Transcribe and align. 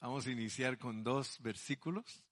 Vamos 0.00 0.26
a 0.26 0.30
iniciar 0.30 0.78
con 0.78 1.04
dos 1.04 1.36
versículos. 1.42 2.24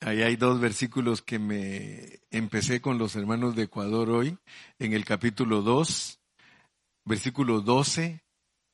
Ahí 0.00 0.22
hay 0.22 0.36
dos 0.36 0.58
versículos 0.58 1.20
que 1.20 1.38
me 1.38 2.20
empecé 2.30 2.80
con 2.80 2.96
los 2.96 3.14
hermanos 3.14 3.54
de 3.54 3.64
Ecuador 3.64 4.08
hoy, 4.08 4.38
en 4.78 4.94
el 4.94 5.04
capítulo 5.04 5.60
2, 5.60 6.18
versículos 7.04 7.66
12 7.66 8.24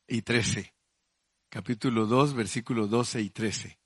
y 0.06 0.22
13. 0.22 0.72
Capítulo 1.48 2.06
2, 2.06 2.34
versículos 2.34 2.88
12 2.88 3.20
y 3.20 3.30
13. 3.30 3.78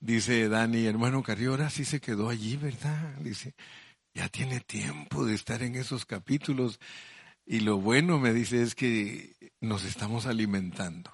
Dice 0.00 0.48
Dani, 0.48 0.86
hermano 0.86 1.22
Carriora, 1.22 1.68
sí 1.68 1.84
se 1.84 2.00
quedó 2.00 2.30
allí, 2.30 2.56
¿verdad? 2.56 3.16
Dice, 3.18 3.54
ya 4.14 4.30
tiene 4.30 4.60
tiempo 4.60 5.26
de 5.26 5.34
estar 5.34 5.62
en 5.62 5.74
esos 5.74 6.06
capítulos. 6.06 6.80
Y 7.44 7.60
lo 7.60 7.76
bueno, 7.78 8.18
me 8.18 8.32
dice, 8.32 8.62
es 8.62 8.74
que 8.74 9.52
nos 9.60 9.84
estamos 9.84 10.24
alimentando. 10.24 11.10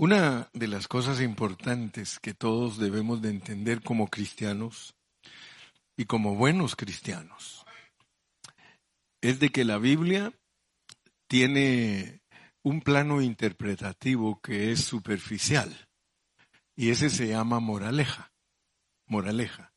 Una 0.00 0.48
de 0.52 0.68
las 0.68 0.86
cosas 0.86 1.20
importantes 1.20 2.20
que 2.20 2.32
todos 2.32 2.78
debemos 2.78 3.20
de 3.20 3.30
entender 3.30 3.82
como 3.82 4.06
cristianos 4.06 4.94
y 5.96 6.04
como 6.04 6.36
buenos 6.36 6.76
cristianos 6.76 7.66
es 9.20 9.40
de 9.40 9.48
que 9.50 9.64
la 9.64 9.78
Biblia 9.78 10.32
tiene 11.28 12.20
un 12.62 12.80
plano 12.80 13.20
interpretativo 13.20 14.40
que 14.40 14.70
es 14.70 14.84
superficial 14.84 15.88
y 16.76 16.90
ese 16.90 17.10
se 17.10 17.26
llama 17.26 17.58
moraleja, 17.58 18.30
moraleja. 19.08 19.72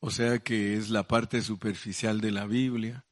O 0.00 0.10
sea 0.10 0.40
que 0.40 0.76
es 0.76 0.90
la 0.90 1.06
parte 1.06 1.40
superficial 1.40 2.20
de 2.20 2.32
la 2.32 2.46
Biblia. 2.46 3.04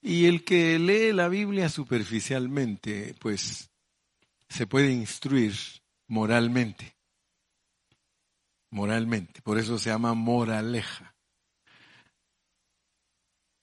Y 0.00 0.26
el 0.26 0.44
que 0.44 0.78
lee 0.78 1.12
la 1.12 1.26
Biblia 1.26 1.68
superficialmente, 1.68 3.16
pues 3.18 3.68
se 4.48 4.66
puede 4.66 4.92
instruir 4.92 5.54
moralmente. 6.08 6.96
Moralmente. 8.70 9.42
Por 9.42 9.58
eso 9.58 9.78
se 9.78 9.90
llama 9.90 10.14
moraleja. 10.14 11.14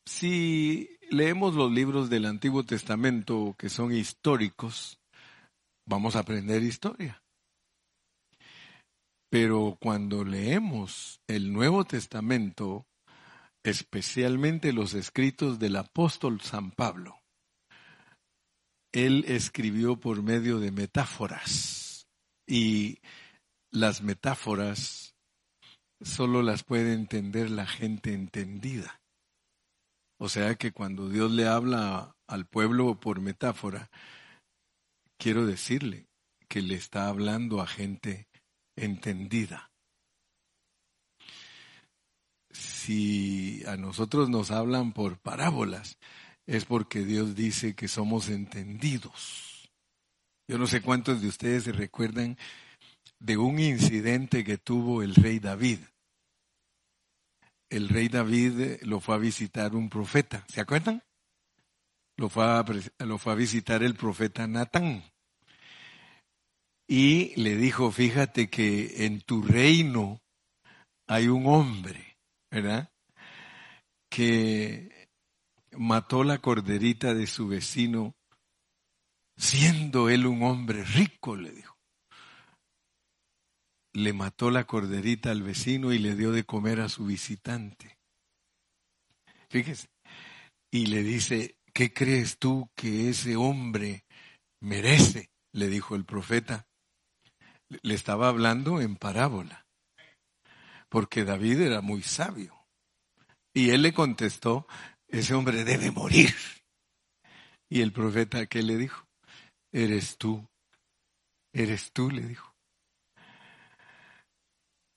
Si 0.06 0.98
leemos 1.10 1.56
los 1.56 1.72
libros 1.72 2.10
del 2.10 2.26
Antiguo 2.26 2.64
Testamento 2.64 3.56
que 3.58 3.70
son 3.70 3.94
históricos, 3.94 5.00
vamos 5.86 6.16
a 6.16 6.20
aprender 6.20 6.64
historia. 6.64 7.24
Pero 9.30 9.78
cuando 9.80 10.26
leemos 10.26 11.22
el 11.28 11.54
Nuevo 11.54 11.86
Testamento, 11.86 12.86
especialmente 13.64 14.74
los 14.74 14.94
escritos 14.94 15.60
del 15.60 15.78
apóstol 15.78 16.42
San 16.42 16.72
Pablo, 16.72 17.21
él 18.92 19.26
escribió 19.28 20.00
por 20.00 20.22
medio 20.22 20.60
de 20.60 20.72
metáforas 20.72 22.08
y 22.48 23.00
las 23.72 24.02
metáforas 24.02 25.16
solo 26.02 26.42
las 26.42 26.64
puede 26.64 26.94
entender 26.94 27.50
la 27.50 27.66
gente 27.66 28.14
entendida. 28.14 29.02
O 30.18 30.30
sea 30.30 30.56
que 30.56 30.72
cuando 30.72 31.10
Dios 31.10 31.32
le 31.32 31.48
habla 31.48 32.16
al 32.28 32.46
pueblo 32.46 33.00
por 33.00 33.22
metáfora, 33.22 33.90
quiero 35.18 35.46
decirle 35.46 36.08
que 36.48 36.62
le 36.62 36.76
está 36.76 37.08
hablando 37.08 37.62
a 37.62 37.68
gente 37.68 38.28
entendida. 38.76 39.72
Si 42.52 43.64
a 43.66 43.78
nosotros 43.78 44.30
nos 44.30 44.52
hablan 44.52 44.92
por 44.92 45.18
parábolas, 45.18 45.98
es 46.52 46.66
porque 46.66 47.06
Dios 47.06 47.34
dice 47.34 47.76
que 47.76 47.88
somos 47.88 48.28
entendidos. 48.28 49.70
Yo 50.50 50.58
no 50.58 50.68
sé 50.68 50.82
cuántos 50.82 51.22
de 51.22 51.30
ustedes 51.30 51.64
se 51.64 51.72
recuerdan 51.72 52.38
de 53.20 53.38
un 53.38 53.58
incidente 53.58 54.44
que 54.44 54.58
tuvo 54.58 55.02
el 55.02 55.16
rey 55.16 55.40
David. 55.40 55.80
El 57.70 57.88
rey 57.88 58.10
David 58.10 58.82
lo 58.82 59.00
fue 59.00 59.16
a 59.16 59.20
visitar 59.20 59.76
un 59.76 59.90
profeta, 59.90 60.46
¿se 60.50 60.60
acuerdan? 60.60 61.02
Lo 62.18 62.28
fue 62.28 62.44
a, 62.44 63.36
visitar 63.36 63.82
el 63.82 63.96
profeta 63.96 64.46
Natán. 64.46 65.06
Y 66.86 67.34
le 67.42 67.56
dijo, 67.56 67.94
fíjate 67.94 68.50
que 68.50 69.06
en 69.06 69.22
tu 69.22 69.42
reino 69.42 70.20
hay 71.08 71.30
un 71.30 71.48
hombre, 71.48 72.18
¿verdad? 72.52 72.92
Que 74.10 75.01
mató 75.72 76.24
la 76.24 76.40
corderita 76.40 77.14
de 77.14 77.28
su 77.28 77.48
vecino, 77.48 78.16
siendo 79.38 80.10
él 80.10 80.26
un 80.26 80.44
hombre 80.44 80.84
rico, 80.84 81.36
le 81.36 81.52
dijo. 81.52 81.78
Le 83.94 84.14
mató 84.14 84.52
la 84.52 84.66
corderita 84.66 85.32
al 85.32 85.44
vecino 85.44 85.92
y 85.92 86.00
le 86.00 86.16
dio 86.16 86.32
de 86.32 86.46
comer 86.46 86.80
a 86.80 86.90
su 86.90 87.06
visitante. 87.06 87.98
Fíjese. 89.50 89.90
Y 90.72 90.86
le 90.86 91.04
dice, 91.04 91.58
¿qué 91.74 91.92
crees 91.94 92.38
tú 92.38 92.70
que 92.76 93.10
ese 93.10 93.36
hombre 93.36 94.06
merece? 94.62 95.30
Le 95.52 95.68
dijo 95.68 95.96
el 95.96 96.06
profeta. 96.06 96.68
Le 97.68 97.94
estaba 97.94 98.30
hablando 98.30 98.80
en 98.80 98.96
parábola, 98.96 99.66
porque 100.90 101.26
David 101.26 101.62
era 101.62 101.82
muy 101.82 102.02
sabio. 102.02 102.62
Y 103.54 103.72
él 103.72 103.82
le 103.82 103.94
contestó, 103.94 104.68
ese 105.12 105.34
hombre 105.34 105.64
debe 105.64 105.92
morir. 105.92 106.34
Y 107.70 107.82
el 107.82 107.92
profeta, 107.92 108.46
¿qué 108.48 108.64
le 108.64 108.78
dijo? 108.78 109.06
Eres 109.72 110.18
tú, 110.18 110.46
eres 111.54 111.92
tú, 111.94 112.10
le 112.10 112.24
dijo. 112.24 112.54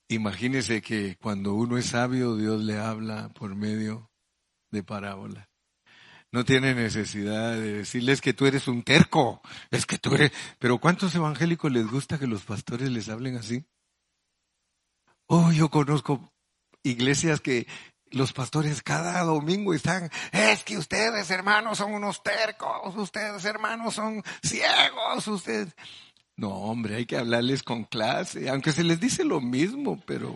Imagínese 0.09 0.83
que 0.83 1.17
cuando 1.17 1.55
uno 1.55 1.79
es 1.79 1.87
sabio, 1.87 2.37
Dios 2.37 2.63
le 2.63 2.79
habla 2.79 3.31
por 3.31 3.55
medio 3.55 4.11
de 4.71 4.83
parábolas. 4.83 5.49
No 6.33 6.45
tiene 6.45 6.75
necesidad 6.75 7.53
de 7.53 7.75
decirles 7.75 8.21
que 8.21 8.35
tú 8.35 8.47
eres 8.47 8.67
un 8.67 8.83
terco, 8.83 9.41
es 9.71 9.87
que 9.87 9.99
tú 9.99 10.15
eres... 10.15 10.33
Pero 10.59 10.79
¿cuántos 10.79 11.15
evangélicos 11.15 11.71
les 11.71 11.87
gusta 11.87 12.19
que 12.19 12.27
los 12.27 12.45
pastores 12.45 12.91
les 12.91 13.09
hablen 13.09 13.37
así? 13.37 13.65
Oh, 15.27 15.53
yo 15.53 15.71
conozco 15.71 16.33
iglesias 16.83 17.41
que 17.41 17.67
los 18.15 18.33
pastores 18.33 18.83
cada 18.83 19.23
domingo 19.23 19.75
están, 19.75 20.11
es 20.33 20.65
que 20.65 20.79
ustedes 20.79 21.31
hermanos 21.31 21.79
son 21.79 21.95
unos 21.95 22.23
tercos, 22.23 22.95
ustedes 22.97 23.45
hermanos 23.45 23.95
son 23.95 24.23
ciegos, 24.43 25.27
ustedes... 25.29 25.75
No, 26.37 26.49
hombre, 26.49 26.97
hay 26.97 27.07
que 27.07 27.17
hablarles 27.17 27.63
con 27.63 27.85
clase, 27.85 28.49
aunque 28.49 28.73
se 28.73 28.83
les 28.83 28.99
dice 28.99 29.25
lo 29.25 29.41
mismo, 29.41 30.03
pero, 30.05 30.35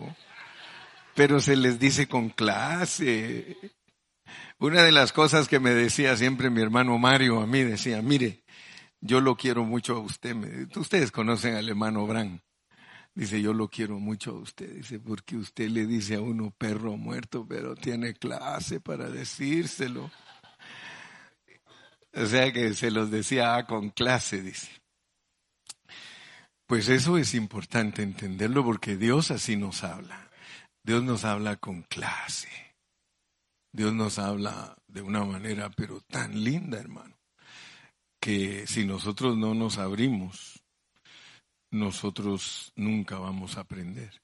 pero 1.13 1.41
se 1.41 1.55
les 1.57 1.79
dice 1.79 2.07
con 2.07 2.29
clase. 2.29 3.57
Una 4.59 4.83
de 4.83 4.91
las 4.91 5.11
cosas 5.11 5.47
que 5.47 5.59
me 5.59 5.71
decía 5.71 6.15
siempre 6.15 6.49
mi 6.49 6.61
hermano 6.61 6.97
Mario 6.97 7.41
a 7.41 7.47
mí 7.47 7.63
decía, 7.63 8.01
mire, 8.01 8.43
yo 9.01 9.21
lo 9.21 9.35
quiero 9.35 9.63
mucho 9.63 9.95
a 9.95 9.99
usted. 9.99 10.35
Ustedes 10.75 11.11
conocen 11.11 11.55
al 11.55 11.67
hermano 11.67 12.05
Bran. 12.05 12.41
Dice, 13.19 13.41
yo 13.41 13.51
lo 13.51 13.67
quiero 13.67 13.99
mucho 13.99 14.31
a 14.31 14.35
usted, 14.35 14.75
dice, 14.75 14.97
porque 14.97 15.35
usted 15.35 15.69
le 15.69 15.85
dice 15.85 16.15
a 16.15 16.21
uno 16.21 16.51
perro 16.57 16.95
muerto, 16.95 17.45
pero 17.45 17.75
tiene 17.75 18.13
clase 18.13 18.79
para 18.79 19.09
decírselo. 19.09 20.09
O 22.13 22.25
sea 22.25 22.53
que 22.53 22.73
se 22.75 22.91
los 22.91 23.11
decía 23.11 23.65
con 23.65 23.89
clase, 23.89 24.41
dice. 24.41 24.69
Pues 26.65 26.87
eso 26.87 27.17
es 27.17 27.35
importante 27.35 28.03
entenderlo 28.03 28.63
porque 28.63 28.95
Dios 28.95 29.31
así 29.31 29.57
nos 29.57 29.83
habla. 29.83 30.31
Dios 30.81 31.03
nos 31.03 31.25
habla 31.25 31.57
con 31.57 31.81
clase. 31.81 32.47
Dios 33.73 33.93
nos 33.93 34.17
habla 34.17 34.77
de 34.87 35.01
una 35.01 35.25
manera 35.25 35.69
pero 35.71 35.99
tan 35.99 36.41
linda, 36.41 36.79
hermano, 36.79 37.17
que 38.21 38.65
si 38.65 38.85
nosotros 38.85 39.37
no 39.37 39.53
nos 39.55 39.77
abrimos 39.77 40.58
nosotros 41.71 42.71
nunca 42.75 43.17
vamos 43.19 43.57
a 43.57 43.61
aprender. 43.61 44.21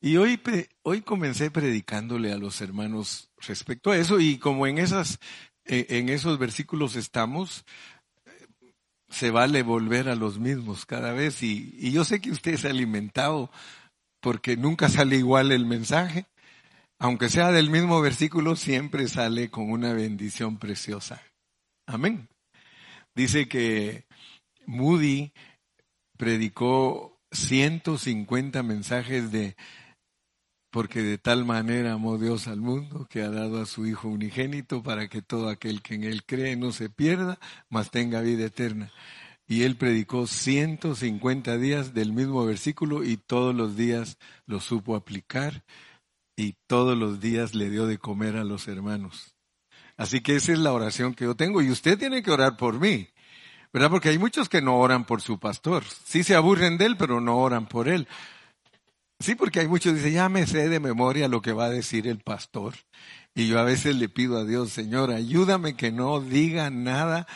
Y 0.00 0.16
hoy, 0.16 0.40
hoy 0.82 1.02
comencé 1.02 1.50
predicándole 1.50 2.32
a 2.32 2.38
los 2.38 2.60
hermanos 2.60 3.30
respecto 3.38 3.90
a 3.90 3.96
eso 3.96 4.20
y 4.20 4.38
como 4.38 4.66
en, 4.66 4.78
esas, 4.78 5.18
e, 5.64 5.86
en 5.90 6.08
esos 6.08 6.38
versículos 6.38 6.96
estamos, 6.96 7.64
se 9.08 9.30
vale 9.30 9.62
volver 9.62 10.08
a 10.08 10.14
los 10.14 10.38
mismos 10.38 10.86
cada 10.86 11.12
vez 11.12 11.42
y, 11.42 11.74
y 11.78 11.92
yo 11.92 12.04
sé 12.04 12.20
que 12.20 12.30
usted 12.30 12.56
se 12.56 12.68
ha 12.68 12.70
alimentado 12.70 13.50
porque 14.20 14.56
nunca 14.56 14.88
sale 14.88 15.16
igual 15.16 15.52
el 15.52 15.66
mensaje. 15.66 16.26
Aunque 17.00 17.28
sea 17.28 17.52
del 17.52 17.70
mismo 17.70 18.00
versículo, 18.00 18.56
siempre 18.56 19.06
sale 19.06 19.50
con 19.50 19.70
una 19.70 19.92
bendición 19.92 20.58
preciosa. 20.58 21.22
Amén. 21.86 22.28
Dice 23.14 23.48
que 23.48 24.04
Moody 24.66 25.32
predicó 26.18 27.18
150 27.32 28.62
mensajes 28.62 29.32
de 29.32 29.56
porque 30.70 31.02
de 31.02 31.16
tal 31.16 31.46
manera 31.46 31.94
amó 31.94 32.18
Dios 32.18 32.46
al 32.46 32.60
mundo 32.60 33.06
que 33.08 33.22
ha 33.22 33.30
dado 33.30 33.62
a 33.62 33.66
su 33.66 33.86
Hijo 33.86 34.08
unigénito 34.08 34.82
para 34.82 35.08
que 35.08 35.22
todo 35.22 35.48
aquel 35.48 35.80
que 35.80 35.94
en 35.94 36.04
él 36.04 36.24
cree 36.24 36.56
no 36.56 36.72
se 36.72 36.90
pierda, 36.90 37.38
mas 37.70 37.90
tenga 37.90 38.20
vida 38.20 38.44
eterna. 38.44 38.92
Y 39.46 39.62
él 39.62 39.76
predicó 39.76 40.26
150 40.26 41.56
días 41.56 41.94
del 41.94 42.12
mismo 42.12 42.44
versículo 42.44 43.02
y 43.02 43.16
todos 43.16 43.54
los 43.54 43.76
días 43.76 44.18
lo 44.44 44.60
supo 44.60 44.94
aplicar 44.94 45.64
y 46.36 46.54
todos 46.66 46.98
los 46.98 47.18
días 47.18 47.54
le 47.54 47.70
dio 47.70 47.86
de 47.86 47.96
comer 47.96 48.36
a 48.36 48.44
los 48.44 48.68
hermanos. 48.68 49.34
Así 49.96 50.20
que 50.20 50.36
esa 50.36 50.52
es 50.52 50.58
la 50.58 50.74
oración 50.74 51.14
que 51.14 51.24
yo 51.24 51.34
tengo 51.34 51.62
y 51.62 51.70
usted 51.70 51.98
tiene 51.98 52.22
que 52.22 52.30
orar 52.30 52.58
por 52.58 52.78
mí. 52.78 53.08
¿Verdad? 53.72 53.90
Porque 53.90 54.08
hay 54.08 54.18
muchos 54.18 54.48
que 54.48 54.62
no 54.62 54.78
oran 54.78 55.04
por 55.04 55.20
su 55.20 55.38
pastor. 55.38 55.84
Sí 56.04 56.24
se 56.24 56.34
aburren 56.34 56.78
de 56.78 56.86
él, 56.86 56.96
pero 56.96 57.20
no 57.20 57.38
oran 57.38 57.66
por 57.66 57.88
él. 57.88 58.08
Sí, 59.20 59.34
porque 59.34 59.60
hay 59.60 59.68
muchos 59.68 59.92
que 59.92 59.98
dicen, 59.98 60.14
ya 60.14 60.28
me 60.28 60.46
sé 60.46 60.68
de 60.68 60.80
memoria 60.80 61.28
lo 61.28 61.42
que 61.42 61.52
va 61.52 61.66
a 61.66 61.70
decir 61.70 62.06
el 62.06 62.20
pastor. 62.20 62.74
Y 63.34 63.48
yo 63.48 63.58
a 63.58 63.64
veces 63.64 63.96
le 63.96 64.08
pido 64.08 64.38
a 64.38 64.44
Dios, 64.44 64.70
Señor, 64.70 65.10
ayúdame 65.10 65.74
que 65.74 65.92
no 65.92 66.20
diga 66.20 66.70
nada 66.70 67.26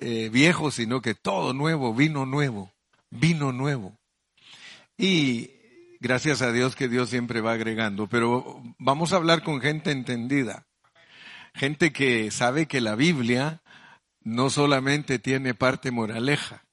eh, 0.00 0.28
viejo, 0.32 0.70
sino 0.70 1.00
que 1.00 1.14
todo 1.14 1.52
nuevo, 1.52 1.94
vino 1.94 2.26
nuevo, 2.26 2.72
vino 3.10 3.52
nuevo. 3.52 3.96
Y 4.96 5.50
gracias 6.00 6.42
a 6.42 6.52
Dios 6.52 6.76
que 6.76 6.88
Dios 6.88 7.10
siempre 7.10 7.40
va 7.40 7.52
agregando, 7.52 8.06
pero 8.06 8.62
vamos 8.78 9.12
a 9.12 9.16
hablar 9.16 9.42
con 9.42 9.60
gente 9.60 9.90
entendida, 9.90 10.66
gente 11.54 11.92
que 11.92 12.30
sabe 12.30 12.66
que 12.66 12.80
la 12.80 12.94
Biblia 12.94 13.62
no 14.26 14.50
solamente 14.50 15.18
tiene 15.18 15.54
parte 15.54 15.90
moraleja, 15.90 16.66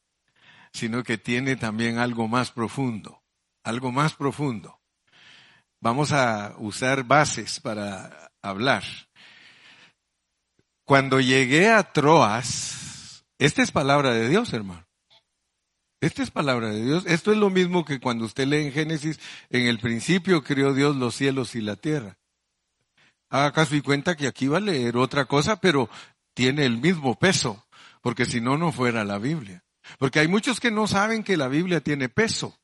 sino 0.73 1.03
que 1.03 1.17
tiene 1.17 1.55
también 1.55 1.97
algo 1.97 2.27
más 2.27 2.51
profundo 2.51 3.23
algo 3.63 3.91
más 3.91 4.13
profundo. 4.13 4.79
Vamos 5.81 6.11
a 6.11 6.55
usar 6.59 7.03
bases 7.03 7.59
para 7.59 8.31
hablar. 8.41 8.83
Cuando 10.85 11.19
llegué 11.19 11.69
a 11.69 11.83
Troas, 11.91 13.25
esta 13.37 13.61
es 13.61 13.71
palabra 13.71 14.13
de 14.13 14.29
Dios, 14.29 14.53
hermano. 14.53 14.85
Esta 16.01 16.21
es 16.21 16.31
palabra 16.31 16.69
de 16.69 16.83
Dios. 16.83 17.05
Esto 17.05 17.31
es 17.31 17.37
lo 17.37 17.49
mismo 17.49 17.85
que 17.85 17.99
cuando 17.99 18.25
usted 18.25 18.45
lee 18.47 18.65
en 18.65 18.73
Génesis, 18.73 19.19
en 19.49 19.67
el 19.67 19.79
principio 19.79 20.43
creó 20.43 20.73
Dios 20.73 20.95
los 20.97 21.15
cielos 21.15 21.55
y 21.55 21.61
la 21.61 21.77
tierra. 21.77 22.17
Haga 23.29 23.53
caso 23.53 23.75
y 23.75 23.81
cuenta 23.81 24.15
que 24.15 24.27
aquí 24.27 24.47
va 24.47 24.57
a 24.57 24.61
leer 24.61 24.97
otra 24.97 25.25
cosa, 25.25 25.59
pero 25.59 25.89
tiene 26.33 26.65
el 26.65 26.77
mismo 26.77 27.15
peso, 27.15 27.65
porque 28.01 28.25
si 28.25 28.41
no, 28.41 28.57
no 28.57 28.71
fuera 28.71 29.03
la 29.03 29.17
Biblia. 29.17 29.63
Porque 29.97 30.19
hay 30.19 30.27
muchos 30.27 30.59
que 30.59 30.71
no 30.71 30.87
saben 30.87 31.23
que 31.23 31.37
la 31.37 31.47
Biblia 31.47 31.81
tiene 31.81 32.09
peso. 32.09 32.57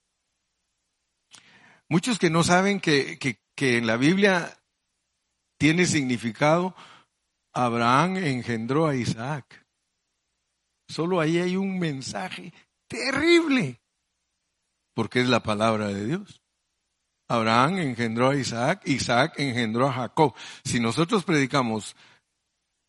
Muchos 1.89 2.19
que 2.19 2.29
no 2.29 2.43
saben 2.43 2.79
que, 2.79 3.17
que, 3.17 3.77
en 3.77 3.87
la 3.87 3.97
Biblia 3.97 4.57
tiene 5.57 5.85
significado, 5.85 6.75
Abraham 7.53 8.17
engendró 8.17 8.87
a 8.87 8.95
Isaac. 8.95 9.65
Solo 10.87 11.19
ahí 11.19 11.39
hay 11.39 11.55
un 11.55 11.79
mensaje 11.79 12.53
terrible, 12.87 13.81
porque 14.93 15.21
es 15.21 15.27
la 15.27 15.41
palabra 15.41 15.87
de 15.87 16.05
Dios. 16.05 16.41
Abraham 17.27 17.77
engendró 17.79 18.29
a 18.29 18.35
Isaac, 18.35 18.81
Isaac 18.85 19.33
engendró 19.37 19.87
a 19.87 19.93
Jacob. 19.93 20.33
Si 20.63 20.79
nosotros 20.79 21.23
predicamos 21.23 21.95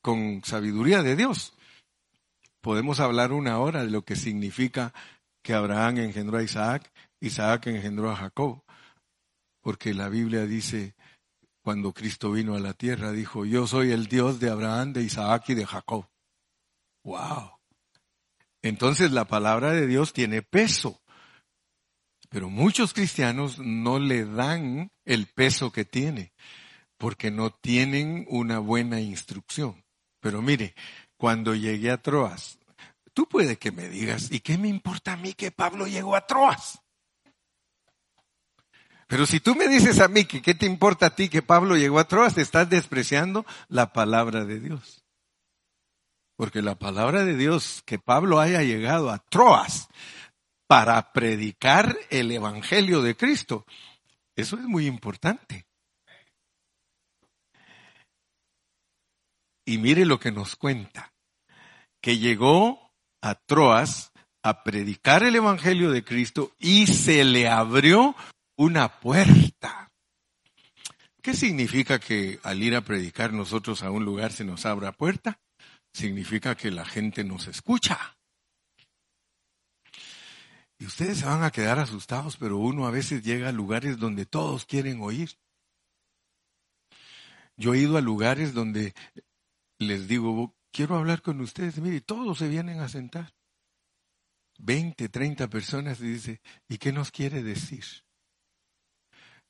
con 0.00 0.42
sabiduría 0.44 1.02
de 1.02 1.16
Dios, 1.16 1.54
podemos 2.60 3.00
hablar 3.00 3.32
una 3.32 3.58
hora 3.58 3.84
de 3.84 3.90
lo 3.90 4.04
que 4.04 4.16
significa 4.16 4.92
que 5.42 5.54
Abraham 5.54 5.98
engendró 5.98 6.38
a 6.38 6.42
Isaac, 6.42 6.92
Isaac 7.20 7.66
engendró 7.66 8.10
a 8.10 8.16
Jacob. 8.16 8.62
Porque 9.60 9.92
la 9.92 10.08
Biblia 10.08 10.46
dice, 10.46 10.94
cuando 11.62 11.92
Cristo 11.92 12.32
vino 12.32 12.54
a 12.54 12.60
la 12.60 12.72
tierra, 12.72 13.12
dijo, 13.12 13.44
yo 13.44 13.66
soy 13.66 13.92
el 13.92 14.06
Dios 14.06 14.40
de 14.40 14.50
Abraham, 14.50 14.92
de 14.92 15.02
Isaac 15.02 15.50
y 15.50 15.54
de 15.54 15.66
Jacob. 15.66 16.06
¡Wow! 17.04 17.52
Entonces 18.62 19.12
la 19.12 19.26
palabra 19.26 19.72
de 19.72 19.86
Dios 19.86 20.12
tiene 20.12 20.42
peso. 20.42 21.00
Pero 22.30 22.48
muchos 22.48 22.94
cristianos 22.94 23.58
no 23.58 23.98
le 23.98 24.24
dan 24.24 24.92
el 25.04 25.26
peso 25.26 25.72
que 25.72 25.84
tiene, 25.84 26.32
porque 26.96 27.30
no 27.30 27.50
tienen 27.50 28.24
una 28.28 28.58
buena 28.60 29.00
instrucción. 29.00 29.84
Pero 30.20 30.42
mire, 30.42 30.74
cuando 31.16 31.54
llegué 31.54 31.90
a 31.90 32.00
Troas, 32.00 32.58
tú 33.12 33.26
puedes 33.26 33.58
que 33.58 33.72
me 33.72 33.88
digas, 33.88 34.30
¿y 34.30 34.40
qué 34.40 34.58
me 34.58 34.68
importa 34.68 35.14
a 35.14 35.16
mí 35.16 35.32
que 35.32 35.50
Pablo 35.50 35.86
llegó 35.86 36.14
a 36.14 36.26
Troas? 36.26 36.80
Pero 39.06 39.26
si 39.26 39.40
tú 39.40 39.56
me 39.56 39.66
dices 39.66 39.98
a 39.98 40.06
mí 40.06 40.24
que 40.24 40.40
qué 40.40 40.54
te 40.54 40.66
importa 40.66 41.06
a 41.06 41.14
ti 41.16 41.28
que 41.28 41.42
Pablo 41.42 41.76
llegó 41.76 41.98
a 41.98 42.06
Troas, 42.06 42.36
te 42.36 42.42
estás 42.42 42.70
despreciando 42.70 43.44
la 43.68 43.92
palabra 43.92 44.44
de 44.44 44.60
Dios. 44.60 45.04
Porque 46.36 46.62
la 46.62 46.76
palabra 46.76 47.24
de 47.24 47.36
Dios, 47.36 47.82
que 47.84 47.98
Pablo 47.98 48.38
haya 48.38 48.62
llegado 48.62 49.10
a 49.10 49.18
Troas 49.18 49.88
para 50.68 51.12
predicar 51.12 51.98
el 52.10 52.30
Evangelio 52.30 53.02
de 53.02 53.16
Cristo, 53.16 53.66
eso 54.36 54.56
es 54.56 54.62
muy 54.62 54.86
importante. 54.86 55.66
Y 59.70 59.78
mire 59.78 60.04
lo 60.04 60.18
que 60.18 60.32
nos 60.32 60.56
cuenta, 60.56 61.14
que 62.02 62.18
llegó 62.18 62.90
a 63.22 63.36
Troas 63.36 64.10
a 64.42 64.64
predicar 64.64 65.22
el 65.22 65.36
Evangelio 65.36 65.92
de 65.92 66.02
Cristo 66.02 66.52
y 66.58 66.88
se 66.88 67.22
le 67.22 67.46
abrió 67.46 68.16
una 68.56 68.98
puerta. 68.98 69.92
¿Qué 71.22 71.34
significa 71.34 72.00
que 72.00 72.40
al 72.42 72.60
ir 72.60 72.74
a 72.74 72.80
predicar 72.80 73.32
nosotros 73.32 73.84
a 73.84 73.92
un 73.92 74.04
lugar 74.04 74.32
se 74.32 74.44
nos 74.44 74.66
abra 74.66 74.90
puerta? 74.90 75.38
Significa 75.92 76.56
que 76.56 76.72
la 76.72 76.84
gente 76.84 77.22
nos 77.22 77.46
escucha. 77.46 78.16
Y 80.80 80.86
ustedes 80.86 81.18
se 81.18 81.26
van 81.26 81.44
a 81.44 81.52
quedar 81.52 81.78
asustados, 81.78 82.36
pero 82.36 82.56
uno 82.56 82.88
a 82.88 82.90
veces 82.90 83.22
llega 83.22 83.50
a 83.50 83.52
lugares 83.52 84.00
donde 84.00 84.26
todos 84.26 84.64
quieren 84.66 85.00
oír. 85.00 85.38
Yo 87.56 87.74
he 87.74 87.78
ido 87.78 87.98
a 87.98 88.00
lugares 88.00 88.52
donde 88.52 88.94
les 89.80 90.06
digo, 90.06 90.54
quiero 90.70 90.96
hablar 90.96 91.22
con 91.22 91.40
ustedes, 91.40 91.78
mire, 91.78 92.00
todos 92.00 92.38
se 92.38 92.48
vienen 92.48 92.80
a 92.80 92.88
sentar. 92.88 93.32
Veinte, 94.58 95.08
treinta 95.08 95.48
personas 95.48 96.00
y 96.00 96.04
dice, 96.04 96.40
¿y 96.68 96.76
qué 96.76 96.92
nos 96.92 97.10
quiere 97.10 97.42
decir? 97.42 97.84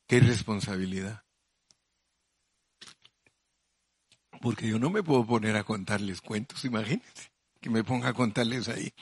Qué 0.06 0.21
responsabilidad. 0.21 1.25
Porque 4.41 4.69
yo 4.69 4.79
no 4.79 4.88
me 4.88 5.03
puedo 5.03 5.27
poner 5.27 5.56
a 5.56 5.65
contarles 5.65 6.21
cuentos, 6.21 6.65
imagínense, 6.65 7.33
que 7.61 7.69
me 7.69 7.83
ponga 7.83 8.11
a 8.11 8.15
contarles 8.15 8.69
ahí. 8.69 8.94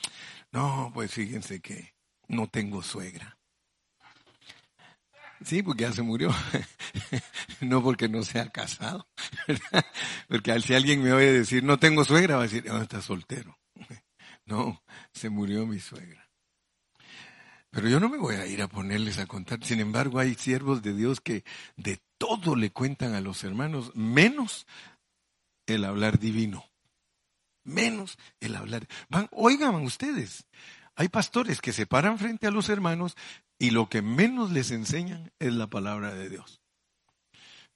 No, 0.51 0.91
pues 0.95 1.13
fíjense 1.13 1.61
que 1.61 1.95
no 2.27 2.49
tengo 2.49 2.83
suegra. 2.83 3.39
Sí, 5.45 5.63
porque 5.63 5.83
ya 5.83 5.93
se 5.93 6.03
murió. 6.03 6.35
no 7.61 7.83
porque 7.83 8.09
no 8.09 8.23
sea 8.23 8.49
casado. 8.51 9.07
Porque 10.29 10.61
si 10.61 10.75
alguien 10.75 11.03
me 11.03 11.13
oye 11.13 11.33
decir, 11.33 11.65
no 11.65 11.79
tengo 11.79 12.05
suegra, 12.05 12.37
va 12.37 12.43
a 12.43 12.47
decir, 12.47 12.65
no, 12.67 12.83
está 12.83 13.01
soltero. 13.01 13.59
no, 14.45 14.83
se 15.11 15.31
murió 15.31 15.67
mi 15.67 15.81
suegra. 15.81 16.29
Pero 17.71 17.89
yo 17.89 17.99
no 17.99 18.11
me 18.11 18.19
voy 18.19 18.37
a 18.37 18.47
ir 18.47 18.61
a 18.63 18.69
ponerles 18.69 19.19
a 19.19 19.27
contar. 19.27 19.65
Sin 19.65 19.81
embargo, 19.81 20.19
hay 20.19 20.35
siervos 20.35 20.83
de 20.83 20.95
Dios 20.95 21.21
que 21.21 21.45
de 21.77 22.01
todo 22.19 22.57
le 22.57 22.71
cuentan 22.71 23.15
a 23.15 23.23
los 23.23 23.43
hermanos, 23.43 23.91
menos 23.95 24.67
el 25.67 25.85
hablar 25.85 26.19
divino. 26.19 26.65
Menos 27.65 28.19
el 28.41 28.55
hablar. 28.57 28.87
Van, 29.09 29.29
oigan 29.31 29.75
ustedes, 29.77 30.47
hay 30.95 31.09
pastores 31.09 31.61
que 31.61 31.73
se 31.73 31.87
paran 31.87 32.19
frente 32.19 32.47
a 32.47 32.51
los 32.51 32.69
hermanos 32.69 33.17
y 33.59 33.71
lo 33.71 33.89
que 33.89 34.03
menos 34.03 34.51
les 34.51 34.71
enseñan 34.71 35.33
es 35.39 35.55
la 35.55 35.69
palabra 35.69 36.15
de 36.15 36.31
Dios 36.31 36.63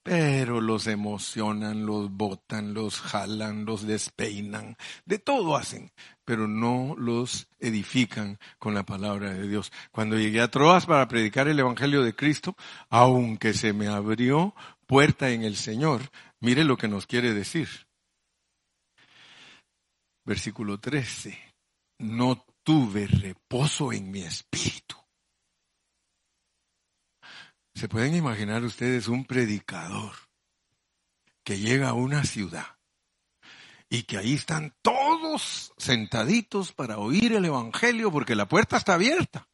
pero 0.03 0.61
los 0.61 0.87
emocionan, 0.87 1.87
los 1.87 2.11
botan, 2.11 2.75
los 2.75 3.01
jalan, 3.01 3.65
los 3.65 3.87
despeinan, 3.87 4.77
de 5.05 5.19
todo 5.19 5.57
hacen, 5.57 5.93
pero 6.25 6.49
no 6.49 6.95
los 6.99 7.49
edifican 7.61 8.39
con 8.59 8.75
la 8.75 8.85
palabra 8.85 9.33
de 9.33 9.47
Dios. 9.47 9.73
Cuando 9.93 10.19
llegué 10.19 10.41
a 10.41 10.51
Troas 10.51 10.87
para 10.87 11.07
predicar 11.07 11.47
el 11.47 11.61
Evangelio 11.61 12.03
de 12.03 12.17
Cristo, 12.17 12.57
aunque 12.91 13.55
se 13.55 13.73
me 13.73 13.87
abrió 13.87 14.55
puerta 14.87 15.31
en 15.31 15.45
el 15.45 15.57
Señor, 15.57 16.03
mire 16.41 16.65
lo 16.65 16.77
que 16.77 16.89
nos 16.89 17.07
quiere 17.07 17.33
decir. 17.33 17.69
Versículo 20.25 20.79
13. 20.79 21.39
No 21.99 22.45
tuve 22.65 23.07
reposo 23.07 23.93
en 23.93 24.11
mi 24.11 24.23
espíritu 24.23 25.02
¿Se 27.75 27.89
pueden 27.89 28.15
imaginar 28.15 28.63
ustedes 28.65 29.09
un 29.09 29.25
predicador 29.25 30.13
que 31.43 31.59
llega 31.59 31.89
a 31.89 31.95
una 31.95 32.25
ciudad 32.25 32.79
y 33.89 34.05
que 34.05 34.19
ahí 34.19 34.35
están 34.35 34.75
todos 34.83 35.73
sentaditos 35.77 36.73
para 36.73 36.99
oír 36.99 37.33
el 37.33 37.45
Evangelio 37.45 38.11
porque 38.13 38.35
la 38.35 38.47
puerta 38.47 38.77
está 38.77 38.95
abierta? 38.95 39.49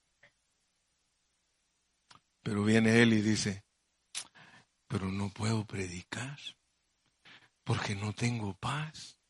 Pero 2.42 2.64
viene 2.64 3.02
él 3.02 3.12
y 3.12 3.20
dice, 3.20 3.64
pero 4.86 5.10
no 5.10 5.30
puedo 5.30 5.66
predicar 5.66 6.38
porque 7.62 7.94
no 7.94 8.12
tengo 8.14 8.54
paz. 8.54 9.20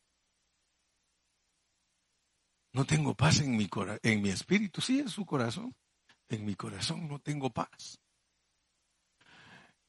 No 2.72 2.84
tengo 2.84 3.14
paz 3.14 3.40
en 3.40 3.56
mi, 3.56 3.68
en 4.02 4.22
mi 4.22 4.30
espíritu, 4.30 4.80
sí, 4.80 5.00
en 5.00 5.08
su 5.08 5.26
corazón. 5.26 5.74
En 6.28 6.44
mi 6.44 6.54
corazón 6.54 7.08
no 7.08 7.18
tengo 7.18 7.50
paz. 7.50 7.98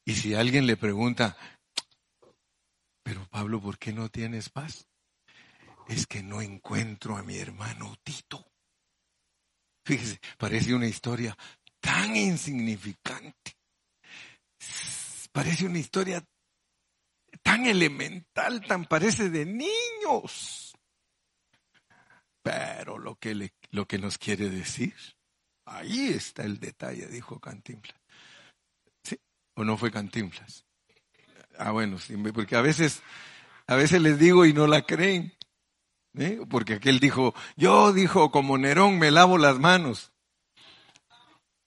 Y 0.10 0.16
si 0.16 0.34
alguien 0.34 0.66
le 0.66 0.76
pregunta, 0.76 1.38
pero 3.04 3.28
Pablo, 3.30 3.62
¿por 3.62 3.78
qué 3.78 3.94
no 3.94 4.10
tienes 4.10 4.50
paz? 4.50 4.88
Es 5.88 6.08
que 6.08 6.24
no 6.24 6.42
encuentro 6.42 7.16
a 7.16 7.22
mi 7.22 7.38
hermano 7.38 7.96
Tito. 8.02 8.44
Fíjese, 9.86 10.20
parece 10.40 10.74
una 10.74 10.88
historia 10.88 11.38
tan 11.80 12.16
insignificante. 12.16 13.56
Parece 15.32 15.68
una 15.68 15.78
historia 15.78 16.26
tan 17.44 17.68
elemental, 17.68 18.66
tan 18.66 18.86
parece 18.86 19.30
de 19.30 19.46
niños. 19.46 20.74
Pero 22.42 22.98
lo 22.98 23.16
que, 23.18 23.54
lo 23.70 23.86
que 23.86 24.00
nos 24.00 24.18
quiere 24.18 24.50
decir, 24.50 24.96
ahí 25.66 26.08
está 26.08 26.42
el 26.46 26.60
detalle, 26.60 27.06
dijo 27.06 27.40
Cantinflas. 27.40 27.99
¿O 29.60 29.66
no 29.66 29.76
fue 29.76 29.92
Cantinflas? 29.92 30.66
Ah, 31.58 31.72
bueno, 31.72 32.00
sí, 32.00 32.16
porque 32.34 32.56
a 32.56 32.62
veces, 32.62 33.04
a 33.68 33.76
veces 33.76 34.02
les 34.02 34.18
digo 34.18 34.46
y 34.46 34.54
no 34.54 34.68
la 34.68 34.84
creen. 34.84 35.36
Porque 36.50 36.76
aquel 36.76 37.02
dijo, 37.02 37.36
yo 37.58 37.92
dijo, 37.92 38.32
como 38.32 38.58
Nerón 38.58 39.00
me 39.00 39.12
lavo 39.12 39.38
las 39.38 39.60
manos. 39.60 40.14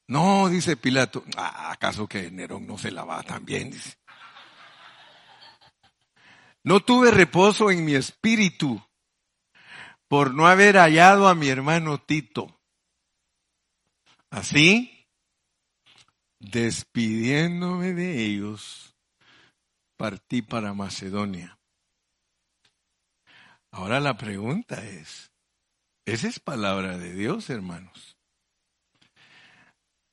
No, 0.08 0.48
dice 0.48 0.78
Pilato, 0.78 1.22
ah, 1.36 1.70
¿acaso 1.70 2.08
que 2.08 2.30
Nerón 2.30 2.66
no 2.66 2.78
se 2.78 2.90
lava 2.90 3.22
también? 3.24 3.70
Dice. 3.70 3.98
No 6.64 6.80
tuve 6.80 7.10
reposo 7.10 7.70
en 7.70 7.84
mi 7.84 7.94
espíritu 7.94 8.82
por 10.08 10.32
no 10.32 10.46
haber 10.46 10.78
hallado 10.78 11.28
a 11.28 11.34
mi 11.34 11.50
hermano 11.50 11.98
Tito. 11.98 12.58
Así, 14.30 14.91
despidiéndome 16.42 17.92
de 17.92 18.24
ellos, 18.24 18.96
partí 19.96 20.42
para 20.42 20.74
Macedonia. 20.74 21.58
Ahora 23.70 24.00
la 24.00 24.16
pregunta 24.16 24.84
es, 24.84 25.30
¿esa 26.04 26.28
es 26.28 26.40
palabra 26.40 26.98
de 26.98 27.14
Dios, 27.14 27.48
hermanos? 27.48 28.18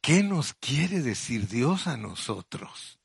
¿Qué 0.01 0.24
nos 0.24 0.53
quiere 0.53 1.01
decir 1.01 1.48
Dios 1.48 1.88
a 1.88 1.98
nosotros? 1.98 3.00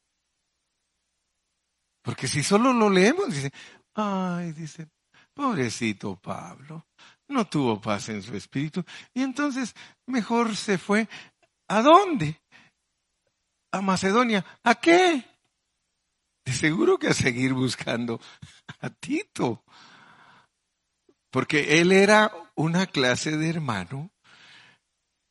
Porque 2.03 2.29
si 2.29 2.43
solo 2.43 2.73
lo 2.73 2.91
leemos, 2.91 3.35
dice, 3.35 3.51
ay, 3.95 4.53
dice, 4.53 4.87
pobrecito 5.33 6.17
Pablo, 6.17 6.87
no 7.29 7.47
tuvo 7.47 7.81
paz 7.81 8.11
en 8.11 8.23
su 8.23 8.37
espíritu. 8.37 8.85
Y 9.15 9.23
entonces 9.23 9.75
mejor 10.07 10.55
se 10.55 10.77
fue. 10.77 11.09
¿A 11.69 11.81
dónde? 11.81 12.44
A 13.75 13.81
Macedonia. 13.81 14.45
¿A 14.63 14.77
qué? 14.77 15.25
De 16.45 16.53
seguro 16.53 16.97
que 16.97 17.09
a 17.09 17.13
seguir 17.13 17.55
buscando 17.55 18.21
a 18.81 18.89
Tito. 18.89 19.65
Porque 21.33 21.81
él 21.81 21.91
era 21.91 22.33
una 22.55 22.87
clase 22.87 23.37
de 23.37 23.51
hermano 23.51 24.13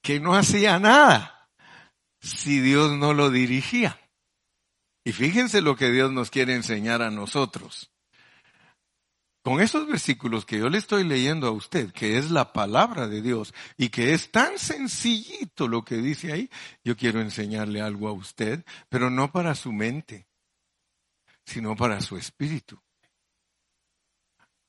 que 0.02 0.20
no 0.20 0.36
hacía 0.36 0.78
nada 0.78 1.50
si 2.20 2.60
Dios 2.60 2.92
no 2.92 3.14
lo 3.14 3.30
dirigía. 3.30 3.98
Y 5.06 5.14
fíjense 5.14 5.62
lo 5.62 5.78
que 5.78 5.90
Dios 5.90 6.12
nos 6.12 6.30
quiere 6.30 6.54
enseñar 6.54 7.02
a 7.02 7.12
nosotros. 7.12 7.93
Con 9.44 9.60
esos 9.60 9.86
versículos 9.88 10.46
que 10.46 10.58
yo 10.58 10.70
le 10.70 10.78
estoy 10.78 11.04
leyendo 11.04 11.48
a 11.48 11.52
usted, 11.52 11.92
que 11.92 12.18
es 12.18 12.32
la 12.32 12.54
palabra 12.54 13.10
de 13.10 13.22
Dios 13.22 13.54
y 13.76 13.90
que 13.90 14.14
es 14.14 14.32
tan 14.32 14.58
sencillito 14.58 15.68
lo 15.68 15.84
que 15.84 15.98
dice 15.98 16.32
ahí, 16.32 16.50
yo 16.82 16.96
quiero 16.96 17.20
enseñarle 17.20 17.82
algo 17.82 18.08
a 18.08 18.14
usted, 18.14 18.64
pero 18.88 19.10
no 19.10 19.34
para 19.34 19.54
su 19.54 19.74
mente, 19.74 20.28
sino 21.46 21.76
para 21.76 22.00
su 22.00 22.16
espíritu. 22.16 22.82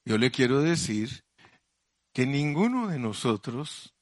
Yo 0.04 0.18
le 0.18 0.32
quiero 0.32 0.60
decir 0.60 1.24
que 2.12 2.26
ninguno 2.26 2.88
de 2.88 2.98
nosotros 2.98 3.94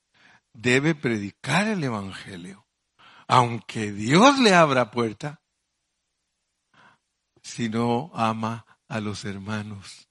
debe 0.55 0.95
predicar 0.95 1.69
el 1.69 1.85
Evangelio, 1.85 2.67
aunque 3.29 3.93
Dios 3.93 4.38
le 4.38 4.55
abra 4.55 4.91
puerta, 4.91 5.43
si 7.43 7.69
no 7.69 8.11
ama 8.14 8.64
a 8.88 9.00
los 9.00 9.26
hermanos. 9.26 10.09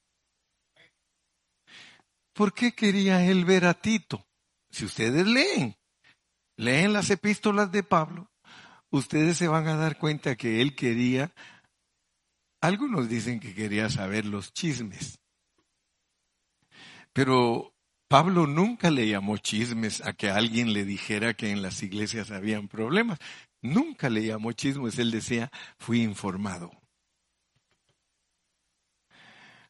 ¿Por 2.41 2.55
qué 2.55 2.71
quería 2.71 3.24
él 3.24 3.45
ver 3.45 3.65
a 3.65 3.75
Tito? 3.75 4.25
Si 4.71 4.83
ustedes 4.83 5.27
leen, 5.27 5.75
leen 6.57 6.91
las 6.91 7.12
epístolas 7.12 7.71
de 7.71 7.83
Pablo, 7.83 8.31
ustedes 8.89 9.38
se 9.38 9.48
van 9.48 9.67
a 9.67 9.75
dar 9.75 10.00
cuenta 10.00 10.36
que 10.36 10.60
él 10.60 10.75
quería, 10.75 11.36
algunos 12.60 13.07
dicen 13.07 13.39
que 13.39 13.53
quería 13.53 13.91
saber 13.91 14.25
los 14.25 14.53
chismes, 14.53 15.19
pero 17.13 17.75
Pablo 18.07 18.48
nunca 18.48 18.89
le 18.89 19.07
llamó 19.07 19.38
chismes 19.38 20.03
a 20.03 20.13
que 20.13 20.31
alguien 20.31 20.74
le 20.74 20.83
dijera 20.83 21.36
que 21.36 21.51
en 21.51 21.62
las 21.62 21.83
iglesias 21.83 22.31
habían 22.31 22.67
problemas. 22.67 23.19
Nunca 23.62 24.10
le 24.10 24.25
llamó 24.25 24.51
chismes, 24.53 24.98
él 24.98 25.12
decía, 25.12 25.51
fui 25.77 26.01
informado. 26.01 26.80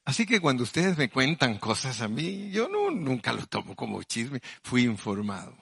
Así 0.06 0.26
que 0.26 0.40
cuando 0.40 0.64
ustedes 0.64 0.98
me 0.98 1.10
cuentan 1.10 1.60
cosas 1.60 2.02
a 2.02 2.08
mí, 2.08 2.50
yo 2.52 2.68
no, 2.68 2.90
nunca 2.92 3.34
lo 3.34 3.46
tomo 3.46 3.76
como 3.76 4.02
chisme, 4.04 4.40
fui 4.64 4.84
informado. 4.84 5.56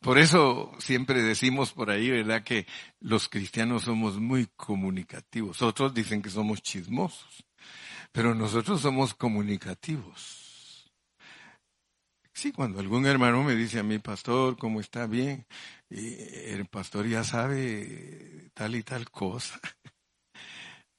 Por 0.00 0.18
eso 0.18 0.70
siempre 0.78 1.22
decimos 1.22 1.72
por 1.72 1.90
ahí, 1.90 2.10
¿verdad? 2.10 2.44
Que 2.44 2.66
los 3.00 3.28
cristianos 3.28 3.84
somos 3.84 4.18
muy 4.18 4.46
comunicativos. 4.54 5.62
Otros 5.62 5.94
dicen 5.94 6.20
que 6.20 6.28
somos 6.28 6.62
chismosos, 6.62 7.44
pero 8.12 8.34
nosotros 8.34 8.82
somos 8.82 9.14
comunicativos. 9.14 10.92
Sí, 12.34 12.52
cuando 12.52 12.80
algún 12.80 13.06
hermano 13.06 13.42
me 13.44 13.54
dice 13.54 13.78
a 13.78 13.82
mí, 13.82 13.98
pastor, 13.98 14.58
¿cómo 14.58 14.80
está 14.80 15.06
bien? 15.06 15.46
Y 15.88 16.16
el 16.50 16.66
pastor 16.66 17.08
ya 17.08 17.24
sabe 17.24 18.50
tal 18.54 18.74
y 18.76 18.82
tal 18.82 19.10
cosa. 19.10 19.58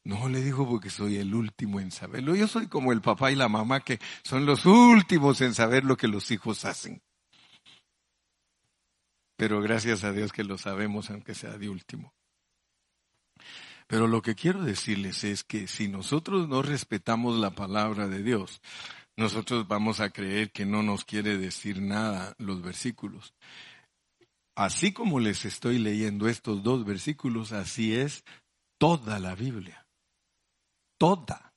No 0.06 0.30
le 0.30 0.40
digo 0.40 0.70
porque 0.70 0.92
soy 0.92 1.18
el 1.18 1.34
último 1.34 1.80
en 1.80 1.90
saberlo. 1.90 2.36
Yo 2.36 2.48
soy 2.48 2.68
como 2.68 2.92
el 2.92 3.02
papá 3.02 3.32
y 3.32 3.36
la 3.36 3.50
mamá 3.50 3.80
que 3.80 4.00
son 4.24 4.46
los 4.46 4.68
últimos 4.68 5.42
en 5.42 5.56
saber 5.56 5.84
lo 5.84 5.98
que 5.98 6.08
los 6.08 6.30
hijos 6.30 6.64
hacen. 6.64 7.02
Pero 9.36 9.62
gracias 9.62 10.04
a 10.04 10.12
Dios 10.12 10.32
que 10.32 10.44
lo 10.44 10.60
sabemos 10.60 11.10
aunque 11.10 11.34
sea 11.34 11.58
de 11.58 11.70
último. 11.70 12.14
Pero 13.88 14.06
lo 14.06 14.22
que 14.22 14.36
quiero 14.36 14.62
decirles 14.64 15.24
es 15.24 15.44
que 15.44 15.68
si 15.68 15.88
nosotros 15.88 16.48
no 16.48 16.62
respetamos 16.62 17.40
la 17.40 17.50
palabra 17.50 18.08
de 18.08 18.22
Dios, 18.22 18.62
nosotros 19.18 19.68
vamos 19.68 20.02
a 20.02 20.12
creer 20.12 20.52
que 20.52 20.68
no 20.68 20.84
nos 20.84 21.04
quiere 21.04 21.40
decir 21.40 21.82
nada 21.82 22.36
los 22.38 22.62
versículos. 22.62 23.34
Así 24.56 24.94
como 24.94 25.20
les 25.20 25.46
estoy 25.46 25.80
leyendo 25.80 26.30
estos 26.30 26.62
dos 26.62 26.86
versículos, 26.86 27.54
así 27.54 27.96
es 27.96 28.24
toda 28.78 29.18
la 29.20 29.34
Biblia 29.34 29.85
toda. 30.98 31.54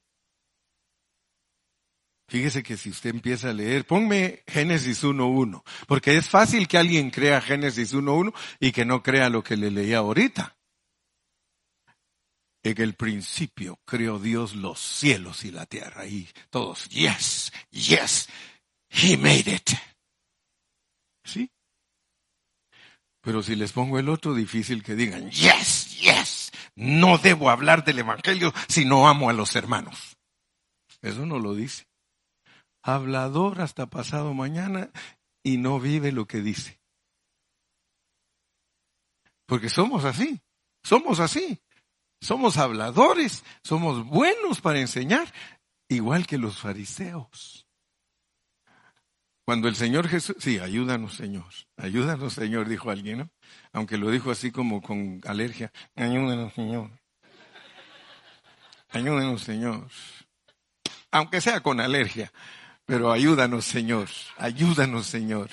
Fíjese 2.29 2.63
que 2.63 2.77
si 2.77 2.91
usted 2.91 3.11
empieza 3.11 3.49
a 3.49 3.55
leer, 3.55 3.87
ponme 3.87 4.45
Génesis 4.47 5.03
1.1, 5.03 5.63
porque 5.87 6.17
es 6.19 6.29
fácil 6.29 6.69
que 6.69 6.77
alguien 6.77 7.11
crea 7.11 7.41
Génesis 7.41 7.95
1.1 7.95 8.35
y 8.61 8.73
que 8.73 8.85
no 8.85 9.03
crea 9.03 9.31
lo 9.31 9.43
que 9.43 9.57
le 9.57 9.71
leía 9.71 9.99
ahorita. 9.99 10.55
En 12.63 12.83
el 12.83 12.95
principio 12.95 13.81
creó 13.87 14.19
Dios 14.19 14.55
los 14.55 14.79
cielos 14.79 15.45
y 15.47 15.53
la 15.53 15.65
tierra 15.65 16.07
y 16.07 16.29
todos, 16.51 16.87
yes, 16.91 17.51
yes, 17.71 18.29
he 18.91 19.17
made 19.17 19.51
it. 19.51 19.71
¿Sí? 21.25 21.51
Pero 23.23 23.43
si 23.43 23.57
les 23.57 23.73
pongo 23.73 23.99
el 23.99 24.11
otro, 24.11 24.35
difícil 24.35 24.83
que 24.83 24.95
digan, 24.95 25.31
yes, 25.31 25.99
yes 25.99 26.28
no 26.79 27.19
debo 27.19 27.51
hablar 27.51 27.85
del 27.85 27.99
Evangelio 27.99 28.53
si 28.69 28.85
no 28.85 29.09
amo 29.09 29.29
a 29.29 29.33
los 29.33 29.57
hermanos. 29.57 30.17
Eso 31.03 31.27
no 31.27 31.41
lo 31.41 31.55
dice. 31.55 31.87
Hablador 32.83 33.61
hasta 33.61 33.87
pasado 33.87 34.33
mañana 34.33 34.91
y 35.43 35.57
no 35.59 35.81
vive 35.81 36.13
lo 36.13 36.27
que 36.27 36.41
dice. 36.41 36.81
Porque 39.45 39.69
somos 39.69 40.05
así, 40.05 40.41
somos 40.83 41.19
así. 41.21 41.61
Somos 42.21 42.57
habladores, 42.57 43.45
somos 43.63 44.05
buenos 44.05 44.61
para 44.61 44.81
enseñar, 44.81 45.33
igual 45.89 46.27
que 46.27 46.37
los 46.37 46.59
fariseos. 46.59 47.68
Cuando 49.49 49.69
el 49.69 49.77
Señor 49.77 50.09
Jesús, 50.09 50.37
sí, 50.41 50.59
ayúdanos 50.59 51.15
Señor, 51.15 51.47
ayúdanos 51.79 52.35
Señor, 52.35 52.69
dijo 52.69 52.91
alguien. 52.91 53.31
Aunque 53.73 53.97
lo 53.97 54.11
dijo 54.11 54.31
así 54.31 54.51
como 54.51 54.83
con 54.83 55.23
alergia, 55.25 55.73
ayúdanos 55.97 56.53
Señor, 56.53 56.91
ayúdanos 58.91 59.41
Señor, 59.41 59.89
aunque 61.11 61.41
sea 61.41 61.63
con 61.63 61.81
alergia, 61.81 62.31
pero 62.85 63.11
ayúdanos 63.11 63.65
Señor, 63.65 64.11
ayúdanos 64.37 65.07
Señor. 65.07 65.49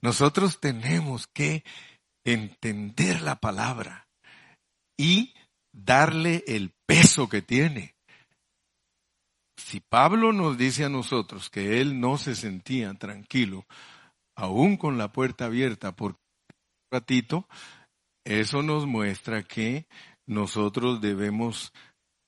Nosotros 0.00 0.58
tenemos 0.58 1.26
que 1.26 1.64
entender 2.24 3.20
la 3.20 3.36
palabra 3.40 4.08
y 4.96 5.34
darle 5.70 6.44
el 6.46 6.72
peso 6.86 7.28
que 7.28 7.42
tiene. 7.42 7.91
Si 9.72 9.80
Pablo 9.80 10.34
nos 10.34 10.58
dice 10.58 10.84
a 10.84 10.90
nosotros 10.90 11.48
que 11.48 11.80
él 11.80 11.98
no 11.98 12.18
se 12.18 12.34
sentía 12.34 12.92
tranquilo, 12.92 13.64
aún 14.36 14.76
con 14.76 14.98
la 14.98 15.12
puerta 15.12 15.46
abierta 15.46 15.96
por 15.96 16.10
un 16.10 16.18
ratito, 16.90 17.48
eso 18.22 18.62
nos 18.62 18.84
muestra 18.84 19.44
que 19.44 19.86
nosotros 20.26 21.00
debemos 21.00 21.72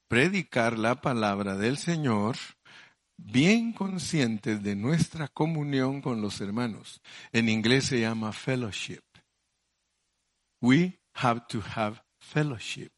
predicar 0.09 0.79
la 0.79 1.03
palabra 1.03 1.55
del 1.57 1.77
Señor 1.77 2.37
bien 3.19 3.75
conscientes 3.75 4.63
de 4.63 4.75
nuestra 4.75 5.29
comunión 5.29 6.01
con 6.01 6.23
los 6.23 6.41
hermanos. 6.41 7.03
En 7.31 7.51
inglés 7.51 7.85
se 7.85 8.01
llama 8.01 8.33
fellowship. 8.33 9.03
We 10.63 10.99
have 11.13 11.43
to 11.49 11.61
have 11.77 12.01
fellowship. 12.19 12.94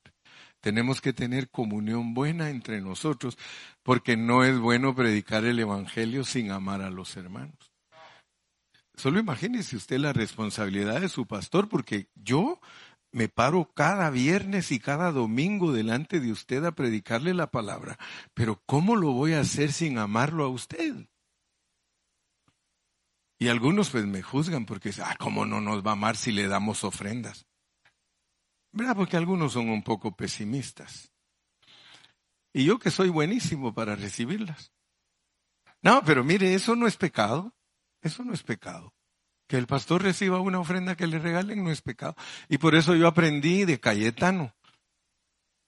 Tenemos 0.67 1.01
que 1.01 1.13
tener 1.13 1.49
comunión 1.49 2.13
buena 2.13 2.51
entre 2.51 2.81
nosotros 2.81 3.39
porque 3.85 4.17
no 4.17 4.43
es 4.43 4.59
bueno 4.59 4.97
predicar 4.97 5.45
el 5.45 5.61
Evangelio 5.61 6.25
sin 6.25 6.51
amar 6.51 6.83
a 6.83 6.91
los 6.91 7.17
hermanos. 7.17 7.73
Solo 8.97 9.21
imagínese 9.21 9.77
usted 9.77 10.01
la 10.01 10.13
responsabilidad 10.13 11.01
de 11.01 11.09
su 11.09 11.25
pastor 11.25 11.69
porque 11.69 12.09
yo 12.17 12.59
me 13.13 13.29
paro 13.29 13.71
cada 13.75 14.11
viernes 14.11 14.73
y 14.73 14.81
cada 14.81 15.13
domingo 15.13 15.73
delante 15.73 16.19
de 16.19 16.33
usted 16.33 16.65
a 16.65 16.73
predicarle 16.73 17.33
la 17.33 17.53
palabra, 17.53 17.97
pero 18.35 18.61
¿cómo 18.67 18.97
lo 18.97 19.13
voy 19.13 19.35
a 19.35 19.43
hacer 19.43 19.71
sin 19.71 19.99
amarlo 19.99 20.45
a 20.47 20.49
usted? 20.49 21.07
Y 23.39 23.47
algunos 23.47 23.91
pues 23.91 24.05
me 24.05 24.21
juzgan 24.21 24.67
porque, 24.67 24.91
ah, 25.01 25.15
¿cómo 25.17 25.47
no 25.47 25.61
nos 25.61 25.87
va 25.87 25.91
a 25.91 25.93
amar 25.93 26.17
si 26.17 26.33
le 26.33 26.49
damos 26.49 26.83
ofrendas? 26.83 27.47
¿Verdad? 28.73 28.97
Porque 28.97 29.17
algunos 29.17 29.53
son 29.53 29.69
un 29.69 29.83
poco 29.83 30.15
pesimistas. 30.15 31.13
Y 32.53 32.65
yo 32.65 32.79
que 32.79 32.91
soy 32.91 33.09
buenísimo 33.09 33.75
para 33.75 33.97
recibirlas. 33.97 34.73
No, 35.83 36.03
pero 36.05 36.25
mire, 36.25 36.55
eso 36.55 36.75
no 36.75 36.87
es 36.87 36.97
pecado. 36.97 37.55
Eso 38.03 38.25
no 38.25 38.33
es 38.33 38.43
pecado. 38.43 38.95
Que 39.49 39.57
el 39.57 39.67
pastor 39.67 40.03
reciba 40.03 40.41
una 40.41 40.59
ofrenda 40.59 40.97
que 40.97 41.07
le 41.07 41.19
regalen 41.19 41.63
no 41.63 41.71
es 41.71 41.83
pecado. 41.83 42.17
Y 42.49 42.59
por 42.59 42.75
eso 42.75 42.95
yo 42.95 43.07
aprendí 43.07 43.65
de 43.65 43.79
Cayetano. 43.79 44.55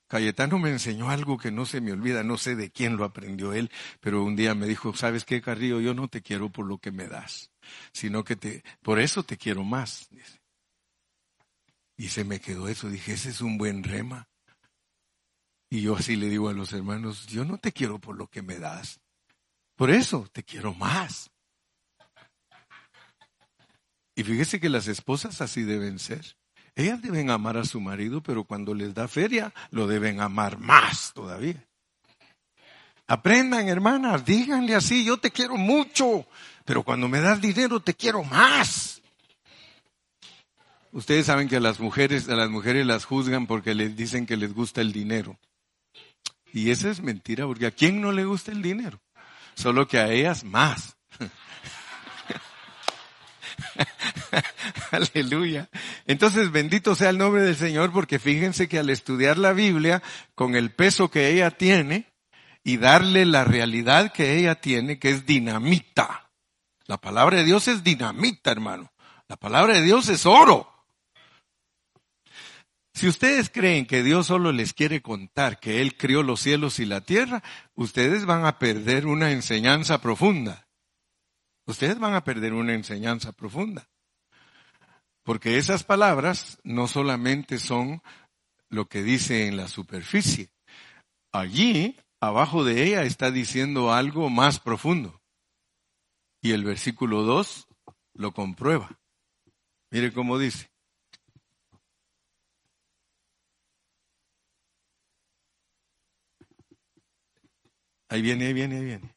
Cayetano 0.08 0.58
me 0.58 0.70
enseñó 0.70 1.10
algo 1.10 1.36
que 1.36 1.52
no 1.52 1.66
se 1.66 1.82
me 1.82 1.92
olvida, 1.92 2.22
no 2.22 2.38
sé 2.38 2.56
de 2.56 2.70
quién 2.70 2.96
lo 2.96 3.04
aprendió 3.04 3.52
él, 3.52 3.70
pero 4.00 4.24
un 4.24 4.36
día 4.36 4.54
me 4.54 4.66
dijo, 4.66 4.94
¿sabes 4.94 5.24
qué, 5.26 5.42
Carrillo? 5.42 5.80
Yo 5.80 5.92
no 5.92 6.08
te 6.08 6.22
quiero 6.22 6.50
por 6.50 6.66
lo 6.66 6.78
que 6.78 6.90
me 6.90 7.06
das, 7.08 7.50
sino 7.92 8.24
que 8.24 8.34
te, 8.34 8.64
por 8.82 9.00
eso 9.00 9.22
te 9.22 9.36
quiero 9.36 9.64
más. 9.64 10.08
Y 11.98 12.08
se 12.08 12.24
me 12.24 12.40
quedó 12.40 12.68
eso. 12.68 12.88
Dije, 12.88 13.12
ese 13.12 13.28
es 13.28 13.42
un 13.42 13.58
buen 13.58 13.82
rema. 13.82 14.28
Y 15.68 15.82
yo 15.82 15.96
así 15.96 16.16
le 16.16 16.30
digo 16.30 16.48
a 16.48 16.54
los 16.54 16.72
hermanos, 16.72 17.26
yo 17.26 17.44
no 17.44 17.58
te 17.58 17.72
quiero 17.72 17.98
por 17.98 18.16
lo 18.16 18.28
que 18.28 18.40
me 18.40 18.58
das. 18.58 19.00
Por 19.76 19.90
eso 19.90 20.26
te 20.32 20.42
quiero 20.42 20.72
más. 20.72 21.30
Y 24.14 24.24
fíjese 24.24 24.58
que 24.58 24.70
las 24.70 24.88
esposas 24.88 25.40
así 25.42 25.62
deben 25.62 25.98
ser. 25.98 26.36
Ellas 26.74 27.02
deben 27.02 27.30
amar 27.30 27.56
a 27.56 27.64
su 27.64 27.80
marido, 27.80 28.22
pero 28.22 28.44
cuando 28.44 28.72
les 28.72 28.94
da 28.94 29.08
feria, 29.08 29.52
lo 29.70 29.86
deben 29.86 30.20
amar 30.20 30.58
más 30.58 31.12
todavía. 31.12 31.66
Aprendan, 33.08 33.68
hermanas, 33.68 34.24
díganle 34.24 34.74
así, 34.74 35.04
yo 35.04 35.18
te 35.18 35.30
quiero 35.30 35.56
mucho, 35.56 36.26
pero 36.64 36.84
cuando 36.84 37.08
me 37.08 37.20
das 37.20 37.40
dinero 37.40 37.80
te 37.80 37.94
quiero 37.94 38.22
más. 38.22 38.97
Ustedes 40.92 41.26
saben 41.26 41.48
que 41.48 41.56
a 41.56 41.60
las 41.60 41.80
mujeres, 41.80 42.28
a 42.28 42.36
las 42.36 42.50
mujeres 42.50 42.86
las 42.86 43.04
juzgan 43.04 43.46
porque 43.46 43.74
les 43.74 43.96
dicen 43.96 44.26
que 44.26 44.36
les 44.36 44.54
gusta 44.54 44.80
el 44.80 44.92
dinero. 44.92 45.38
Y 46.52 46.70
esa 46.70 46.90
es 46.90 47.02
mentira, 47.02 47.46
porque 47.46 47.66
a 47.66 47.70
quién 47.70 48.00
no 48.00 48.12
le 48.12 48.24
gusta 48.24 48.52
el 48.52 48.62
dinero, 48.62 49.00
solo 49.54 49.86
que 49.86 49.98
a 49.98 50.10
ellas 50.10 50.44
más. 50.44 50.96
Aleluya. 54.90 55.68
Entonces, 56.06 56.50
bendito 56.50 56.94
sea 56.94 57.10
el 57.10 57.18
nombre 57.18 57.42
del 57.42 57.56
Señor, 57.56 57.92
porque 57.92 58.18
fíjense 58.18 58.68
que 58.68 58.78
al 58.78 58.88
estudiar 58.88 59.36
la 59.36 59.52
Biblia, 59.52 60.02
con 60.34 60.56
el 60.56 60.70
peso 60.70 61.10
que 61.10 61.30
ella 61.30 61.50
tiene, 61.50 62.06
y 62.64 62.78
darle 62.78 63.26
la 63.26 63.44
realidad 63.44 64.12
que 64.12 64.38
ella 64.38 64.54
tiene, 64.56 64.98
que 64.98 65.10
es 65.10 65.26
dinamita. 65.26 66.30
La 66.86 66.98
palabra 66.98 67.36
de 67.38 67.44
Dios 67.44 67.68
es 67.68 67.84
dinamita, 67.84 68.50
hermano. 68.50 68.90
La 69.28 69.36
palabra 69.36 69.74
de 69.74 69.82
Dios 69.82 70.08
es 70.08 70.26
oro. 70.26 70.77
Si 72.98 73.06
ustedes 73.06 73.48
creen 73.48 73.86
que 73.86 74.02
Dios 74.02 74.26
solo 74.26 74.50
les 74.50 74.72
quiere 74.72 75.02
contar 75.02 75.60
que 75.60 75.80
Él 75.80 75.96
crió 75.96 76.24
los 76.24 76.40
cielos 76.40 76.80
y 76.80 76.84
la 76.84 77.00
tierra, 77.00 77.44
ustedes 77.76 78.24
van 78.26 78.44
a 78.44 78.58
perder 78.58 79.06
una 79.06 79.30
enseñanza 79.30 80.00
profunda. 80.00 80.66
Ustedes 81.64 82.00
van 82.00 82.14
a 82.14 82.24
perder 82.24 82.54
una 82.54 82.74
enseñanza 82.74 83.30
profunda. 83.30 83.88
Porque 85.22 85.58
esas 85.58 85.84
palabras 85.84 86.58
no 86.64 86.88
solamente 86.88 87.60
son 87.60 88.02
lo 88.68 88.88
que 88.88 89.04
dice 89.04 89.46
en 89.46 89.56
la 89.56 89.68
superficie. 89.68 90.50
Allí, 91.30 92.00
abajo 92.18 92.64
de 92.64 92.82
ella, 92.82 93.04
está 93.04 93.30
diciendo 93.30 93.92
algo 93.92 94.28
más 94.28 94.58
profundo. 94.58 95.22
Y 96.42 96.50
el 96.50 96.64
versículo 96.64 97.22
2 97.22 97.68
lo 98.14 98.32
comprueba. 98.32 98.98
Mire 99.88 100.12
cómo 100.12 100.36
dice. 100.36 100.68
Ahí 108.08 108.22
viene, 108.22 108.46
ahí 108.46 108.52
viene, 108.52 108.76
ahí 108.76 108.84
viene. 108.84 109.14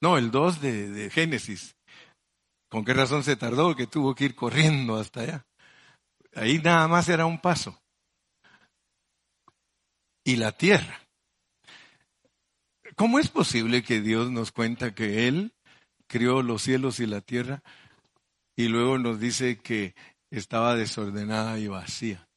No, 0.00 0.18
el 0.18 0.30
2 0.30 0.60
de, 0.60 0.90
de 0.90 1.10
Génesis. 1.10 1.76
¿Con 2.68 2.84
qué 2.84 2.92
razón 2.92 3.22
se 3.22 3.36
tardó? 3.36 3.76
Que 3.76 3.86
tuvo 3.86 4.14
que 4.14 4.24
ir 4.24 4.34
corriendo 4.34 4.96
hasta 4.96 5.20
allá. 5.20 5.46
Ahí 6.34 6.58
nada 6.58 6.88
más 6.88 7.08
era 7.08 7.26
un 7.26 7.40
paso. 7.40 7.80
Y 10.24 10.36
la 10.36 10.52
tierra. 10.52 11.00
¿Cómo 12.96 13.18
es 13.18 13.28
posible 13.28 13.82
que 13.82 14.00
Dios 14.00 14.30
nos 14.30 14.52
cuenta 14.52 14.94
que 14.94 15.28
Él 15.28 15.54
crió 16.06 16.42
los 16.42 16.62
cielos 16.62 17.00
y 17.00 17.06
la 17.06 17.20
tierra 17.20 17.62
y 18.56 18.68
luego 18.68 18.98
nos 18.98 19.18
dice 19.18 19.58
que 19.58 19.94
estaba 20.30 20.76
desordenada 20.76 21.58
y 21.58 21.68
vacía? 21.68 22.28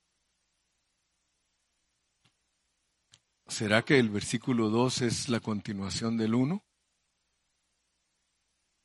¿Será 3.48 3.84
que 3.84 3.98
el 3.98 4.10
versículo 4.10 4.70
2 4.70 5.02
es 5.04 5.30
la 5.30 5.40
continuación 5.40 6.18
del 6.18 6.36
1? 6.36 6.64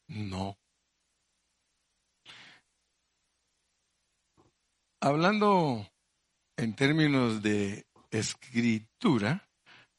No. 0.08 0.56
Hablando 5.00 5.88
en 6.56 6.76
términos 6.76 7.42
de 7.42 7.86
escritura, 8.12 9.48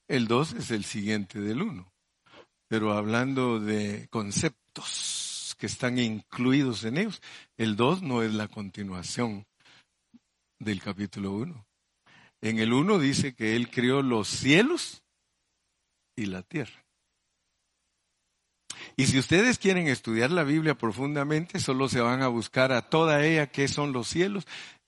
el 0.07 0.27
2 0.27 0.53
es 0.53 0.71
el 0.71 0.85
siguiente 0.85 1.41
del 1.41 1.61
1. 1.61 1.91
Pero 2.69 2.93
hablando 2.93 3.59
de 3.59 4.07
conceptos 4.09 5.55
que 5.59 5.65
están 5.65 5.99
incluidos 5.99 6.85
en 6.85 6.99
ellos, 6.99 7.21
el 7.57 7.75
2 7.75 8.01
no 8.01 8.23
es 8.23 8.33
la 8.33 8.47
continuación 8.47 9.45
del 10.57 10.81
capítulo 10.81 11.33
1. 11.33 11.65
En 12.43 12.59
el 12.59 12.73
1 12.73 12.99
dice 12.99 13.33
que 13.33 13.55
Él 13.55 13.71
creó 13.71 14.01
los 14.01 14.27
cielos 14.27 15.01
y 16.13 16.25
la 16.25 16.43
tierra. 16.43 16.83
Y 18.97 19.05
si 19.05 19.17
ustedes 19.17 19.57
quieren 19.57 19.87
estudiar 19.87 20.29
la 20.29 20.43
Biblia 20.43 20.75
profundamente, 20.75 21.61
solo 21.61 21.87
se 21.87 22.01
van 22.01 22.21
a 22.21 22.27
buscar 22.27 22.73
a 22.73 22.89
toda 22.89 23.25
ella 23.25 23.47
qué 23.47 23.69
son 23.69 23.93
los 23.93 24.09
cielos 24.09 24.45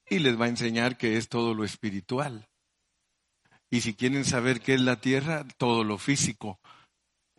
y 0.09 0.19
les 0.19 0.37
va 0.37 0.45
a 0.45 0.49
enseñar 0.49 0.97
que 0.97 1.15
es 1.15 1.29
todo 1.29 1.53
lo 1.53 1.63
espiritual. 1.63 2.49
Y 3.69 3.79
si 3.79 3.93
quieren 3.93 4.25
saber 4.25 4.59
qué 4.59 4.73
es 4.73 4.81
la 4.81 4.99
tierra, 4.99 5.47
todo 5.55 5.85
lo 5.85 5.97
físico. 5.97 6.59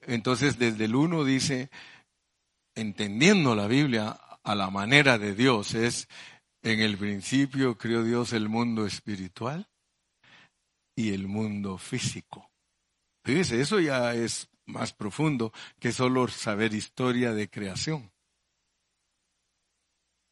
Entonces 0.01 0.59
desde 0.59 0.87
el 0.87 0.95
1 0.95 1.25
dice, 1.25 1.69
entendiendo 2.75 3.55
la 3.55 3.67
Biblia 3.67 4.19
a 4.43 4.55
la 4.55 4.71
manera 4.71 5.19
de 5.19 5.35
Dios, 5.35 5.75
es 5.75 6.09
en 6.63 6.81
el 6.81 6.97
principio 6.97 7.77
creó 7.77 8.03
Dios 8.03 8.33
el 8.33 8.49
mundo 8.49 8.87
espiritual 8.87 9.69
y 10.97 11.13
el 11.13 11.29
mundo 11.29 11.79
físico. 11.79 12.51
Fíjese, 13.23 13.61
eso 13.61 13.79
ya 13.79 14.15
es 14.15 14.49
más 14.65 14.93
profundo 14.93 15.53
que 15.79 15.93
solo 15.93 16.27
saber 16.27 16.75
historia 16.75 17.33
de 17.33 17.49
creación. 17.49 18.11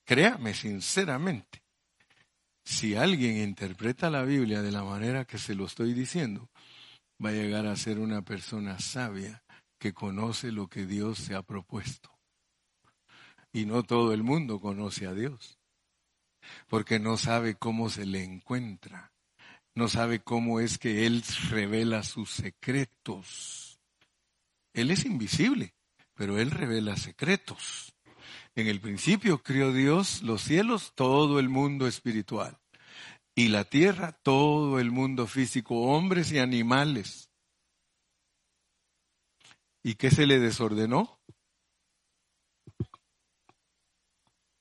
Créame 0.04 0.54
sinceramente, 0.54 1.62
si 2.64 2.94
alguien 2.94 3.38
interpreta 3.38 4.10
la 4.10 4.22
Biblia 4.24 4.62
de 4.62 4.72
la 4.72 4.82
manera 4.82 5.24
que 5.24 5.38
se 5.38 5.54
lo 5.54 5.66
estoy 5.66 5.92
diciendo, 5.92 6.50
va 7.24 7.30
a 7.30 7.32
llegar 7.32 7.66
a 7.66 7.76
ser 7.76 7.98
una 7.98 8.22
persona 8.22 8.78
sabia 8.78 9.42
que 9.78 9.92
conoce 9.92 10.50
lo 10.50 10.68
que 10.68 10.86
Dios 10.86 11.18
se 11.18 11.34
ha 11.34 11.42
propuesto. 11.42 12.10
Y 13.52 13.66
no 13.66 13.82
todo 13.82 14.12
el 14.12 14.22
mundo 14.22 14.60
conoce 14.60 15.06
a 15.06 15.12
Dios, 15.12 15.58
porque 16.68 16.98
no 16.98 17.16
sabe 17.16 17.54
cómo 17.54 17.88
se 17.88 18.04
le 18.04 18.24
encuentra, 18.24 19.13
no 19.74 19.88
sabe 19.88 20.20
cómo 20.20 20.60
es 20.60 20.78
que 20.78 21.06
Él 21.06 21.22
revela 21.50 22.02
sus 22.02 22.30
secretos. 22.30 23.80
Él 24.72 24.90
es 24.90 25.04
invisible, 25.04 25.74
pero 26.14 26.38
Él 26.38 26.50
revela 26.50 26.96
secretos. 26.96 27.94
En 28.54 28.68
el 28.68 28.80
principio 28.80 29.42
crió 29.42 29.72
Dios 29.72 30.22
los 30.22 30.42
cielos, 30.42 30.92
todo 30.94 31.40
el 31.40 31.48
mundo 31.48 31.88
espiritual, 31.88 32.58
y 33.34 33.48
la 33.48 33.64
tierra, 33.64 34.12
todo 34.12 34.78
el 34.78 34.92
mundo 34.92 35.26
físico, 35.26 35.82
hombres 35.92 36.30
y 36.30 36.38
animales. 36.38 37.30
¿Y 39.82 39.96
qué 39.96 40.10
se 40.10 40.26
le 40.26 40.38
desordenó? 40.38 41.20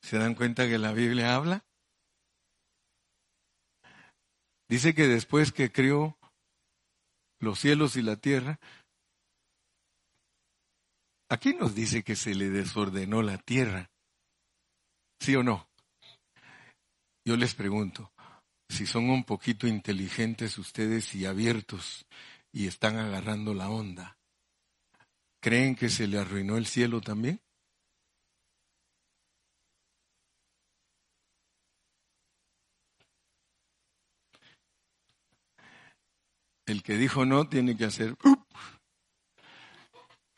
¿Se 0.02 0.18
dan 0.18 0.34
cuenta 0.36 0.68
que 0.68 0.78
la 0.80 0.92
Biblia 0.92 1.36
habla? 1.36 1.64
Dice 4.74 4.96
que 4.96 5.08
después 5.08 5.52
que 5.52 5.72
crió 5.72 6.18
los 7.40 7.60
cielos 7.60 7.96
y 7.96 8.02
la 8.02 8.16
tierra, 8.16 8.60
aquí 11.30 11.54
nos 11.54 11.76
dice 11.76 12.02
que 12.02 12.16
se 12.16 12.34
le 12.34 12.50
desordenó 12.50 13.22
la 13.22 13.38
tierra. 13.38 13.92
¿Sí 15.20 15.36
o 15.36 15.44
no? 15.44 15.70
Yo 17.24 17.38
les 17.38 17.54
pregunto, 17.54 18.12
si 18.68 18.88
son 18.88 19.12
un 19.12 19.26
poquito 19.26 19.68
inteligentes 19.68 20.58
ustedes 20.58 21.14
y 21.14 21.28
abiertos 21.28 22.08
y 22.52 22.66
están 22.66 22.98
agarrando 22.98 23.54
la 23.54 23.70
onda, 23.70 24.18
¿creen 25.40 25.76
que 25.76 25.90
se 25.90 26.08
le 26.08 26.18
arruinó 26.18 26.58
el 26.58 26.66
cielo 26.66 27.00
también? 27.00 27.43
El 36.66 36.82
que 36.84 36.98
dijo 36.98 37.26
no 37.26 37.48
tiene 37.50 37.76
que 37.76 37.86
hacer 37.86 38.16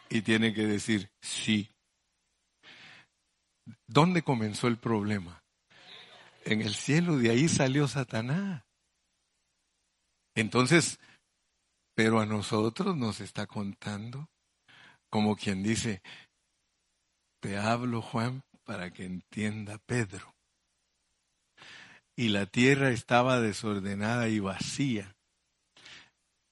y 0.10 0.22
tiene 0.22 0.54
que 0.54 0.66
decir 0.66 1.12
sí. 1.22 1.70
¿Dónde 3.88 4.24
comenzó 4.24 4.68
el 4.68 4.78
problema? 4.78 5.44
En 6.44 6.62
el 6.62 6.76
cielo, 6.76 7.18
de 7.18 7.32
ahí 7.32 7.48
salió 7.48 7.88
Satanás. 7.88 8.64
Entonces, 10.36 11.00
pero 11.96 12.20
a 12.20 12.26
nosotros 12.26 12.96
nos 12.96 13.22
está 13.22 13.48
contando, 13.48 14.30
como 15.10 15.36
quien 15.36 15.64
dice, 15.64 16.02
te 17.40 17.58
hablo 17.58 18.02
Juan 18.02 18.44
para 18.64 18.92
que 18.92 19.06
entienda 19.06 19.80
Pedro. 19.86 20.36
Y 22.16 22.30
la 22.30 22.46
tierra 22.46 22.90
estaba 22.90 23.42
desordenada 23.42 24.30
y 24.30 24.40
vacía. 24.40 25.15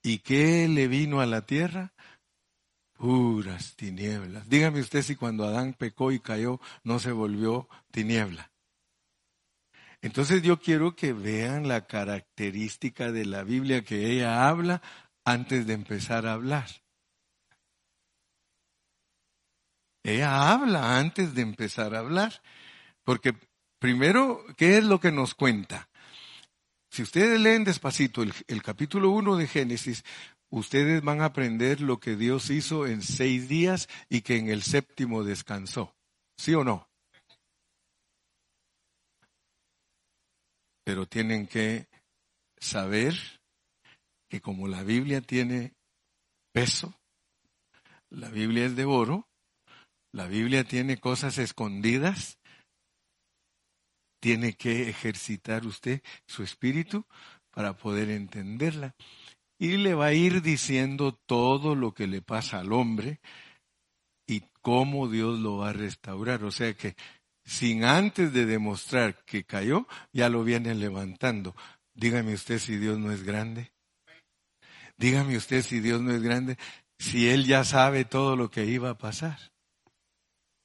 ¿Y 0.03 0.19
qué 0.19 0.67
le 0.67 0.89
vino 0.89 1.21
a 1.21 1.25
la 1.25 1.45
tierra? 1.45 1.93
Puras 2.97 3.75
tinieblas. 3.77 4.47
Dígame 4.49 4.81
usted 4.81 5.01
si 5.01 5.15
cuando 5.15 5.45
Adán 5.45 5.73
pecó 5.73 6.11
y 6.11 6.19
cayó 6.19 6.59
no 6.83 6.99
se 6.99 7.13
volvió 7.13 7.69
tiniebla. 7.91 8.51
Entonces 10.01 10.43
yo 10.43 10.59
quiero 10.59 10.97
que 10.97 11.13
vean 11.13 11.69
la 11.69 11.87
característica 11.87 13.13
de 13.13 13.25
la 13.25 13.43
Biblia 13.43 13.85
que 13.85 14.11
ella 14.11 14.49
habla 14.49 14.81
antes 15.23 15.65
de 15.65 15.73
empezar 15.73 16.25
a 16.27 16.33
hablar. 16.33 16.67
Ella 20.03 20.51
habla 20.51 20.99
antes 20.99 21.33
de 21.33 21.41
empezar 21.43 21.95
a 21.95 21.99
hablar, 21.99 22.41
porque 23.05 23.33
primero, 23.79 24.43
¿qué 24.57 24.77
es 24.77 24.83
lo 24.83 24.99
que 24.99 25.13
nos 25.13 25.33
cuenta? 25.33 25.87
Si 26.93 27.01
ustedes 27.01 27.41
leen 27.41 27.63
despacito 27.63 28.21
el, 28.21 28.61
capítulo 28.61 29.09
1 29.09 29.37
de 29.37 29.47
Génesis, 29.47 30.03
ustedes 30.51 31.01
van 31.01 31.21
a 31.21 31.25
aprender 31.25 31.81
lo 31.81 31.99
que 31.99 32.15
Dios 32.15 32.51
hizo 32.51 32.85
en 32.85 33.01
seis 33.01 33.49
días 33.49 33.89
y 34.09 34.21
que 34.21 34.37
en 34.37 34.47
el 34.47 34.61
séptimo 34.61 35.23
descansó. 35.23 35.95
¿Sí 36.37 36.53
o 36.53 36.63
no? 36.63 36.87
Pero 40.83 41.07
tienen 41.07 41.47
que 41.47 41.87
saber 42.59 43.15
que 44.29 44.39
como 44.39 44.67
la 44.67 44.83
Biblia 44.83 45.21
tiene 45.21 45.73
peso, 46.51 46.93
la 48.11 48.29
Biblia 48.29 48.67
es 48.67 48.75
de 48.75 48.85
oro, 48.85 49.27
la 50.11 50.27
Biblia 50.27 50.63
tiene 50.63 50.99
cosas 50.99 51.39
escondidas, 51.39 52.37
tiene 54.23 54.53
que 54.53 54.87
ejercitar 54.87 55.65
usted 55.65 56.01
su 56.25 56.43
espíritu 56.43 57.05
para 57.51 57.75
poder 57.75 58.09
entenderla. 58.09 58.95
Y 59.59 59.75
le 59.75 59.95
va 59.95 60.05
a 60.05 60.13
ir 60.13 60.41
diciendo 60.41 61.11
todo 61.25 61.75
lo 61.75 61.93
que 61.93 62.07
le 62.07 62.21
pasa 62.21 62.59
al 62.59 62.71
hombre 62.71 63.19
y 64.25 64.43
cómo 64.61 65.09
Dios 65.09 65.39
lo 65.39 65.57
va 65.57 65.71
a 65.71 65.73
restaurar. 65.73 66.45
O 66.45 66.51
sea 66.51 66.73
que 66.73 66.95
sin 67.43 67.83
antes 67.83 68.31
de 68.31 68.45
demostrar 68.45 69.25
que 69.25 69.43
cayó, 69.43 69.87
ya 70.13 70.29
lo 70.29 70.45
viene 70.45 70.73
levantando. 70.73 71.53
Dígame 71.93 72.33
usted 72.33 72.59
si 72.59 72.77
Dios 72.77 72.97
no 72.97 73.11
es 73.11 73.23
grande. 73.23 73.73
Dígame 74.95 75.35
usted 75.35 75.63
si 75.63 75.81
Dios 75.81 75.99
no 75.99 76.13
es 76.13 76.21
grande, 76.21 76.57
si 76.97 77.29
Él 77.29 77.45
ya 77.45 77.65
sabe 77.65 78.05
todo 78.05 78.37
lo 78.37 78.49
que 78.49 78.63
iba 78.63 78.91
a 78.91 78.97
pasar. 78.97 79.52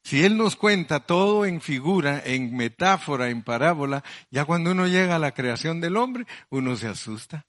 Si 0.08 0.24
Él 0.24 0.38
nos 0.38 0.56
cuenta 0.56 1.00
todo 1.00 1.44
en 1.44 1.60
figura, 1.60 2.22
en 2.24 2.56
metáfora, 2.56 3.28
en 3.28 3.42
parábola, 3.42 4.02
ya 4.30 4.46
cuando 4.46 4.70
uno 4.70 4.86
llega 4.86 5.16
a 5.16 5.18
la 5.18 5.32
creación 5.32 5.82
del 5.82 5.98
hombre, 5.98 6.26
uno 6.48 6.76
se 6.76 6.88
asusta. 6.88 7.46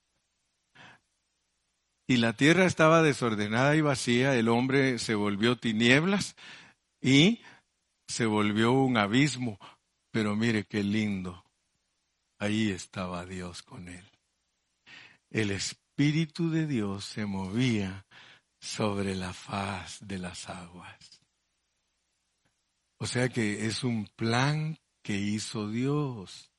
Y 2.06 2.18
la 2.18 2.34
tierra 2.34 2.66
estaba 2.66 3.02
desordenada 3.02 3.78
y 3.78 3.82
vacía, 3.82 4.36
el 4.36 4.50
hombre 4.50 5.00
se 5.00 5.16
volvió 5.16 5.58
tinieblas 5.58 6.36
y 7.02 7.40
se 8.10 8.26
volvió 8.26 8.74
un 8.74 8.98
abismo. 8.98 9.58
Pero 10.12 10.36
mire 10.36 10.66
qué 10.66 10.84
lindo, 10.84 11.46
ahí 12.40 12.72
estaba 12.72 13.26
Dios 13.26 13.64
con 13.64 13.88
él. 13.88 14.04
El 15.30 15.52
Espíritu 15.52 16.50
de 16.50 16.68
Dios 16.68 17.06
se 17.06 17.26
movía 17.26 18.06
sobre 18.60 19.16
la 19.16 19.32
faz 19.32 20.06
de 20.06 20.20
las 20.20 20.50
aguas. 20.50 21.19
O 23.00 23.06
sea 23.06 23.30
que 23.30 23.66
es 23.66 23.84
un 23.84 24.08
plan 24.08 24.78
que 25.02 25.18
hizo 25.18 25.70
Dios. 25.70 26.52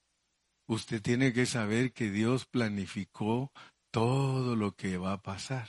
Usted 0.66 1.02
tiene 1.02 1.32
que 1.32 1.44
saber 1.44 1.92
que 1.92 2.10
Dios 2.10 2.46
planificó 2.46 3.52
todo 3.90 4.56
lo 4.56 4.72
que 4.72 4.96
va 4.96 5.12
a 5.12 5.22
pasar. 5.22 5.68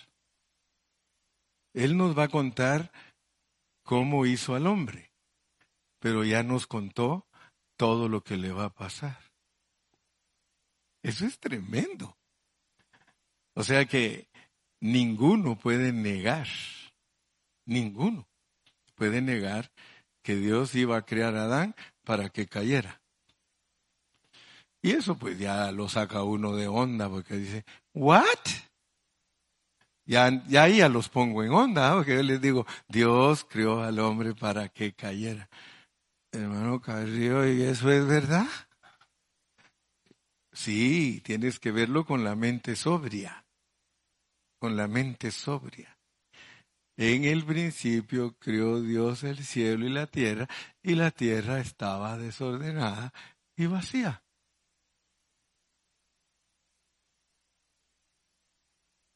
Él 1.73 1.97
nos 1.97 2.17
va 2.17 2.23
a 2.23 2.29
contar 2.29 2.91
cómo 3.83 4.25
hizo 4.25 4.55
al 4.55 4.67
hombre, 4.67 5.11
pero 5.99 6.23
ya 6.23 6.43
nos 6.43 6.67
contó 6.67 7.27
todo 7.77 8.07
lo 8.07 8.23
que 8.23 8.37
le 8.37 8.51
va 8.51 8.65
a 8.65 8.73
pasar. 8.73 9.19
Eso 11.03 11.25
es 11.25 11.39
tremendo. 11.39 12.17
O 13.55 13.63
sea 13.63 13.85
que 13.85 14.29
ninguno 14.79 15.57
puede 15.57 15.91
negar, 15.91 16.47
ninguno 17.65 18.29
puede 18.95 19.21
negar 19.21 19.71
Dios 20.35 20.75
iba 20.75 20.97
a 20.97 21.05
crear 21.05 21.35
a 21.35 21.43
Adán 21.43 21.75
para 22.03 22.29
que 22.29 22.47
cayera. 22.47 23.01
Y 24.81 24.91
eso 24.91 25.15
pues 25.17 25.37
ya 25.37 25.71
lo 25.71 25.87
saca 25.89 26.23
uno 26.23 26.55
de 26.55 26.67
onda 26.67 27.09
porque 27.09 27.35
dice, 27.35 27.65
¿what? 27.93 28.25
Ya, 30.05 30.43
ya 30.47 30.63
ahí 30.63 30.77
ya 30.77 30.89
los 30.89 31.09
pongo 31.09 31.43
en 31.43 31.51
onda, 31.51 31.93
porque 31.93 32.15
yo 32.15 32.23
les 32.23 32.41
digo, 32.41 32.65
Dios 32.87 33.45
creó 33.47 33.83
al 33.83 33.99
hombre 33.99 34.33
para 34.33 34.69
que 34.69 34.93
cayera. 34.93 35.47
Hermano 36.31 36.81
Carrillo, 36.81 37.45
¿y 37.47 37.61
eso 37.61 37.91
es 37.91 38.05
verdad? 38.07 38.47
Sí, 40.51 41.21
tienes 41.23 41.59
que 41.59 41.71
verlo 41.71 42.05
con 42.05 42.23
la 42.23 42.35
mente 42.35 42.75
sobria, 42.75 43.45
con 44.59 44.75
la 44.75 44.87
mente 44.87 45.31
sobria. 45.31 45.97
En 46.97 47.23
el 47.23 47.45
principio 47.45 48.35
creó 48.37 48.81
Dios 48.81 49.23
el 49.23 49.43
cielo 49.43 49.85
y 49.85 49.89
la 49.89 50.07
tierra, 50.07 50.47
y 50.83 50.95
la 50.95 51.11
tierra 51.11 51.59
estaba 51.59 52.17
desordenada 52.17 53.13
y 53.55 53.65
vacía. 53.65 54.23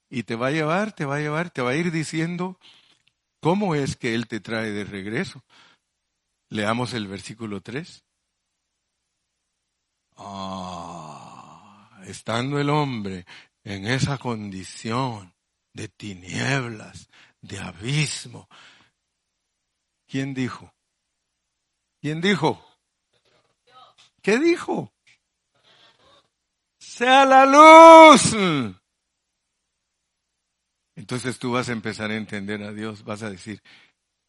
Y 0.09 0.23
te 0.23 0.35
va 0.35 0.47
a 0.47 0.51
llevar, 0.51 0.93
te 0.93 1.05
va 1.05 1.17
a 1.17 1.19
llevar, 1.19 1.49
te 1.49 1.61
va 1.61 1.71
a 1.71 1.75
ir 1.75 1.91
diciendo 1.91 2.57
¿Cómo 3.45 3.75
es 3.75 3.95
que 3.95 4.15
Él 4.15 4.27
te 4.27 4.39
trae 4.39 4.71
de 4.71 4.85
regreso? 4.85 5.43
Leamos 6.49 6.95
el 6.95 7.07
versículo 7.07 7.61
3. 7.61 8.03
Ah, 10.17 12.01
estando 12.07 12.59
el 12.59 12.71
hombre 12.71 13.27
en 13.63 13.85
esa 13.85 14.17
condición 14.17 15.35
de 15.73 15.89
tinieblas, 15.89 17.07
de 17.47 17.60
abismo, 17.60 18.47
¿quién 20.08 20.34
dijo? 20.34 20.73
¿Quién 22.01 22.21
dijo? 22.21 22.63
¿Qué 24.21 24.39
dijo? 24.39 24.93
Sea 26.79 27.25
la 27.25 27.45
luz. 27.45 28.36
Entonces 30.95 31.38
tú 31.38 31.51
vas 31.51 31.69
a 31.69 31.73
empezar 31.73 32.10
a 32.10 32.15
entender 32.15 32.63
a 32.63 32.71
Dios, 32.71 33.03
vas 33.03 33.21
a 33.21 33.29
decir, 33.29 33.62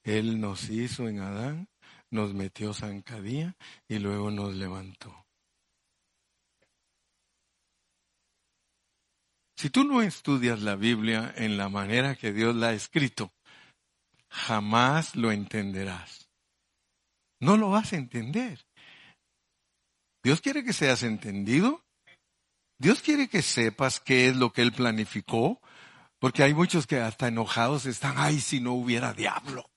Él 0.02 0.40
nos 0.40 0.68
hizo 0.68 1.09
en 1.09 1.20
Adán, 1.20 1.68
nos 2.11 2.35
metió 2.35 2.74
zancadilla 2.74 3.57
y 3.88 3.98
luego 3.98 4.31
nos 4.31 4.55
levantó. 4.55 5.26
Si 9.57 9.71
tú 9.71 9.85
no 9.85 10.03
estudias 10.03 10.61
la 10.61 10.77
Biblia 10.77 11.33
en 11.37 11.57
la 11.57 11.71
manera 11.71 12.14
que 12.14 12.33
Dios 12.33 12.55
la 12.55 12.69
ha 12.69 12.73
escrito, 12.75 13.33
jamás 14.29 15.16
lo 15.16 15.33
entenderás. 15.33 16.29
No 17.40 17.57
lo 17.57 17.71
vas 17.71 17.92
a 17.92 17.97
entender. 17.97 18.66
Dios 20.23 20.40
quiere 20.42 20.62
que 20.62 20.75
seas 20.75 21.03
entendido. 21.03 21.83
Dios 22.79 23.01
quiere 23.01 23.29
que 23.29 23.40
sepas 23.40 24.01
qué 24.01 24.29
es 24.29 24.37
lo 24.37 24.53
que 24.53 24.61
Él 24.61 24.73
planificó, 24.73 25.62
porque 26.19 26.42
hay 26.42 26.53
muchos 26.53 26.87
que 26.87 27.01
hasta 27.01 27.29
enojados 27.29 27.87
están, 27.87 28.14
ay, 28.19 28.40
si 28.40 28.61
no 28.61 28.73
hubiera 28.73 29.14
diablo. 29.14 29.71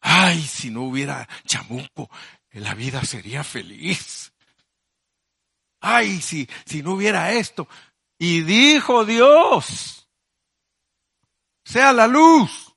Ay, 0.00 0.40
si 0.40 0.70
no 0.70 0.84
hubiera 0.84 1.28
chamuco, 1.44 2.08
la 2.52 2.74
vida 2.74 3.04
sería 3.04 3.44
feliz. 3.44 4.32
Ay, 5.80 6.20
si, 6.20 6.48
si 6.64 6.82
no 6.82 6.92
hubiera 6.92 7.32
esto. 7.32 7.68
Y 8.18 8.42
dijo 8.42 9.04
Dios, 9.04 10.08
sea 11.64 11.92
la 11.92 12.06
luz. 12.06 12.74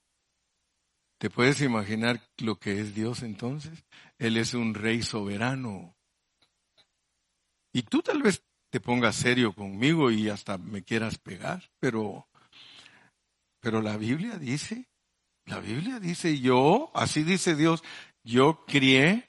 ¿Te 1.17 1.29
puedes 1.29 1.61
imaginar 1.61 2.19
lo 2.37 2.59
que 2.59 2.79
es 2.79 2.95
Dios 2.95 3.21
entonces? 3.23 3.83
Él 4.17 4.37
es 4.37 4.53
un 4.53 4.73
rey 4.73 5.01
soberano. 5.01 5.95
Y 7.73 7.83
tú 7.83 8.01
tal 8.01 8.21
vez 8.21 8.43
te 8.71 8.79
pongas 8.79 9.15
serio 9.15 9.53
conmigo 9.53 10.11
y 10.11 10.29
hasta 10.29 10.57
me 10.57 10.83
quieras 10.83 11.17
pegar, 11.17 11.69
pero, 11.79 12.27
pero 13.59 13.81
la 13.81 13.97
Biblia 13.97 14.37
dice, 14.37 14.89
la 15.45 15.59
Biblia 15.59 15.99
dice, 15.99 16.39
yo, 16.39 16.91
así 16.93 17.23
dice 17.23 17.55
Dios, 17.55 17.83
yo 18.23 18.65
crié 18.65 19.27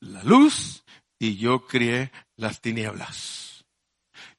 la 0.00 0.22
luz 0.24 0.84
y 1.18 1.36
yo 1.36 1.66
crié 1.66 2.12
las 2.42 2.60
tinieblas. 2.60 3.64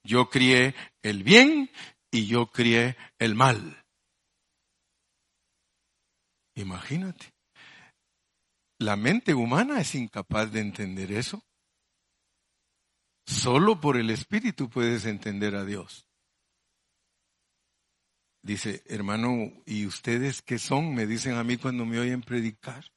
Yo 0.04 0.30
crié 0.30 0.76
el 1.02 1.24
bien 1.24 1.72
y 2.12 2.28
yo 2.28 2.48
crié 2.52 2.98
el 3.18 3.34
mal. 3.34 3.84
Imagínate. 6.56 7.34
La 8.80 8.96
mente 8.96 9.34
humana 9.34 9.80
es 9.80 9.96
incapaz 9.96 10.52
de 10.52 10.60
entender 10.60 11.12
eso. 11.12 11.42
Solo 13.26 13.80
por 13.80 13.96
el 13.96 14.10
Espíritu 14.10 14.70
puedes 14.70 15.06
entender 15.06 15.56
a 15.56 15.64
Dios. 15.64 16.06
Dice, 18.44 18.84
hermano, 18.88 19.54
¿y 19.66 19.86
ustedes 19.86 20.42
qué 20.42 20.60
son? 20.60 20.94
Me 20.94 21.08
dicen 21.08 21.36
a 21.36 21.46
mí 21.46 21.56
cuando 21.56 21.86
me 21.86 21.98
oyen 21.98 22.22
predicar. 22.22 22.92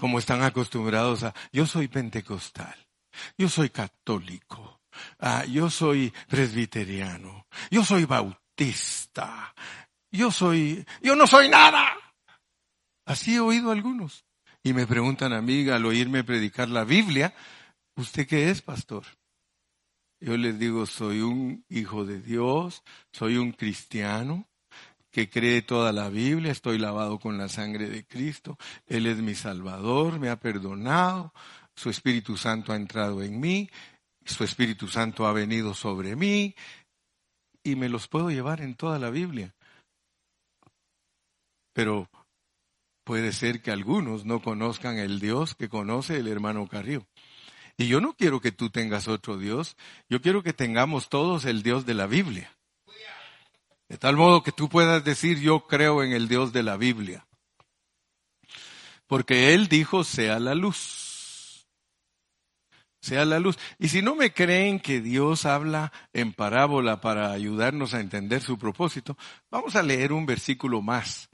Como 0.00 0.18
están 0.18 0.42
acostumbrados 0.42 1.22
a, 1.22 1.34
yo 1.52 1.64
soy 1.64 1.86
pentecostal. 1.86 2.87
Yo 3.36 3.48
soy 3.48 3.70
católico. 3.70 4.80
Ah, 5.18 5.44
yo 5.44 5.70
soy 5.70 6.12
presbiteriano. 6.28 7.46
Yo 7.70 7.84
soy 7.84 8.04
bautista. 8.04 9.54
Yo 10.10 10.30
soy, 10.30 10.84
yo 11.02 11.14
no 11.16 11.26
soy 11.26 11.48
nada. 11.48 11.92
Así 13.04 13.36
he 13.36 13.40
oído 13.40 13.70
algunos. 13.70 14.24
Y 14.62 14.72
me 14.72 14.86
preguntan 14.86 15.32
a 15.32 15.40
mí 15.40 15.68
al 15.68 15.86
oírme 15.86 16.24
predicar 16.24 16.68
la 16.68 16.84
Biblia, 16.84 17.34
¿usted 17.96 18.26
qué 18.26 18.50
es, 18.50 18.60
pastor? 18.60 19.04
Yo 20.20 20.36
les 20.36 20.58
digo, 20.58 20.84
soy 20.84 21.20
un 21.20 21.64
hijo 21.68 22.04
de 22.04 22.20
Dios, 22.20 22.82
soy 23.12 23.36
un 23.36 23.52
cristiano 23.52 24.48
que 25.10 25.30
cree 25.30 25.62
toda 25.62 25.92
la 25.92 26.08
Biblia, 26.10 26.52
estoy 26.52 26.78
lavado 26.78 27.18
con 27.18 27.38
la 27.38 27.48
sangre 27.48 27.88
de 27.88 28.04
Cristo, 28.04 28.58
Él 28.86 29.06
es 29.06 29.18
mi 29.18 29.34
Salvador, 29.34 30.18
me 30.18 30.28
ha 30.28 30.38
perdonado, 30.38 31.32
su 31.78 31.90
Espíritu 31.90 32.36
Santo 32.36 32.72
ha 32.72 32.76
entrado 32.76 33.22
en 33.22 33.38
mí, 33.38 33.70
su 34.24 34.42
Espíritu 34.42 34.88
Santo 34.88 35.28
ha 35.28 35.32
venido 35.32 35.74
sobre 35.74 36.16
mí 36.16 36.56
y 37.62 37.76
me 37.76 37.88
los 37.88 38.08
puedo 38.08 38.30
llevar 38.30 38.60
en 38.60 38.74
toda 38.74 38.98
la 38.98 39.10
Biblia. 39.10 39.54
Pero 41.72 42.10
puede 43.04 43.32
ser 43.32 43.62
que 43.62 43.70
algunos 43.70 44.24
no 44.24 44.42
conozcan 44.42 44.98
el 44.98 45.20
Dios 45.20 45.54
que 45.54 45.68
conoce 45.68 46.16
el 46.16 46.26
hermano 46.26 46.66
Carrillo. 46.66 47.06
Y 47.76 47.86
yo 47.86 48.00
no 48.00 48.14
quiero 48.14 48.40
que 48.40 48.50
tú 48.50 48.70
tengas 48.70 49.06
otro 49.06 49.38
Dios, 49.38 49.76
yo 50.08 50.20
quiero 50.20 50.42
que 50.42 50.52
tengamos 50.52 51.08
todos 51.08 51.44
el 51.44 51.62
Dios 51.62 51.86
de 51.86 51.94
la 51.94 52.08
Biblia. 52.08 52.52
De 53.88 53.98
tal 53.98 54.16
modo 54.16 54.42
que 54.42 54.50
tú 54.50 54.68
puedas 54.68 55.04
decir 55.04 55.38
yo 55.38 55.68
creo 55.68 56.02
en 56.02 56.12
el 56.12 56.26
Dios 56.26 56.52
de 56.52 56.64
la 56.64 56.76
Biblia. 56.76 57.24
Porque 59.06 59.54
Él 59.54 59.68
dijo 59.68 60.02
sea 60.02 60.40
la 60.40 60.56
luz 60.56 61.07
sea 63.00 63.24
la 63.24 63.38
luz. 63.38 63.58
Y 63.78 63.88
si 63.88 64.02
no 64.02 64.14
me 64.14 64.32
creen 64.32 64.80
que 64.80 65.00
Dios 65.00 65.44
habla 65.46 65.92
en 66.12 66.32
parábola 66.32 67.00
para 67.00 67.32
ayudarnos 67.32 67.94
a 67.94 68.00
entender 68.00 68.42
su 68.42 68.58
propósito, 68.58 69.16
vamos 69.50 69.76
a 69.76 69.82
leer 69.82 70.12
un 70.12 70.26
versículo 70.26 70.82
más. 70.82 71.30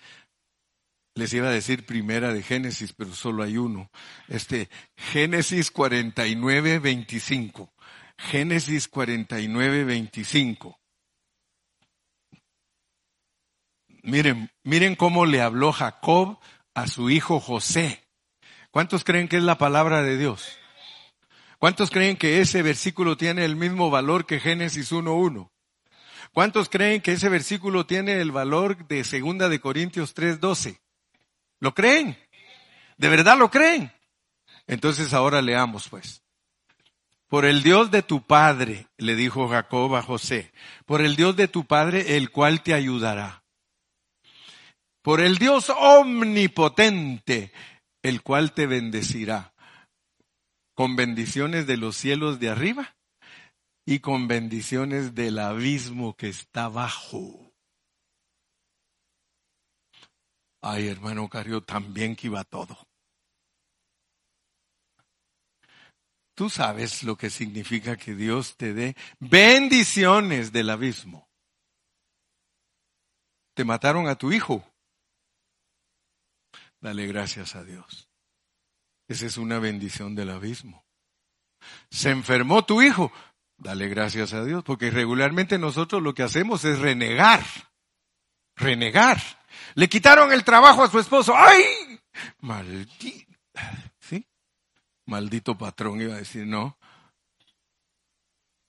Les 1.14 1.32
iba 1.32 1.48
a 1.48 1.52
decir 1.52 1.86
primera 1.86 2.32
de 2.32 2.42
Génesis, 2.42 2.92
pero 2.92 3.14
solo 3.14 3.44
hay 3.44 3.56
uno. 3.56 3.90
Este, 4.28 4.68
Génesis 4.96 5.70
49, 5.70 6.80
25. 6.80 7.72
Génesis 8.18 8.88
49, 8.88 9.84
25. 9.84 10.80
Miren, 14.02 14.50
miren 14.64 14.96
cómo 14.96 15.24
le 15.24 15.40
habló 15.40 15.72
Jacob 15.72 16.38
a 16.74 16.86
su 16.88 17.10
hijo 17.10 17.40
José. 17.40 18.02
¿Cuántos 18.70 19.04
creen 19.04 19.28
que 19.28 19.36
es 19.36 19.42
la 19.42 19.56
palabra 19.56 20.02
de 20.02 20.18
Dios? 20.18 20.58
¿Cuántos 21.64 21.90
creen 21.90 22.18
que 22.18 22.42
ese 22.42 22.60
versículo 22.60 23.16
tiene 23.16 23.42
el 23.42 23.56
mismo 23.56 23.88
valor 23.88 24.26
que 24.26 24.38
Génesis 24.38 24.92
1.1? 24.92 25.50
¿Cuántos 26.34 26.68
creen 26.68 27.00
que 27.00 27.12
ese 27.12 27.30
versículo 27.30 27.86
tiene 27.86 28.20
el 28.20 28.32
valor 28.32 28.86
de 28.86 29.02
segunda 29.02 29.48
de 29.48 29.60
Corintios 29.60 30.14
3.12? 30.14 30.78
¿Lo 31.60 31.72
creen? 31.72 32.18
¿De 32.98 33.08
verdad 33.08 33.38
lo 33.38 33.50
creen? 33.50 33.90
Entonces 34.66 35.14
ahora 35.14 35.40
leamos 35.40 35.88
pues. 35.88 36.22
Por 37.28 37.46
el 37.46 37.62
Dios 37.62 37.90
de 37.90 38.02
tu 38.02 38.20
Padre, 38.26 38.88
le 38.98 39.16
dijo 39.16 39.48
Jacob 39.48 39.96
a 39.96 40.02
José, 40.02 40.52
por 40.84 41.00
el 41.00 41.16
Dios 41.16 41.34
de 41.34 41.48
tu 41.48 41.64
Padre, 41.64 42.18
el 42.18 42.30
cual 42.30 42.62
te 42.62 42.74
ayudará. 42.74 43.42
Por 45.00 45.22
el 45.22 45.38
Dios 45.38 45.70
omnipotente, 45.74 47.52
el 48.02 48.20
cual 48.20 48.52
te 48.52 48.66
bendecirá 48.66 49.53
con 50.74 50.96
bendiciones 50.96 51.66
de 51.66 51.76
los 51.76 51.96
cielos 51.96 52.40
de 52.40 52.50
arriba 52.50 52.96
y 53.86 54.00
con 54.00 54.28
bendiciones 54.28 55.14
del 55.14 55.38
abismo 55.38 56.16
que 56.16 56.28
está 56.28 56.64
abajo. 56.64 57.52
Ay, 60.60 60.88
hermano 60.88 61.28
Cario, 61.28 61.62
también 61.62 62.16
que 62.16 62.28
iba 62.28 62.42
todo. 62.44 62.76
Tú 66.34 66.50
sabes 66.50 67.04
lo 67.04 67.16
que 67.16 67.30
significa 67.30 67.96
que 67.96 68.14
Dios 68.14 68.56
te 68.56 68.72
dé 68.72 68.96
bendiciones 69.20 70.50
del 70.50 70.70
abismo. 70.70 71.28
Te 73.54 73.64
mataron 73.64 74.08
a 74.08 74.16
tu 74.16 74.32
hijo. 74.32 74.64
Dale 76.80 77.06
gracias 77.06 77.54
a 77.54 77.62
Dios. 77.62 78.08
Esa 79.14 79.26
es 79.26 79.36
una 79.36 79.60
bendición 79.60 80.16
del 80.16 80.30
abismo. 80.30 80.84
Se 81.88 82.10
enfermó 82.10 82.64
tu 82.64 82.82
hijo. 82.82 83.12
Dale 83.56 83.88
gracias 83.88 84.32
a 84.32 84.44
Dios, 84.44 84.64
porque 84.64 84.90
regularmente 84.90 85.56
nosotros 85.56 86.02
lo 86.02 86.14
que 86.14 86.24
hacemos 86.24 86.64
es 86.64 86.80
renegar. 86.80 87.40
Renegar. 88.56 89.22
Le 89.76 89.88
quitaron 89.88 90.32
el 90.32 90.42
trabajo 90.42 90.82
a 90.82 90.90
su 90.90 90.98
esposo. 90.98 91.32
¡Ay! 91.36 91.62
Maldito. 92.40 93.32
¿Sí? 94.00 94.26
Maldito 95.06 95.56
patrón 95.56 96.00
iba 96.00 96.14
a 96.14 96.18
decir, 96.18 96.44
no. 96.44 96.76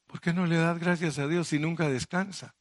¿Por 0.05 0.21
qué 0.21 0.31
no 0.31 0.45
le 0.45 0.57
das 0.57 0.77
gracias 0.77 1.17
a 1.17 1.27
Dios 1.27 1.47
si 1.47 1.57
nunca 1.57 1.89
descansa? 1.89 2.53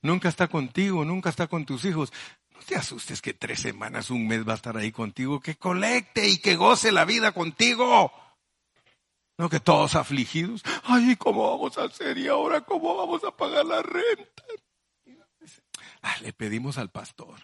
Nunca 0.00 0.28
está 0.28 0.48
contigo, 0.48 1.04
nunca 1.04 1.30
está 1.30 1.46
con 1.46 1.66
tus 1.66 1.84
hijos. 1.84 2.12
Te 2.62 2.76
asustes 2.76 3.20
que 3.22 3.34
tres 3.34 3.60
semanas, 3.60 4.10
un 4.10 4.26
mes 4.26 4.46
va 4.46 4.52
a 4.52 4.56
estar 4.56 4.76
ahí 4.76 4.92
contigo, 4.92 5.40
que 5.40 5.56
colecte 5.56 6.28
y 6.28 6.38
que 6.38 6.56
goce 6.56 6.92
la 6.92 7.04
vida 7.04 7.32
contigo. 7.32 8.12
No 9.38 9.48
que 9.48 9.60
todos 9.60 9.96
afligidos. 9.96 10.62
Ay, 10.84 11.16
¿cómo 11.16 11.50
vamos 11.50 11.76
a 11.78 11.84
hacer? 11.84 12.18
¿Y 12.18 12.28
ahora 12.28 12.60
cómo 12.60 12.94
vamos 12.96 13.24
a 13.24 13.30
pagar 13.36 13.64
la 13.64 13.82
renta? 13.82 14.44
Ah, 16.02 16.16
le 16.20 16.32
pedimos 16.32 16.78
al 16.78 16.90
pastor. 16.90 17.40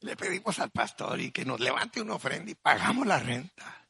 Le 0.02 0.16
pedimos 0.16 0.58
al 0.60 0.72
pastor 0.72 1.22
y 1.22 1.32
que 1.32 1.46
nos 1.46 1.60
levante 1.60 2.02
una 2.02 2.16
ofrenda 2.16 2.50
y 2.50 2.56
pagamos 2.56 3.06
la 3.06 3.20
renta. 3.20 3.81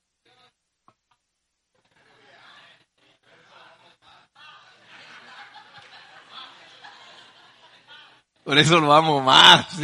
Por 8.43 8.57
eso 8.57 8.79
lo 8.79 8.93
amo 8.93 9.21
más. 9.21 9.77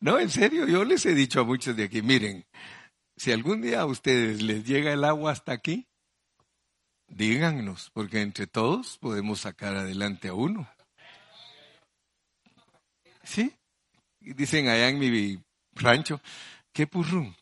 No, 0.00 0.18
en 0.18 0.30
serio, 0.30 0.66
yo 0.66 0.84
les 0.84 1.06
he 1.06 1.14
dicho 1.14 1.40
a 1.40 1.44
muchos 1.44 1.76
de 1.76 1.84
aquí, 1.84 2.02
miren, 2.02 2.44
si 3.16 3.30
algún 3.30 3.62
día 3.62 3.82
a 3.82 3.86
ustedes 3.86 4.42
les 4.42 4.64
llega 4.64 4.92
el 4.92 5.04
agua 5.04 5.32
hasta 5.32 5.52
aquí, 5.52 5.86
díganos, 7.06 7.90
porque 7.92 8.20
entre 8.20 8.46
todos 8.46 8.98
podemos 8.98 9.40
sacar 9.40 9.76
adelante 9.76 10.28
a 10.28 10.34
uno. 10.34 10.68
¿Sí? 13.22 13.54
Dicen 14.18 14.68
allá 14.68 14.88
en 14.88 14.98
mi 14.98 15.40
rancho, 15.74 16.20
¿qué 16.72 16.86
purrún? 16.86 17.36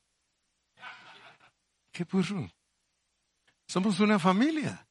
¿Qué 1.92 2.05
purrún? 2.05 2.53
Somos 3.66 4.01
una 4.01 4.18
familia. 4.18 4.87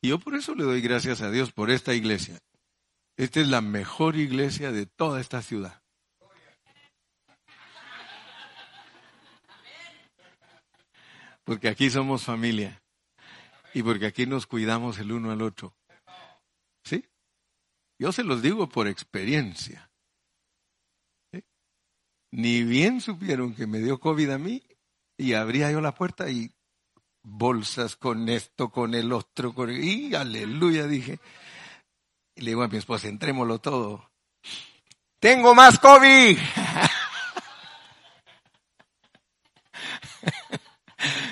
Y 0.00 0.08
yo 0.08 0.18
por 0.18 0.34
eso 0.34 0.54
le 0.54 0.64
doy 0.64 0.80
gracias 0.80 1.20
a 1.20 1.30
Dios 1.30 1.52
por 1.52 1.70
esta 1.70 1.94
iglesia. 1.94 2.38
Esta 3.16 3.40
es 3.40 3.48
la 3.48 3.60
mejor 3.60 4.16
iglesia 4.16 4.72
de 4.72 4.86
toda 4.86 5.20
esta 5.20 5.40
ciudad. 5.42 5.82
Porque 11.44 11.68
aquí 11.68 11.90
somos 11.90 12.24
familia. 12.24 12.82
Y 13.72 13.82
porque 13.82 14.06
aquí 14.06 14.26
nos 14.26 14.46
cuidamos 14.46 14.98
el 14.98 15.12
uno 15.12 15.30
al 15.30 15.42
otro. 15.42 15.76
¿Sí? 16.84 17.04
Yo 17.98 18.12
se 18.12 18.24
los 18.24 18.42
digo 18.42 18.68
por 18.68 18.88
experiencia. 18.88 19.90
Ni 22.30 22.64
bien 22.64 23.00
supieron 23.00 23.54
que 23.54 23.66
me 23.66 23.78
dio 23.78 24.00
COVID 24.00 24.30
a 24.30 24.38
mí 24.38 24.62
y 25.16 25.34
abría 25.34 25.70
yo 25.70 25.80
la 25.80 25.94
puerta 25.94 26.28
y 26.30 26.50
bolsas 27.22 27.94
con 27.94 28.28
esto, 28.28 28.70
con 28.70 28.94
el 28.94 29.12
otro, 29.12 29.54
con... 29.54 29.70
y 29.70 30.14
aleluya, 30.14 30.86
dije. 30.88 31.20
Y 32.34 32.42
le 32.42 32.50
digo 32.50 32.62
a 32.62 32.68
mi 32.68 32.78
esposa, 32.78 33.08
entrémoslo 33.08 33.60
todo. 33.60 34.10
Tengo 35.20 35.54
más 35.54 35.78
COVID. 35.78 36.38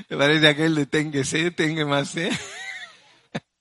Me 0.08 0.16
parece 0.16 0.48
aquel 0.48 0.74
de 0.74 0.86
tenga 0.86 1.24
sed, 1.24 1.54
tenga 1.54 1.84
más 1.86 2.10
sed. 2.10 2.32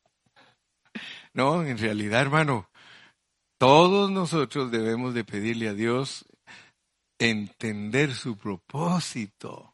no, 1.33 1.63
en 1.63 1.77
realidad, 1.77 2.21
hermano, 2.21 2.69
todos 3.57 4.11
nosotros 4.11 4.71
debemos 4.71 5.13
de 5.13 5.23
pedirle 5.23 5.69
a 5.69 5.73
Dios 5.73 6.25
entender 7.19 8.13
su 8.13 8.37
propósito. 8.37 9.70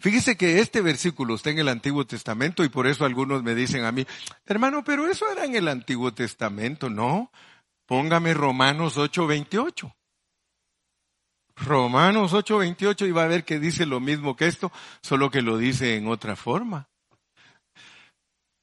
Fíjese 0.00 0.36
que 0.36 0.60
este 0.60 0.80
versículo 0.80 1.34
está 1.34 1.50
en 1.50 1.58
el 1.58 1.68
Antiguo 1.68 2.06
Testamento 2.06 2.64
y 2.64 2.68
por 2.68 2.86
eso 2.86 3.04
algunos 3.04 3.42
me 3.42 3.54
dicen 3.54 3.84
a 3.84 3.92
mí, 3.92 4.06
hermano, 4.46 4.84
pero 4.84 5.08
eso 5.08 5.30
era 5.30 5.44
en 5.44 5.54
el 5.54 5.68
Antiguo 5.68 6.12
Testamento, 6.12 6.90
¿no? 6.90 7.30
Póngame 7.86 8.34
Romanos 8.34 8.96
8:28. 8.96 9.94
Romanos 11.56 12.32
8:28 12.32 13.06
y 13.06 13.12
va 13.12 13.24
a 13.24 13.28
ver 13.28 13.44
que 13.44 13.58
dice 13.58 13.86
lo 13.86 14.00
mismo 14.00 14.36
que 14.36 14.46
esto, 14.46 14.70
solo 15.02 15.30
que 15.30 15.42
lo 15.42 15.58
dice 15.58 15.96
en 15.96 16.08
otra 16.08 16.36
forma. 16.36 16.88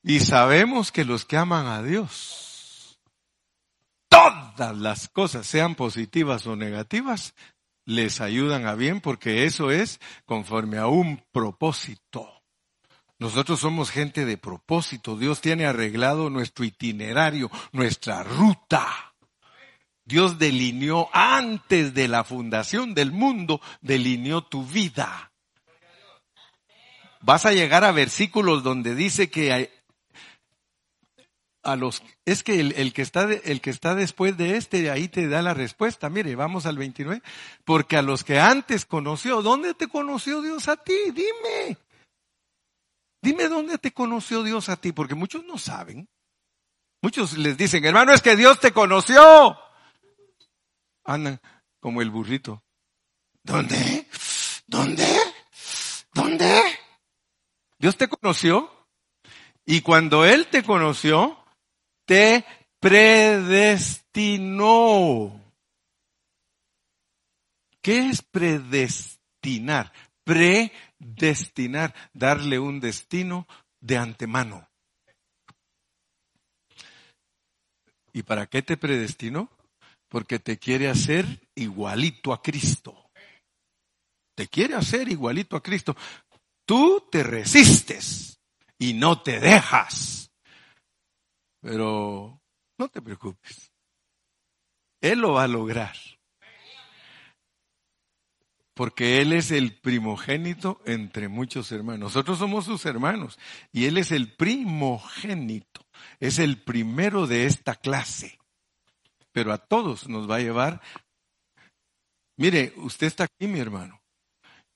Y 0.03 0.19
sabemos 0.19 0.91
que 0.91 1.03
los 1.03 1.25
que 1.25 1.37
aman 1.37 1.65
a 1.65 1.81
Dios, 1.81 2.99
todas 4.07 4.77
las 4.77 5.09
cosas, 5.09 5.47
sean 5.47 5.73
positivas 5.73 6.45
o 6.45 6.55
negativas, 6.55 7.33
les 7.85 8.19
ayudan 8.21 8.67
a 8.67 8.75
bien 8.75 8.99
porque 8.99 9.45
eso 9.45 9.71
es 9.71 9.99
conforme 10.25 10.77
a 10.77 10.87
un 10.87 11.23
propósito. 11.31 12.31
Nosotros 13.17 13.59
somos 13.59 13.91
gente 13.91 14.25
de 14.25 14.37
propósito. 14.37 15.17
Dios 15.17 15.39
tiene 15.39 15.65
arreglado 15.65 16.29
nuestro 16.29 16.65
itinerario, 16.65 17.49
nuestra 17.71 18.23
ruta. 18.23 19.13
Dios 20.03 20.37
delineó 20.37 21.09
antes 21.13 21.93
de 21.93 22.07
la 22.07 22.23
fundación 22.23 22.93
del 22.93 23.11
mundo, 23.11 23.61
delineó 23.81 24.43
tu 24.43 24.65
vida. 24.65 25.31
Vas 27.21 27.45
a 27.45 27.53
llegar 27.53 27.83
a 27.83 27.91
versículos 27.91 28.61
donde 28.61 28.93
dice 28.93 29.31
que 29.31 29.71
a 31.65 31.75
los 31.75 32.03
es 32.25 32.43
que 32.43 32.59
el, 32.59 32.93
que 32.93 33.01
está 33.01 33.23
el 33.23 33.59
que 33.59 33.71
está 33.71 33.95
después 33.95 34.37
de 34.37 34.55
este 34.55 34.89
ahí 34.91 35.07
te 35.09 35.27
da 35.27 35.41
la 35.41 35.53
respuesta. 35.53 36.09
Mire, 36.09 36.35
vamos 36.35 36.65
al 36.65 36.77
29, 36.77 37.21
porque 37.65 37.97
a 37.97 38.01
los 38.01 38.23
que 38.23 38.39
antes 38.39 38.85
conoció, 38.85 39.41
¿dónde 39.41 39.73
te 39.73 39.87
conoció 39.87 40.41
Dios 40.41 40.67
a 40.69 40.77
ti? 40.77 40.93
Dime. 41.07 41.77
Dime 43.21 43.49
dónde 43.49 43.79
te 43.79 43.91
conoció 43.91 44.43
Dios 44.43 44.69
a 44.69 44.77
ti, 44.77 44.91
porque 44.91 45.15
muchos 45.15 45.43
no 45.45 45.57
saben. 45.57 46.07
Muchos 47.01 47.37
les 47.37 47.57
dicen, 47.57 47.83
"Hermano, 47.83 48.13
es 48.13 48.21
que 48.21 48.35
Dios 48.35 48.59
te 48.59 48.71
conoció." 48.71 49.57
Andan 51.03 51.41
como 51.79 52.01
el 52.01 52.11
burrito. 52.11 52.63
¿Dónde? 53.43 54.07
¿Dónde? 54.67 55.07
¿Dónde? 56.13 56.61
Dios 57.77 57.97
te 57.97 58.07
conoció 58.07 58.71
y 59.65 59.81
cuando 59.81 60.25
Él 60.25 60.47
te 60.47 60.63
conoció, 60.63 61.44
te 62.05 62.45
predestinó. 62.79 64.01
¿Qué 67.81 68.09
es 68.09 68.21
predestinar? 68.21 69.91
Predestinar, 70.23 71.93
darle 72.13 72.57
un 72.57 72.79
destino 72.79 73.47
de 73.79 73.97
antemano. 73.97 74.67
¿Y 78.11 78.23
para 78.23 78.47
qué 78.47 78.61
te 78.61 78.77
predestinó? 78.77 79.51
Porque 80.07 80.39
te 80.39 80.57
quiere 80.57 80.87
hacer 80.87 81.25
igualito 81.53 82.31
a 82.33 82.41
Cristo. 82.41 83.11
Te 84.35 84.47
quiere 84.47 84.75
hacer 84.75 85.09
igualito 85.09 85.55
a 85.55 85.61
Cristo. 85.61 85.95
Tú 86.65 87.07
te 87.11 87.23
resistes 87.23 88.39
y 88.79 88.93
no 88.93 89.21
te 89.21 89.39
dejas. 89.39 90.24
Pero 91.65 92.39
no 92.77 92.89
te 92.89 93.01
preocupes. 93.01 93.71
Él 95.01 95.17
lo 95.17 95.33
va 95.33 95.45
a 95.45 95.47
lograr. 95.47 95.95
Porque 98.75 99.19
Él 99.19 99.33
es 99.33 99.49
el 99.49 99.75
primogénito 99.75 100.79
entre 100.85 101.27
muchos 101.27 101.71
hermanos. 101.71 102.13
Nosotros 102.13 102.37
somos 102.37 102.65
sus 102.65 102.85
hermanos 102.85 103.39
y 103.71 103.85
Él 103.85 103.97
es 103.97 104.11
el 104.11 104.31
primogénito. 104.35 105.81
Es 106.19 106.37
el 106.37 106.61
primero 106.61 107.25
de 107.25 107.47
esta 107.47 107.73
clase. 107.73 108.37
Pero 109.31 109.51
a 109.51 109.57
todos 109.57 110.07
nos 110.07 110.29
va 110.29 110.35
a 110.35 110.41
llevar. 110.41 110.81
Mire, 112.37 112.73
usted 112.77 113.07
está 113.07 113.23
aquí, 113.23 113.47
mi 113.47 113.59
hermano. 113.59 113.99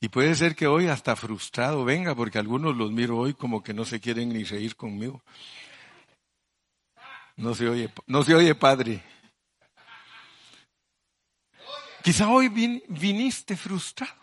Y 0.01 0.09
puede 0.09 0.33
ser 0.33 0.55
que 0.55 0.65
hoy 0.65 0.87
hasta 0.87 1.15
frustrado 1.15 1.85
venga, 1.85 2.15
porque 2.15 2.39
algunos 2.39 2.75
los 2.75 2.91
miro 2.91 3.19
hoy 3.19 3.35
como 3.35 3.61
que 3.61 3.75
no 3.75 3.85
se 3.85 3.99
quieren 3.99 4.29
ni 4.29 4.43
reír 4.43 4.75
conmigo. 4.75 5.21
No 7.39 7.55
se 7.55 7.69
oye, 7.69 7.89
no 8.05 8.21
se 8.23 8.35
oye 8.35 8.53
padre. 8.53 9.01
Quizá 12.03 12.27
hoy 12.27 12.49
viniste 12.49 13.55
frustrado. 13.55 14.13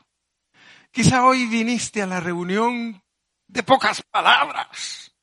Quizá 0.91 1.25
hoy 1.25 1.47
viniste 1.47 2.03
a 2.03 2.07
la 2.07 2.21
reunión 2.21 3.03
de 3.49 3.63
pocas 3.63 4.03
palabras. 4.03 5.15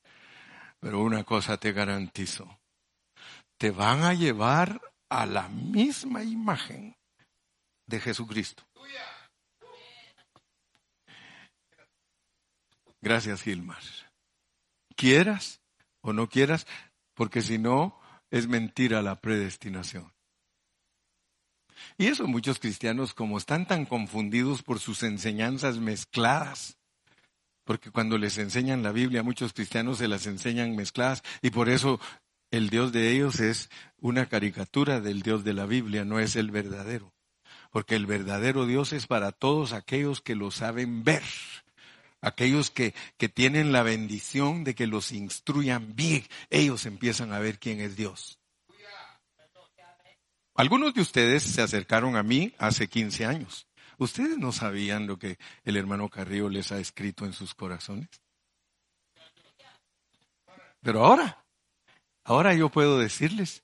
Pero 0.79 1.01
una 1.01 1.23
cosa 1.23 1.57
te 1.57 1.71
garantizo. 1.71 2.59
Te 3.57 3.69
van 3.69 4.03
a 4.03 4.15
llevar 4.15 4.81
a 5.09 5.27
la 5.27 5.47
misma 5.49 6.23
imagen 6.23 6.95
de 7.85 7.99
Jesucristo. 7.99 8.63
Gracias, 13.01 13.43
Gilmar. 13.43 13.83
Quieras 14.95 15.61
o 16.01 16.11
no 16.11 16.27
quieras, 16.27 16.65
porque 17.13 17.41
si 17.41 17.57
no, 17.57 17.99
es 18.29 18.47
mentira 18.47 19.01
la 19.01 19.19
predestinación. 19.21 20.11
Y 21.97 22.07
eso 22.07 22.27
muchos 22.27 22.59
cristianos, 22.59 23.13
como 23.13 23.37
están 23.37 23.67
tan 23.67 23.85
confundidos 23.85 24.63
por 24.63 24.79
sus 24.79 25.03
enseñanzas 25.03 25.77
mezcladas, 25.77 26.77
porque 27.63 27.91
cuando 27.91 28.17
les 28.17 28.37
enseñan 28.37 28.83
la 28.83 28.91
Biblia 28.91 29.23
muchos 29.23 29.53
cristianos 29.53 29.99
se 29.99 30.07
las 30.07 30.27
enseñan 30.27 30.75
mezcladas 30.75 31.23
y 31.41 31.49
por 31.49 31.69
eso 31.69 31.99
el 32.51 32.69
Dios 32.69 32.91
de 32.91 33.11
ellos 33.11 33.39
es 33.39 33.69
una 33.99 34.27
caricatura 34.27 34.99
del 34.99 35.21
Dios 35.21 35.43
de 35.43 35.53
la 35.53 35.65
Biblia, 35.65 36.05
no 36.05 36.19
es 36.19 36.35
el 36.35 36.51
verdadero. 36.51 37.13
Porque 37.71 37.95
el 37.95 38.05
verdadero 38.05 38.67
Dios 38.67 38.93
es 38.93 39.07
para 39.07 39.31
todos 39.31 39.73
aquellos 39.73 40.21
que 40.21 40.35
lo 40.35 40.51
saben 40.51 41.03
ver, 41.03 41.23
aquellos 42.23 42.71
que, 42.71 42.95
que 43.17 43.29
tienen 43.29 43.71
la 43.71 43.83
bendición 43.83 44.63
de 44.63 44.73
que 44.73 44.87
los 44.87 45.11
instruyan 45.11 45.95
bien, 45.95 46.25
ellos 46.49 46.85
empiezan 46.85 47.33
a 47.33 47.39
ver 47.39 47.59
quién 47.59 47.81
es 47.81 47.95
Dios. 47.95 48.39
Algunos 50.55 50.93
de 50.93 51.01
ustedes 51.01 51.43
se 51.43 51.61
acercaron 51.61 52.15
a 52.15 52.23
mí 52.23 52.53
hace 52.57 52.87
15 52.87 53.25
años. 53.25 53.67
¿Ustedes 53.97 54.37
no 54.37 54.51
sabían 54.51 55.07
lo 55.07 55.17
que 55.17 55.37
el 55.63 55.77
hermano 55.77 56.09
Carrillo 56.09 56.49
les 56.49 56.71
ha 56.71 56.79
escrito 56.79 57.25
en 57.25 57.33
sus 57.33 57.53
corazones? 57.53 58.09
Pero 60.81 61.05
ahora, 61.05 61.45
ahora 62.23 62.53
yo 62.53 62.69
puedo 62.69 62.99
decirles 62.99 63.63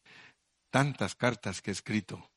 tantas 0.71 1.15
cartas 1.15 1.61
que 1.61 1.71
he 1.71 1.73
escrito. 1.73 2.29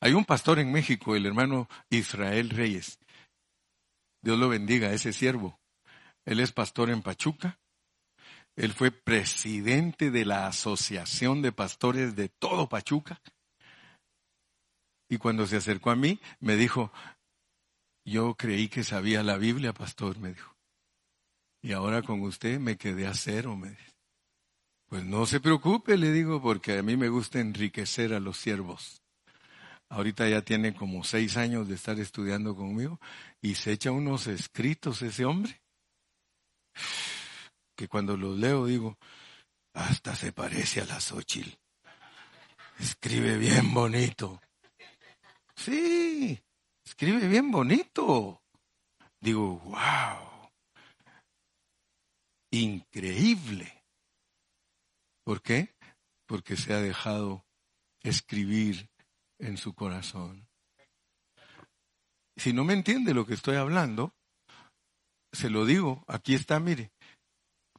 Hay 0.00 0.12
un 0.12 0.24
pastor 0.24 0.58
en 0.58 0.70
México, 0.70 1.16
el 1.16 1.26
hermano 1.26 1.68
Israel 1.90 2.50
Reyes. 2.50 2.98
Dios 4.22 4.38
lo 4.38 4.48
bendiga, 4.48 4.92
ese 4.92 5.12
siervo. 5.12 5.58
Él 6.24 6.40
es 6.40 6.52
pastor 6.52 6.90
en 6.90 7.02
Pachuca. 7.02 7.58
Él 8.56 8.72
fue 8.72 8.90
presidente 8.90 10.10
de 10.10 10.24
la 10.24 10.46
Asociación 10.46 11.42
de 11.42 11.52
Pastores 11.52 12.16
de 12.16 12.28
todo 12.28 12.68
Pachuca. 12.68 13.20
Y 15.08 15.18
cuando 15.18 15.46
se 15.46 15.56
acercó 15.56 15.90
a 15.90 15.96
mí, 15.96 16.20
me 16.40 16.56
dijo, 16.56 16.92
yo 18.04 18.34
creí 18.34 18.68
que 18.68 18.84
sabía 18.84 19.22
la 19.22 19.36
Biblia, 19.36 19.72
pastor, 19.72 20.18
me 20.18 20.34
dijo. 20.34 20.54
Y 21.62 21.72
ahora 21.72 22.02
con 22.02 22.20
usted 22.22 22.60
me 22.60 22.76
quedé 22.76 23.06
a 23.06 23.14
cero. 23.14 23.58
Pues 24.86 25.04
no 25.04 25.26
se 25.26 25.40
preocupe, 25.40 25.96
le 25.96 26.12
digo, 26.12 26.40
porque 26.42 26.78
a 26.78 26.82
mí 26.82 26.96
me 26.96 27.08
gusta 27.08 27.40
enriquecer 27.40 28.12
a 28.12 28.20
los 28.20 28.38
siervos. 28.38 29.02
Ahorita 29.90 30.28
ya 30.28 30.42
tiene 30.42 30.74
como 30.74 31.02
seis 31.02 31.36
años 31.36 31.68
de 31.68 31.74
estar 31.74 31.98
estudiando 31.98 32.54
conmigo 32.54 33.00
y 33.40 33.54
se 33.54 33.72
echa 33.72 33.90
unos 33.90 34.26
escritos 34.26 35.02
ese 35.02 35.24
hombre 35.24 35.60
que 37.78 37.88
cuando 37.88 38.16
los 38.16 38.36
leo 38.36 38.66
digo, 38.66 38.98
hasta 39.72 40.16
se 40.16 40.32
parece 40.32 40.80
a 40.80 40.86
la 40.86 41.00
Xochitl. 41.00 41.56
Escribe 42.80 43.38
bien 43.38 43.72
bonito. 43.72 44.40
Sí, 45.54 46.40
escribe 46.84 47.28
bien 47.28 47.50
bonito. 47.52 48.42
Digo, 49.20 49.58
wow, 49.60 50.50
increíble. 52.50 53.84
¿Por 55.24 55.40
qué? 55.40 55.74
Porque 56.26 56.56
se 56.56 56.72
ha 56.72 56.80
dejado 56.80 57.44
escribir 58.02 58.90
en 59.38 59.56
su 59.56 59.74
corazón. 59.74 60.48
Si 62.36 62.52
no 62.52 62.64
me 62.64 62.74
entiende 62.74 63.14
lo 63.14 63.26
que 63.26 63.34
estoy 63.34 63.56
hablando, 63.56 64.14
se 65.32 65.50
lo 65.50 65.64
digo, 65.64 66.04
aquí 66.06 66.34
está, 66.34 66.60
mire, 66.60 66.92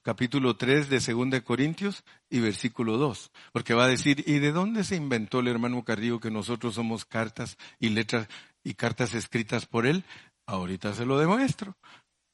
capítulo 0.02 0.56
3 0.56 0.90
de 0.90 1.00
2 1.00 1.42
Corintios 1.44 2.04
y 2.30 2.40
versículo 2.40 2.98
2, 2.98 3.32
porque 3.52 3.74
va 3.74 3.86
a 3.86 3.90
decir, 3.90 4.24
¿y 4.28 4.40
de 4.40 4.52
dónde 4.52 4.84
se 4.84 4.96
inventó 4.96 5.40
el 5.40 5.48
hermano 5.48 5.84
Carrillo 5.84 6.20
que 6.20 6.32
nosotros 6.32 6.76
somos 6.76 7.06
cartas 7.06 7.58
y 7.80 7.90
letras 7.90 8.28
y 8.64 8.74
cartas 8.74 9.14
escritas 9.14 9.66
por 9.66 9.86
él? 9.86 10.04
Ahorita 10.46 10.94
se 10.94 11.06
lo 11.06 11.18
demuestro. 11.20 11.78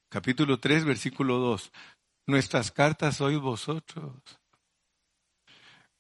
Capítulo 0.10 0.60
3, 0.60 0.86
versículo 0.86 1.38
2. 1.38 1.72
Nuestras 2.28 2.72
cartas 2.72 3.18
sois 3.18 3.40
vosotros. 3.40 4.14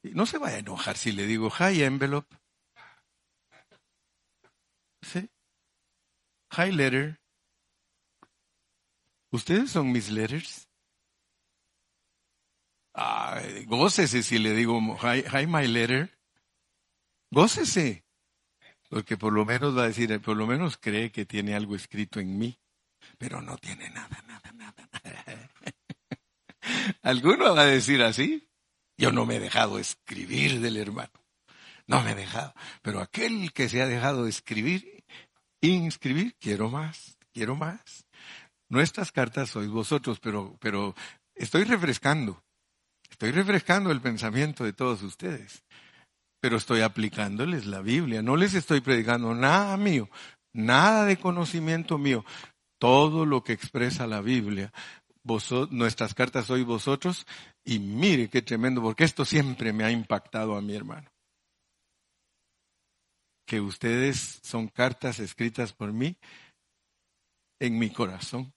No 0.01 0.25
se 0.25 0.37
vaya 0.37 0.57
a 0.57 0.59
enojar 0.59 0.97
si 0.97 1.11
le 1.11 1.25
digo, 1.27 1.51
hi 1.59 1.83
envelope. 1.83 2.35
¿Sí? 5.11 5.29
Hi 6.57 6.71
letter. 6.71 7.19
¿Ustedes 9.31 9.71
son 9.71 9.91
mis 9.91 10.09
letters? 10.09 10.67
Ay, 12.93 13.65
gócese 13.65 14.23
si 14.23 14.39
le 14.39 14.53
digo, 14.53 14.79
hi, 14.79 15.47
my 15.47 15.67
letter. 15.67 16.17
Gócese. 17.29 18.05
Porque 18.89 19.17
por 19.17 19.33
lo 19.33 19.45
menos 19.45 19.77
va 19.77 19.83
a 19.83 19.87
decir, 19.87 20.19
por 20.21 20.37
lo 20.37 20.47
menos 20.47 20.77
cree 20.77 21.11
que 21.11 21.25
tiene 21.25 21.55
algo 21.55 21.75
escrito 21.75 22.19
en 22.19 22.37
mí. 22.37 22.57
Pero 23.17 23.41
no 23.41 23.57
tiene 23.57 23.89
nada, 23.89 24.23
nada, 24.27 24.51
nada, 24.53 24.89
nada. 24.91 25.51
¿Alguno 27.01 27.53
va 27.53 27.63
a 27.63 27.65
decir 27.65 28.01
así? 28.01 28.49
Yo 28.97 29.11
no 29.11 29.25
me 29.25 29.35
he 29.35 29.39
dejado 29.39 29.77
escribir 29.77 30.61
del 30.61 30.77
hermano. 30.77 31.11
No 31.87 32.01
me 32.01 32.11
he 32.11 32.15
dejado. 32.15 32.53
Pero 32.81 33.01
aquel 33.01 33.51
que 33.51 33.69
se 33.69 33.81
ha 33.81 33.87
dejado 33.87 34.27
escribir, 34.27 34.94
inscribir, 35.73 36.35
quiero 36.39 36.69
más, 36.69 37.17
quiero 37.33 37.55
más. 37.55 38.05
Nuestras 38.69 39.11
cartas 39.11 39.49
sois 39.49 39.69
vosotros, 39.69 40.19
pero, 40.19 40.57
pero 40.59 40.95
estoy 41.35 41.63
refrescando. 41.63 42.43
Estoy 43.09 43.31
refrescando 43.31 43.91
el 43.91 44.01
pensamiento 44.01 44.63
de 44.63 44.73
todos 44.73 45.01
ustedes, 45.03 45.63
pero 46.41 46.57
estoy 46.57 46.81
aplicándoles 46.81 47.65
la 47.65 47.81
Biblia. 47.81 48.21
No 48.21 48.35
les 48.35 48.53
estoy 48.55 48.81
predicando 48.81 49.33
nada 49.33 49.77
mío, 49.77 50.09
nada 50.53 51.05
de 51.05 51.17
conocimiento 51.17 51.97
mío. 51.97 52.25
Todo 52.77 53.25
lo 53.25 53.43
que 53.43 53.53
expresa 53.53 54.05
la 54.05 54.21
Biblia, 54.21 54.73
nuestras 55.69 56.13
cartas 56.13 56.47
sois 56.47 56.65
vosotros, 56.65 57.25
y 57.63 57.79
mire 57.79 58.29
qué 58.29 58.41
tremendo, 58.41 58.81
porque 58.81 59.05
esto 59.05 59.23
siempre 59.23 59.71
me 59.73 59.83
ha 59.83 59.91
impactado 59.91 60.55
a 60.55 60.61
mi 60.61 60.75
hermano. 60.75 61.09
Que 63.45 63.61
ustedes 63.61 64.39
son 64.43 64.67
cartas 64.67 65.19
escritas 65.19 65.73
por 65.73 65.93
mí 65.93 66.17
en 67.59 67.77
mi 67.77 67.89
corazón. 67.89 68.53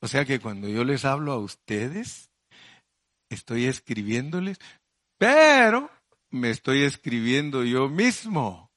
O 0.00 0.08
sea 0.08 0.24
que 0.24 0.40
cuando 0.40 0.68
yo 0.68 0.84
les 0.84 1.04
hablo 1.04 1.32
a 1.32 1.38
ustedes, 1.38 2.30
estoy 3.30 3.66
escribiéndoles, 3.66 4.58
pero 5.18 5.90
me 6.30 6.50
estoy 6.50 6.82
escribiendo 6.82 7.64
yo 7.64 7.88
mismo. 7.88 8.72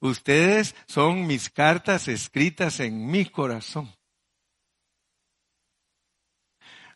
Ustedes 0.00 0.74
son 0.86 1.26
mis 1.26 1.50
cartas 1.50 2.08
escritas 2.08 2.80
en 2.80 3.10
mi 3.10 3.26
corazón. 3.26 3.92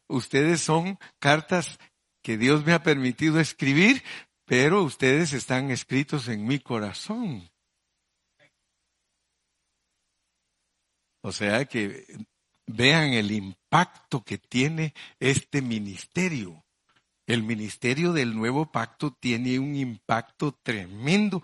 Ustedes 0.08 0.60
son 0.60 0.98
cartas 1.18 1.78
que 2.22 2.36
Dios 2.38 2.64
me 2.64 2.72
ha 2.72 2.82
permitido 2.82 3.40
escribir, 3.40 4.02
pero 4.44 4.82
ustedes 4.82 5.32
están 5.32 5.70
escritos 5.70 6.28
en 6.28 6.46
mi 6.46 6.58
corazón. 6.58 7.50
O 11.22 11.32
sea 11.32 11.64
que 11.64 12.06
Vean 12.66 13.12
el 13.12 13.30
impacto 13.30 14.24
que 14.24 14.38
tiene 14.38 14.94
este 15.20 15.60
ministerio. 15.60 16.64
El 17.26 17.42
ministerio 17.42 18.12
del 18.12 18.34
nuevo 18.34 18.70
pacto 18.70 19.12
tiene 19.18 19.58
un 19.58 19.76
impacto 19.76 20.58
tremendo 20.62 21.42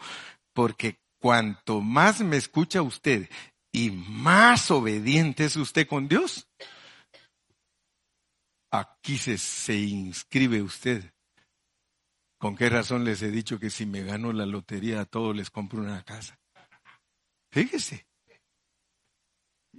porque 0.53 0.99
cuanto 1.19 1.81
más 1.81 2.21
me 2.21 2.37
escucha 2.37 2.83
usted 2.83 3.29
y 3.73 3.91
más 3.91 4.71
obediente 4.71 5.45
es 5.45 5.57
usted 5.57 5.87
con 5.87 6.09
Dios, 6.09 6.49
aquí 8.71 9.17
se, 9.17 9.39
se 9.39 9.77
inscribe 9.77 10.61
usted. 10.63 11.13
¿Con 12.41 12.57
qué 12.57 12.71
razón 12.71 13.05
les 13.05 13.21
he 13.21 13.31
dicho 13.31 13.61
que 13.61 13.69
si 13.69 13.85
me 13.85 14.03
gano 14.03 14.33
la 14.33 14.47
lotería 14.47 15.03
a 15.03 15.05
todos 15.05 15.37
les 15.37 15.51
compro 15.51 15.83
una 15.83 16.03
casa? 16.03 16.39
Fíjese. 17.53 18.07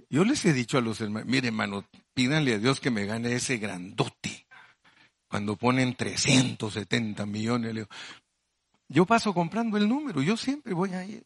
Yo 0.08 0.24
les 0.24 0.44
he 0.44 0.52
dicho 0.52 0.78
a 0.78 0.80
los 0.80 1.00
hermanos, 1.00 1.28
mire 1.28 1.48
hermano, 1.48 1.84
pídanle 2.14 2.54
a 2.54 2.58
Dios 2.58 2.78
que 2.78 2.92
me 2.92 3.04
gane 3.04 3.32
ese 3.32 3.56
grandote. 3.56 4.46
Cuando 5.28 5.56
ponen 5.56 5.96
370 5.96 7.26
millones, 7.26 7.88
yo 8.88 9.06
paso 9.06 9.34
comprando 9.34 9.76
el 9.76 9.88
número, 9.88 10.22
yo 10.22 10.36
siempre 10.36 10.72
voy 10.72 10.92
a 10.92 11.04
ir. 11.04 11.24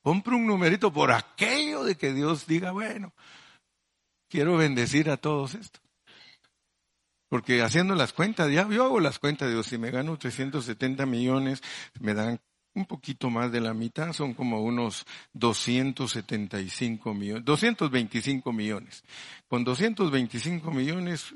Compro 0.00 0.34
un 0.34 0.46
numerito 0.46 0.90
por 0.90 1.12
aquello 1.12 1.84
de 1.84 1.96
que 1.96 2.14
Dios 2.14 2.46
diga, 2.46 2.70
bueno, 2.70 3.12
quiero 4.30 4.56
bendecir 4.56 5.10
a 5.10 5.18
todos 5.18 5.56
estos. 5.56 5.83
Porque 7.34 7.62
haciendo 7.62 7.96
las 7.96 8.12
cuentas, 8.12 8.48
ya 8.52 8.68
yo 8.68 8.84
hago 8.84 9.00
las 9.00 9.18
cuentas, 9.18 9.50
Dios, 9.50 9.66
si 9.66 9.76
me 9.76 9.90
gano 9.90 10.16
370 10.16 11.04
millones, 11.04 11.64
me 11.98 12.14
dan 12.14 12.40
un 12.76 12.86
poquito 12.86 13.28
más 13.28 13.50
de 13.50 13.60
la 13.60 13.74
mitad, 13.74 14.12
son 14.12 14.34
como 14.34 14.62
unos 14.62 15.04
275 15.32 17.12
millones, 17.12 17.44
225 17.44 18.52
millones. 18.52 19.02
Con 19.48 19.64
225 19.64 20.70
millones, 20.70 21.32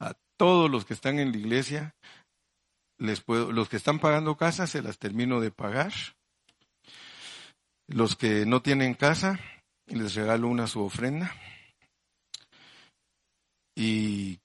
a 0.00 0.14
todos 0.36 0.68
los 0.68 0.84
que 0.84 0.94
están 0.94 1.20
en 1.20 1.30
la 1.30 1.38
iglesia, 1.38 1.94
les 2.98 3.20
puedo, 3.20 3.52
los 3.52 3.68
que 3.68 3.76
están 3.76 4.00
pagando 4.00 4.36
casas, 4.36 4.70
se 4.70 4.82
las 4.82 4.98
termino 4.98 5.38
de 5.38 5.52
pagar. 5.52 5.92
Los 7.86 8.16
que 8.16 8.46
no 8.46 8.62
tienen 8.62 8.94
casa, 8.94 9.38
les 9.86 10.16
regalo 10.16 10.48
una 10.48 10.66
su 10.66 10.82
ofrenda. 10.82 11.32
Y 13.74 14.40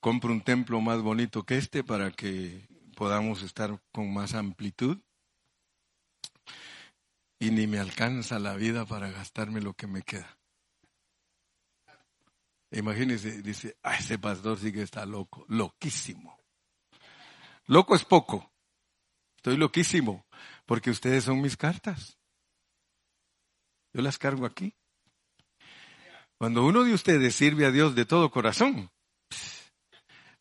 compro 0.00 0.32
un 0.32 0.42
templo 0.42 0.80
más 0.80 1.02
bonito 1.02 1.44
que 1.44 1.56
este 1.56 1.84
para 1.84 2.10
que 2.10 2.66
podamos 2.96 3.42
estar 3.42 3.82
con 3.92 4.12
más 4.12 4.34
amplitud. 4.34 4.98
Y 7.38 7.50
ni 7.50 7.66
me 7.66 7.78
alcanza 7.78 8.38
la 8.38 8.54
vida 8.54 8.84
para 8.84 9.10
gastarme 9.10 9.60
lo 9.60 9.74
que 9.74 9.86
me 9.86 10.02
queda. 10.02 10.38
Imagínese, 12.70 13.42
dice, 13.42 13.76
ah, 13.82 13.96
ese 13.96 14.18
pastor 14.18 14.58
sí 14.58 14.72
que 14.72 14.82
está 14.82 15.04
loco, 15.04 15.44
loquísimo. 15.48 16.38
Loco 17.66 17.94
es 17.96 18.04
poco. 18.04 18.52
Estoy 19.36 19.56
loquísimo, 19.56 20.26
porque 20.66 20.90
ustedes 20.90 21.24
son 21.24 21.40
mis 21.40 21.56
cartas. 21.56 22.18
Yo 23.92 24.02
las 24.02 24.18
cargo 24.18 24.46
aquí. 24.46 24.74
Cuando 26.40 26.64
uno 26.64 26.84
de 26.84 26.94
ustedes 26.94 27.34
sirve 27.34 27.66
a 27.66 27.70
Dios 27.70 27.94
de 27.94 28.06
todo 28.06 28.30
corazón, 28.30 28.90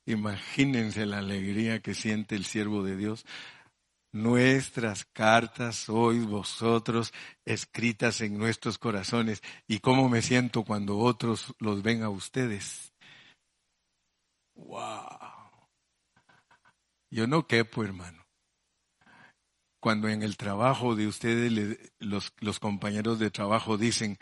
imagínense 0.06 1.06
la 1.06 1.18
alegría 1.18 1.82
que 1.82 1.94
siente 1.94 2.36
el 2.36 2.46
siervo 2.46 2.84
de 2.84 2.96
Dios. 2.96 3.26
Nuestras 4.14 5.04
cartas 5.04 5.76
sois 5.76 6.26
vosotros 6.26 7.14
escritas 7.44 8.22
en 8.22 8.38
nuestros 8.38 8.78
corazones. 8.78 9.44
¿Y 9.68 9.80
cómo 9.80 10.08
me 10.08 10.22
siento 10.22 10.64
cuando 10.64 10.98
otros 11.00 11.54
los 11.60 11.84
ven 11.84 12.02
a 12.02 12.10
ustedes? 12.10 12.94
¡Wow! 14.56 15.52
Yo 17.12 17.28
no 17.28 17.46
quepo, 17.46 17.84
hermano. 17.84 18.26
Cuando 19.82 20.08
en 20.08 20.24
el 20.24 20.38
trabajo 20.38 20.96
de 20.96 21.08
ustedes 21.08 21.92
los, 22.00 22.32
los 22.40 22.60
compañeros 22.62 23.20
de 23.20 23.32
trabajo 23.32 23.78
dicen, 23.78 24.18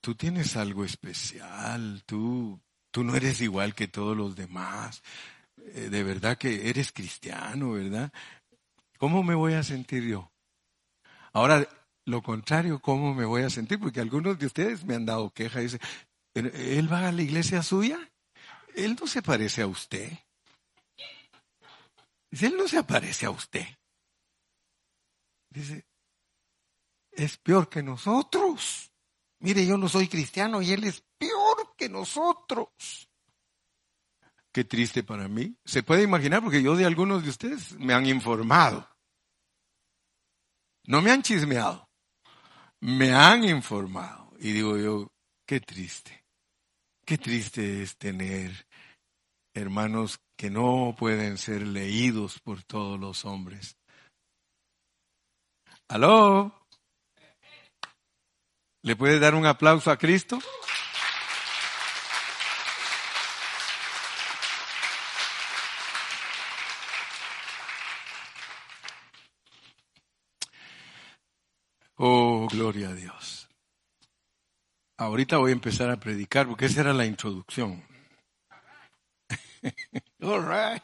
tú 0.00 0.14
tienes 0.14 0.56
algo 0.56 0.84
especial, 0.84 2.02
tú, 2.06 2.60
tú 2.90 3.04
no 3.04 3.14
eres 3.14 3.40
igual 3.40 3.74
que 3.74 3.88
todos 3.88 4.16
los 4.16 4.36
demás, 4.36 5.02
eh, 5.74 5.88
de 5.90 6.02
verdad 6.02 6.38
que 6.38 6.68
eres 6.68 6.92
cristiano, 6.92 7.72
¿verdad? 7.72 8.12
¿Cómo 8.98 9.22
me 9.22 9.34
voy 9.34 9.54
a 9.54 9.62
sentir 9.62 10.04
yo? 10.04 10.32
Ahora, 11.32 11.68
lo 12.04 12.22
contrario, 12.22 12.80
¿cómo 12.80 13.14
me 13.14 13.24
voy 13.24 13.42
a 13.42 13.50
sentir? 13.50 13.78
Porque 13.78 14.00
algunos 14.00 14.38
de 14.38 14.46
ustedes 14.46 14.84
me 14.84 14.94
han 14.94 15.06
dado 15.06 15.30
queja 15.30 15.60
y 15.60 15.64
dicen, 15.64 15.80
¿él 16.34 16.92
va 16.92 17.08
a 17.08 17.12
la 17.12 17.22
iglesia 17.22 17.62
suya? 17.62 17.98
Él 18.74 18.96
no 18.98 19.06
se 19.06 19.22
parece 19.22 19.62
a 19.62 19.66
usted. 19.66 20.10
Dice, 22.30 22.46
él 22.46 22.56
no 22.56 22.68
se 22.68 22.82
parece 22.82 23.26
a 23.26 23.30
usted. 23.30 23.66
Dice, 25.50 25.86
es 27.12 27.36
peor 27.38 27.68
que 27.68 27.82
nosotros. 27.82 28.87
Mire, 29.40 29.64
yo 29.64 29.78
no 29.78 29.88
soy 29.88 30.08
cristiano 30.08 30.60
y 30.60 30.72
él 30.72 30.84
es 30.84 31.02
peor 31.16 31.74
que 31.76 31.88
nosotros. 31.88 33.08
Qué 34.52 34.64
triste 34.64 35.04
para 35.04 35.28
mí. 35.28 35.56
Se 35.64 35.82
puede 35.82 36.02
imaginar 36.02 36.42
porque 36.42 36.62
yo 36.62 36.74
de 36.74 36.84
algunos 36.84 37.22
de 37.22 37.30
ustedes 37.30 37.78
me 37.78 37.94
han 37.94 38.06
informado. 38.06 38.88
No 40.84 41.02
me 41.02 41.10
han 41.10 41.22
chismeado. 41.22 41.88
Me 42.80 43.12
han 43.12 43.44
informado. 43.44 44.32
Y 44.40 44.52
digo 44.52 44.76
yo, 44.78 45.12
qué 45.46 45.60
triste. 45.60 46.24
Qué 47.04 47.18
triste 47.18 47.82
es 47.82 47.96
tener 47.96 48.66
hermanos 49.54 50.18
que 50.36 50.50
no 50.50 50.94
pueden 50.98 51.38
ser 51.38 51.66
leídos 51.66 52.40
por 52.40 52.62
todos 52.64 52.98
los 52.98 53.24
hombres. 53.24 53.76
¿Aló? 55.88 56.57
¿Le 58.88 58.96
puede 58.96 59.18
dar 59.18 59.34
un 59.34 59.44
aplauso 59.44 59.90
a 59.90 59.98
Cristo? 59.98 60.38
Oh, 71.96 72.48
gloria 72.50 72.88
a 72.88 72.94
Dios. 72.94 73.50
Ahorita 74.96 75.36
voy 75.36 75.50
a 75.50 75.52
empezar 75.52 75.90
a 75.90 76.00
predicar 76.00 76.46
porque 76.48 76.64
esa 76.64 76.80
era 76.80 76.94
la 76.94 77.04
introducción. 77.04 77.84
All 80.22 80.48
right. 80.48 80.82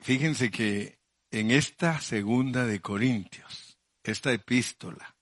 Fíjense 0.00 0.50
que 0.50 0.98
en 1.30 1.50
esta 1.50 2.00
segunda 2.00 2.64
de 2.64 2.80
Corintios, 2.80 3.76
esta 4.02 4.32
epístola, 4.32 5.15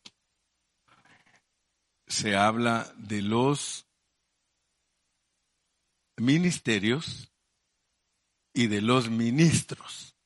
se 2.14 2.36
habla 2.36 2.94
de 2.96 3.22
los 3.22 3.86
ministerios 6.16 7.32
y 8.52 8.68
de 8.68 8.80
los 8.80 9.10
ministros. 9.10 10.16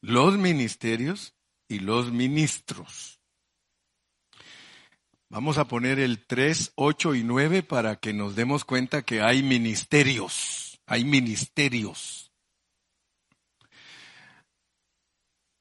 Los 0.00 0.36
ministerios 0.36 1.34
y 1.68 1.78
los 1.78 2.10
ministros. 2.10 3.20
Vamos 5.28 5.58
a 5.58 5.68
poner 5.68 6.00
el 6.00 6.26
3, 6.26 6.72
8 6.74 7.14
y 7.14 7.22
9 7.22 7.62
para 7.62 7.96
que 7.96 8.12
nos 8.12 8.34
demos 8.34 8.64
cuenta 8.64 9.02
que 9.02 9.22
hay 9.22 9.44
ministerios, 9.44 10.80
hay 10.86 11.04
ministerios. 11.04 12.32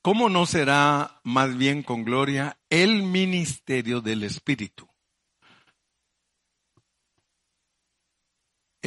¿Cómo 0.01 0.29
no 0.29 0.45
será 0.45 1.19
más 1.23 1.55
bien 1.57 1.83
con 1.83 2.03
gloria 2.03 2.57
el 2.69 3.03
ministerio 3.03 4.01
del 4.01 4.23
Espíritu? 4.23 4.86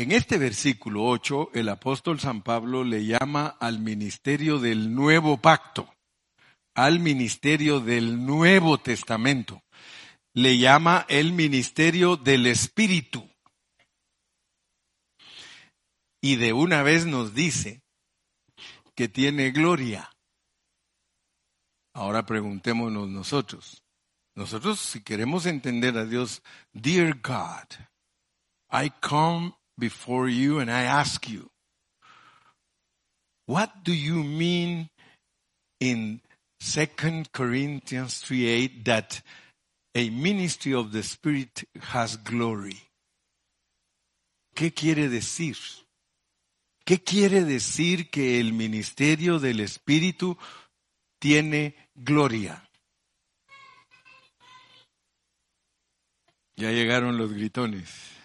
En 0.01 0.13
este 0.13 0.39
versículo 0.39 1.05
8, 1.05 1.51
el 1.53 1.69
apóstol 1.69 2.21
San 2.21 2.41
Pablo 2.41 2.85
le 2.85 3.05
llama 3.05 3.49
al 3.61 3.81
ministerio 3.81 4.59
del 4.59 4.95
nuevo 4.95 5.37
pacto, 5.37 5.95
al 6.75 7.01
ministerio 7.01 7.81
del 7.81 8.25
Nuevo 8.25 8.79
Testamento. 8.79 9.63
Le 10.33 10.57
llama 10.57 11.05
el 11.11 11.35
ministerio 11.35 12.17
del 12.17 12.47
Espíritu. 12.47 13.29
Y 16.23 16.37
de 16.37 16.55
una 16.55 16.83
vez 16.83 17.05
nos 17.05 17.35
dice 17.35 17.83
que 18.95 19.07
tiene 19.07 19.51
gloria. 19.51 20.11
Ahora 21.93 22.25
preguntémonos 22.25 23.07
nosotros. 23.07 23.85
Nosotros, 24.35 24.81
si 24.81 25.03
queremos 25.03 25.45
entender 25.45 25.99
a 25.99 26.07
Dios, 26.07 26.43
Dear 26.73 27.21
God, 27.21 27.85
I 28.73 28.89
come 29.07 29.60
before 29.81 30.29
you 30.29 30.61
and 30.61 30.71
I 30.71 30.83
ask 30.83 31.29
you, 31.29 31.51
what 33.47 33.83
do 33.83 33.93
you 33.93 34.23
mean 34.23 34.91
in 35.81 36.21
2 36.61 37.33
Corinthians 37.33 38.23
3:8 38.23 38.85
that 38.85 39.23
a 39.95 40.11
ministry 40.11 40.75
of 40.75 40.93
the 40.93 41.03
Spirit 41.03 41.65
has 41.81 42.17
glory? 42.17 42.81
¿Qué 44.55 44.73
quiere 44.73 45.09
decir? 45.09 45.57
¿Qué 46.87 47.03
quiere 47.03 47.45
decir 47.45 48.11
que 48.11 48.39
el 48.39 48.53
ministerio 48.53 49.39
del 49.39 49.61
Espíritu 49.61 50.37
tiene 51.21 51.77
gloria. 51.95 52.67
Ya 56.57 56.71
llegaron 56.73 57.17
los 57.17 57.33
gritones. 57.33 58.20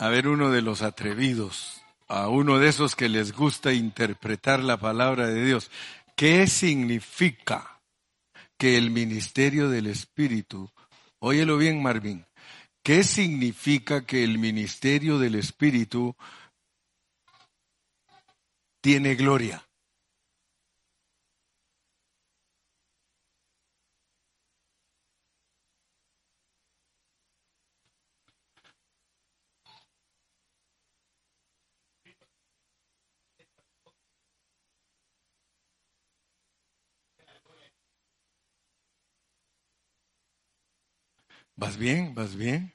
A 0.00 0.08
ver 0.08 0.28
uno 0.28 0.50
de 0.50 0.62
los 0.62 0.80
atrevidos, 0.80 1.82
a 2.08 2.28
uno 2.28 2.58
de 2.58 2.70
esos 2.70 2.96
que 2.96 3.10
les 3.10 3.32
gusta 3.32 3.74
interpretar 3.74 4.60
la 4.60 4.78
palabra 4.78 5.26
de 5.26 5.44
Dios. 5.44 5.70
¿Qué 6.16 6.46
significa 6.46 7.82
que 8.56 8.78
el 8.78 8.90
ministerio 8.90 9.68
del 9.68 9.88
Espíritu, 9.88 10.70
óyelo 11.18 11.58
bien 11.58 11.82
Marvin, 11.82 12.24
¿qué 12.82 13.04
significa 13.04 14.06
que 14.06 14.24
el 14.24 14.38
ministerio 14.38 15.18
del 15.18 15.34
Espíritu 15.34 16.16
tiene 18.80 19.16
gloria? 19.16 19.68
¿Vas 41.60 41.76
bien? 41.76 42.14
¿Vas 42.14 42.36
bien? 42.36 42.72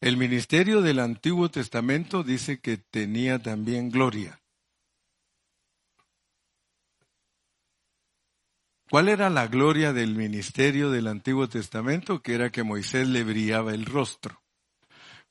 El 0.00 0.16
ministerio 0.16 0.80
del 0.80 1.00
Antiguo 1.00 1.50
Testamento 1.50 2.22
dice 2.22 2.60
que 2.60 2.76
tenía 2.76 3.40
también 3.40 3.90
gloria. 3.90 4.40
¿Cuál 8.88 9.08
era 9.08 9.28
la 9.28 9.48
gloria 9.48 9.92
del 9.92 10.14
ministerio 10.14 10.90
del 10.90 11.08
Antiguo 11.08 11.48
Testamento? 11.48 12.22
Que 12.22 12.34
era 12.34 12.50
que 12.50 12.62
Moisés 12.62 13.08
le 13.08 13.24
brillaba 13.24 13.74
el 13.74 13.84
rostro. 13.84 14.40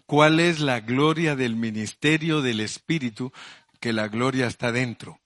¿Cuál 0.05 0.41
es 0.41 0.59
la 0.59 0.81
gloria 0.81 1.37
del 1.37 1.55
ministerio 1.55 2.41
del 2.41 2.59
Espíritu? 2.59 3.31
Que 3.79 3.93
la 3.93 4.09
gloria 4.09 4.47
está 4.47 4.73
dentro. 4.73 5.21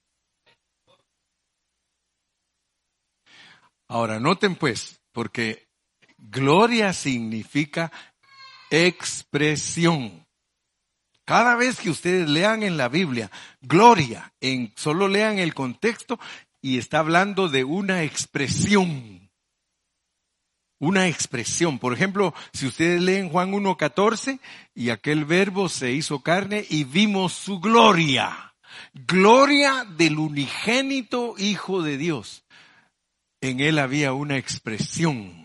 Ahora, 3.88 4.20
noten 4.20 4.56
pues, 4.56 5.02
porque 5.12 5.66
gloria 6.18 6.94
significa 6.94 7.92
expresión. 8.70 10.26
Cada 11.26 11.56
vez 11.56 11.80
que 11.80 11.90
ustedes 11.90 12.30
lean 12.30 12.62
en 12.62 12.78
la 12.78 12.88
Biblia 12.88 13.32
gloria, 13.62 14.34
en, 14.42 14.72
solo 14.76 15.08
lean 15.08 15.40
el 15.40 15.56
contexto 15.56 16.20
y 16.62 16.78
está 16.78 17.00
hablando 17.00 17.50
de 17.50 17.64
una 17.64 18.04
expresión. 18.04 19.32
Una 20.80 21.08
expresión. 21.08 21.80
Por 21.80 21.94
ejemplo, 21.94 22.34
si 22.54 22.68
ustedes 22.68 23.02
leen 23.02 23.30
Juan 23.30 23.54
1.14 23.54 24.40
y 24.76 24.90
aquel 24.90 25.26
verbo 25.26 25.70
se 25.70 25.92
hizo 25.92 26.22
carne 26.22 26.66
y 26.70 26.84
vimos 26.84 27.34
su 27.34 27.60
gloria. 27.60 28.56
Gloria 28.94 29.86
del 29.98 30.20
unigénito 30.20 31.36
Hijo 31.38 31.82
de 31.82 31.98
Dios. 31.98 32.44
En 33.42 33.62
él 33.62 33.80
había 33.80 34.14
una 34.14 34.38
expresión. 34.38 35.45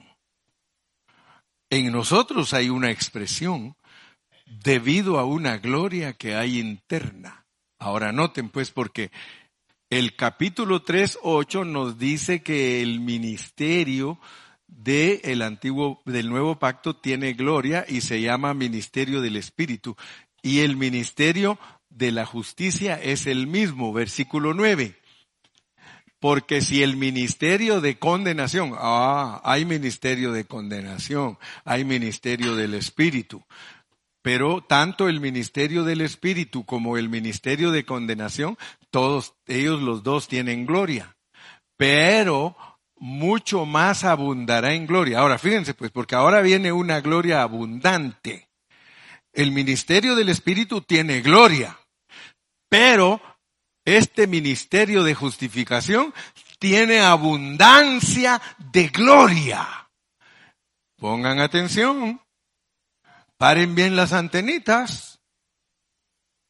En 1.70 1.92
nosotros 1.92 2.52
hay 2.52 2.68
una 2.68 2.90
expresión 2.90 3.76
debido 4.44 5.20
a 5.20 5.24
una 5.24 5.58
gloria 5.58 6.14
que 6.14 6.34
hay 6.34 6.58
interna. 6.58 7.46
Ahora 7.78 8.10
noten 8.10 8.48
pues 8.48 8.72
porque 8.72 9.12
el 9.88 10.16
capítulo 10.16 10.84
3.8 10.84 11.64
nos 11.64 11.96
dice 11.96 12.42
que 12.42 12.82
el 12.82 12.98
ministerio 12.98 14.18
del 14.66 15.42
antiguo, 15.42 16.02
del 16.06 16.28
nuevo 16.28 16.58
pacto 16.58 16.96
tiene 16.96 17.34
gloria 17.34 17.86
y 17.88 18.00
se 18.00 18.20
llama 18.20 18.52
ministerio 18.52 19.20
del 19.20 19.36
Espíritu. 19.36 19.96
Y 20.42 20.60
el 20.60 20.76
ministerio 20.76 21.56
de 21.88 22.10
la 22.10 22.26
justicia 22.26 23.00
es 23.00 23.28
el 23.28 23.46
mismo, 23.46 23.92
versículo 23.92 24.54
9. 24.54 24.99
Porque 26.20 26.60
si 26.60 26.82
el 26.82 26.96
ministerio 26.96 27.80
de 27.80 27.98
condenación, 27.98 28.74
ah, 28.76 29.40
hay 29.42 29.64
ministerio 29.64 30.32
de 30.32 30.44
condenación, 30.44 31.38
hay 31.64 31.84
ministerio 31.84 32.54
del 32.54 32.74
Espíritu. 32.74 33.42
Pero 34.22 34.60
tanto 34.60 35.08
el 35.08 35.18
ministerio 35.18 35.82
del 35.82 36.02
Espíritu 36.02 36.66
como 36.66 36.98
el 36.98 37.08
ministerio 37.08 37.70
de 37.70 37.86
condenación, 37.86 38.58
todos 38.90 39.34
ellos 39.46 39.80
los 39.80 40.02
dos 40.02 40.28
tienen 40.28 40.66
gloria. 40.66 41.16
Pero 41.78 42.54
mucho 42.96 43.64
más 43.64 44.04
abundará 44.04 44.74
en 44.74 44.86
gloria. 44.86 45.20
Ahora 45.20 45.38
fíjense 45.38 45.72
pues, 45.72 45.90
porque 45.90 46.14
ahora 46.14 46.42
viene 46.42 46.70
una 46.70 47.00
gloria 47.00 47.40
abundante. 47.40 48.50
El 49.32 49.52
ministerio 49.52 50.14
del 50.14 50.28
Espíritu 50.28 50.82
tiene 50.82 51.22
gloria, 51.22 51.78
pero 52.68 53.22
este 53.84 54.26
ministerio 54.26 55.02
de 55.02 55.14
justificación 55.14 56.14
tiene 56.58 57.00
abundancia 57.00 58.40
de 58.72 58.88
gloria. 58.88 59.66
Pongan 60.96 61.40
atención. 61.40 62.20
Paren 63.38 63.74
bien 63.74 63.96
las 63.96 64.12
antenitas, 64.12 65.22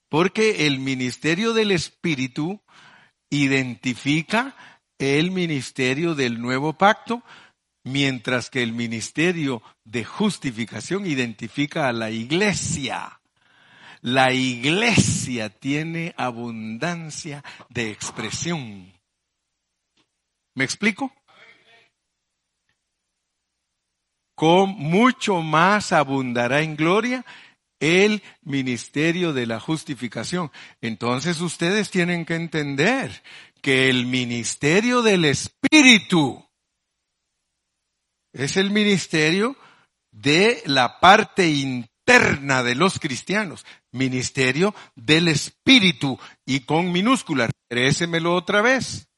porque 0.09 0.67
el 0.67 0.81
ministerio 0.81 1.53
del 1.53 1.71
Espíritu 1.71 2.61
identifica 3.31 4.57
el 4.99 5.31
ministerio 5.31 6.17
del 6.17 6.41
nuevo 6.41 6.73
pacto, 6.73 7.23
mientras 7.85 8.51
que 8.51 8.65
el 8.65 8.73
ministerio 8.73 9.63
de 9.85 10.05
justificación 10.05 11.07
identifica 11.07 11.89
a 11.89 11.93
la 11.93 12.11
iglesia. 12.11 13.20
La 14.03 14.33
iglesia 14.33 15.51
tiene 15.51 16.15
abundancia 16.17 17.45
de 17.69 17.91
expresión. 17.91 18.93
¿Me 20.55 20.65
explico? 20.65 21.13
con 24.41 24.71
mucho 24.71 25.43
más 25.43 25.93
abundará 25.93 26.63
en 26.63 26.75
gloria 26.75 27.27
el 27.79 28.23
ministerio 28.41 29.35
de 29.35 29.45
la 29.45 29.61
justificación. 29.61 30.51
Entonces 30.81 31.43
ustedes 31.43 31.91
tienen 31.91 32.25
que 32.25 32.37
entender 32.37 33.23
que 33.61 33.91
el 33.91 34.07
ministerio 34.07 35.03
del 35.03 35.27
Espíritu 35.27 36.43
es 38.33 38.57
el 38.57 38.71
ministerio 38.71 39.59
de 40.11 40.63
la 40.65 41.01
parte 41.01 41.47
interna 41.47 41.90
de 42.11 42.75
los 42.75 42.99
cristianos, 42.99 43.65
ministerio 43.93 44.75
del 44.97 45.29
Espíritu 45.29 46.19
y 46.45 46.61
con 46.61 46.91
minúscula. 46.91 47.49
Crésemelo 47.69 48.35
otra 48.35 48.63
vez. 48.63 49.09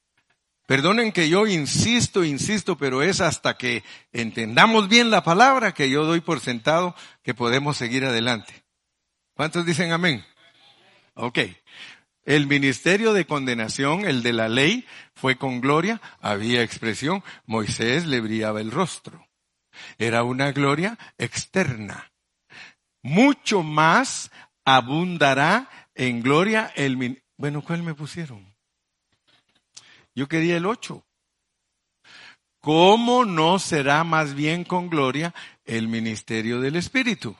Perdonen 0.66 1.10
que 1.10 1.30
yo 1.30 1.46
insisto, 1.46 2.22
insisto, 2.22 2.76
pero 2.76 3.02
es 3.02 3.22
hasta 3.22 3.56
que 3.56 3.82
entendamos 4.12 4.90
bien 4.90 5.10
la 5.10 5.24
palabra 5.24 5.72
que 5.72 5.88
yo 5.88 6.04
doy 6.04 6.20
por 6.20 6.40
sentado 6.40 6.94
que 7.22 7.32
podemos 7.32 7.78
seguir 7.78 8.04
adelante. 8.04 8.62
¿Cuántos 9.34 9.64
dicen 9.64 9.92
amén? 9.92 10.22
Ok. 11.14 11.38
El 12.26 12.46
ministerio 12.46 13.14
de 13.14 13.24
condenación, 13.24 14.04
el 14.04 14.22
de 14.22 14.34
la 14.34 14.50
ley, 14.50 14.86
fue 15.14 15.36
con 15.36 15.62
gloria, 15.62 16.02
había 16.20 16.62
expresión, 16.62 17.24
Moisés 17.46 18.06
le 18.06 18.20
brillaba 18.20 18.60
el 18.60 18.70
rostro. 18.70 19.26
Era 19.96 20.24
una 20.24 20.52
gloria 20.52 20.98
externa. 21.16 22.11
Mucho 23.02 23.62
más 23.62 24.30
abundará 24.64 25.68
en 25.94 26.22
gloria 26.22 26.72
el... 26.76 27.22
Bueno, 27.36 27.62
¿cuál 27.62 27.82
me 27.82 27.94
pusieron? 27.94 28.54
Yo 30.14 30.28
quería 30.28 30.56
el 30.56 30.66
8. 30.66 31.04
¿Cómo 32.60 33.24
no 33.24 33.58
será 33.58 34.04
más 34.04 34.34
bien 34.34 34.62
con 34.64 34.88
gloria 34.88 35.34
el 35.64 35.88
ministerio 35.88 36.60
del 36.60 36.76
Espíritu? 36.76 37.36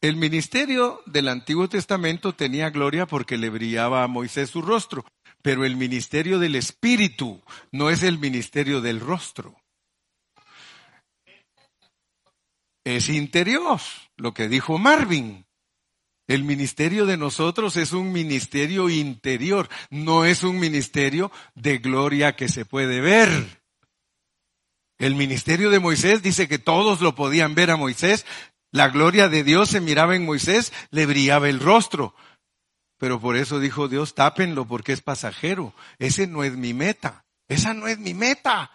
El 0.00 0.16
ministerio 0.16 1.02
del 1.06 1.28
Antiguo 1.28 1.68
Testamento 1.68 2.34
tenía 2.34 2.70
gloria 2.70 3.06
porque 3.06 3.36
le 3.36 3.50
brillaba 3.50 4.02
a 4.02 4.08
Moisés 4.08 4.50
su 4.50 4.62
rostro, 4.62 5.04
pero 5.42 5.64
el 5.64 5.76
ministerio 5.76 6.38
del 6.38 6.56
Espíritu 6.56 7.42
no 7.70 7.90
es 7.90 8.02
el 8.02 8.18
ministerio 8.18 8.80
del 8.80 8.98
rostro. 8.98 9.54
Es 12.84 13.08
interior, 13.08 13.80
lo 14.22 14.32
que 14.32 14.48
dijo 14.48 14.78
Marvin. 14.78 15.46
El 16.28 16.44
ministerio 16.44 17.06
de 17.06 17.16
nosotros 17.16 17.76
es 17.76 17.92
un 17.92 18.12
ministerio 18.12 18.88
interior, 18.88 19.68
no 19.90 20.24
es 20.24 20.44
un 20.44 20.60
ministerio 20.60 21.32
de 21.56 21.78
gloria 21.78 22.36
que 22.36 22.48
se 22.48 22.64
puede 22.64 23.00
ver. 23.00 23.60
El 24.98 25.16
ministerio 25.16 25.70
de 25.70 25.80
Moisés 25.80 26.22
dice 26.22 26.46
que 26.46 26.60
todos 26.60 27.00
lo 27.00 27.16
podían 27.16 27.56
ver 27.56 27.72
a 27.72 27.76
Moisés, 27.76 28.24
la 28.70 28.88
gloria 28.88 29.28
de 29.28 29.42
Dios 29.42 29.70
se 29.70 29.80
miraba 29.80 30.14
en 30.14 30.24
Moisés, 30.24 30.72
le 30.90 31.04
brillaba 31.04 31.48
el 31.48 31.58
rostro. 31.58 32.14
Pero 32.98 33.20
por 33.20 33.36
eso 33.36 33.58
dijo 33.58 33.88
Dios, 33.88 34.14
tápenlo 34.14 34.68
porque 34.68 34.92
es 34.92 35.02
pasajero. 35.02 35.74
Ese 35.98 36.28
no 36.28 36.44
es 36.44 36.56
mi 36.56 36.72
meta. 36.72 37.24
Esa 37.48 37.74
no 37.74 37.88
es 37.88 37.98
mi 37.98 38.14
meta. 38.14 38.70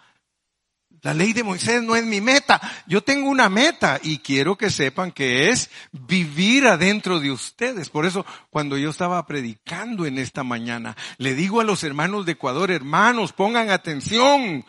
La 1.02 1.14
ley 1.14 1.32
de 1.32 1.44
Moisés 1.44 1.82
no 1.82 1.94
es 1.94 2.04
mi 2.04 2.20
meta. 2.20 2.60
Yo 2.86 3.02
tengo 3.02 3.28
una 3.28 3.48
meta 3.48 4.00
y 4.02 4.18
quiero 4.18 4.58
que 4.58 4.70
sepan 4.70 5.12
que 5.12 5.50
es 5.50 5.70
vivir 5.92 6.66
adentro 6.66 7.20
de 7.20 7.30
ustedes. 7.30 7.88
Por 7.88 8.04
eso, 8.04 8.26
cuando 8.50 8.76
yo 8.76 8.90
estaba 8.90 9.24
predicando 9.26 10.06
en 10.06 10.18
esta 10.18 10.42
mañana, 10.42 10.96
le 11.18 11.34
digo 11.34 11.60
a 11.60 11.64
los 11.64 11.84
hermanos 11.84 12.26
de 12.26 12.32
Ecuador, 12.32 12.70
hermanos, 12.72 13.32
pongan 13.32 13.70
atención. 13.70 14.64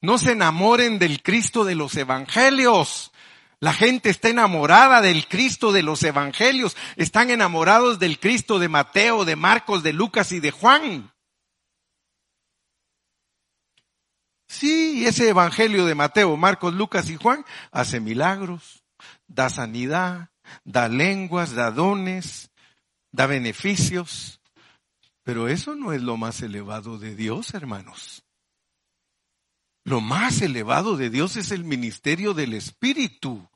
No 0.00 0.18
se 0.18 0.32
enamoren 0.32 0.98
del 0.98 1.22
Cristo 1.22 1.64
de 1.64 1.76
los 1.76 1.94
evangelios. 1.96 3.12
La 3.60 3.72
gente 3.72 4.10
está 4.10 4.30
enamorada 4.30 5.02
del 5.02 5.28
Cristo 5.28 5.70
de 5.70 5.82
los 5.82 6.02
evangelios. 6.02 6.76
Están 6.96 7.30
enamorados 7.30 7.98
del 7.98 8.18
Cristo 8.18 8.58
de 8.58 8.68
Mateo, 8.68 9.24
de 9.24 9.36
Marcos, 9.36 9.82
de 9.84 9.92
Lucas 9.92 10.32
y 10.32 10.40
de 10.40 10.50
Juan. 10.50 11.12
Sí, 14.50 15.06
ese 15.06 15.28
evangelio 15.28 15.86
de 15.86 15.94
Mateo, 15.94 16.36
Marcos, 16.36 16.74
Lucas 16.74 17.08
y 17.08 17.14
Juan 17.14 17.44
hace 17.70 18.00
milagros, 18.00 18.82
da 19.28 19.48
sanidad, 19.48 20.30
da 20.64 20.88
lenguas, 20.88 21.52
da 21.52 21.70
dones, 21.70 22.50
da 23.12 23.26
beneficios. 23.26 24.40
Pero 25.22 25.46
eso 25.46 25.76
no 25.76 25.92
es 25.92 26.02
lo 26.02 26.16
más 26.16 26.42
elevado 26.42 26.98
de 26.98 27.14
Dios, 27.14 27.54
hermanos. 27.54 28.24
Lo 29.84 30.00
más 30.00 30.42
elevado 30.42 30.96
de 30.96 31.10
Dios 31.10 31.36
es 31.36 31.52
el 31.52 31.62
ministerio 31.62 32.34
del 32.34 32.54
Espíritu. 32.54 33.48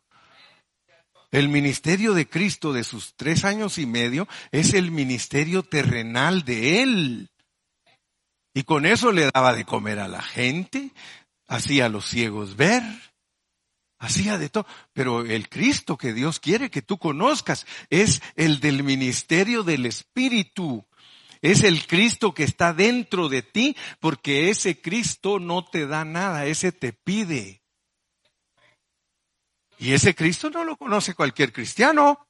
El 1.32 1.48
ministerio 1.48 2.14
de 2.14 2.28
Cristo 2.28 2.72
de 2.72 2.84
sus 2.84 3.16
tres 3.16 3.44
años 3.44 3.78
y 3.78 3.86
medio 3.86 4.28
es 4.52 4.74
el 4.74 4.92
ministerio 4.92 5.64
terrenal 5.64 6.44
de 6.44 6.84
Él. 6.84 7.30
Y 8.54 8.62
con 8.62 8.86
eso 8.86 9.10
le 9.10 9.30
daba 9.34 9.52
de 9.52 9.64
comer 9.64 9.98
a 9.98 10.06
la 10.06 10.22
gente, 10.22 10.92
hacía 11.48 11.86
a 11.86 11.88
los 11.88 12.06
ciegos 12.08 12.54
ver, 12.54 12.82
hacía 13.98 14.38
de 14.38 14.48
todo. 14.48 14.64
Pero 14.92 15.22
el 15.22 15.48
Cristo 15.48 15.98
que 15.98 16.12
Dios 16.12 16.38
quiere 16.38 16.70
que 16.70 16.80
tú 16.80 16.98
conozcas 16.98 17.66
es 17.90 18.22
el 18.36 18.60
del 18.60 18.84
ministerio 18.84 19.64
del 19.64 19.86
Espíritu. 19.86 20.86
Es 21.42 21.64
el 21.64 21.86
Cristo 21.86 22.32
que 22.32 22.44
está 22.44 22.72
dentro 22.72 23.28
de 23.28 23.42
ti, 23.42 23.76
porque 24.00 24.48
ese 24.48 24.80
Cristo 24.80 25.40
no 25.40 25.64
te 25.64 25.86
da 25.86 26.04
nada, 26.04 26.46
ese 26.46 26.70
te 26.70 26.92
pide. 26.92 27.60
Y 29.78 29.92
ese 29.92 30.14
Cristo 30.14 30.48
no 30.48 30.64
lo 30.64 30.76
conoce 30.76 31.14
cualquier 31.14 31.52
cristiano. 31.52 32.26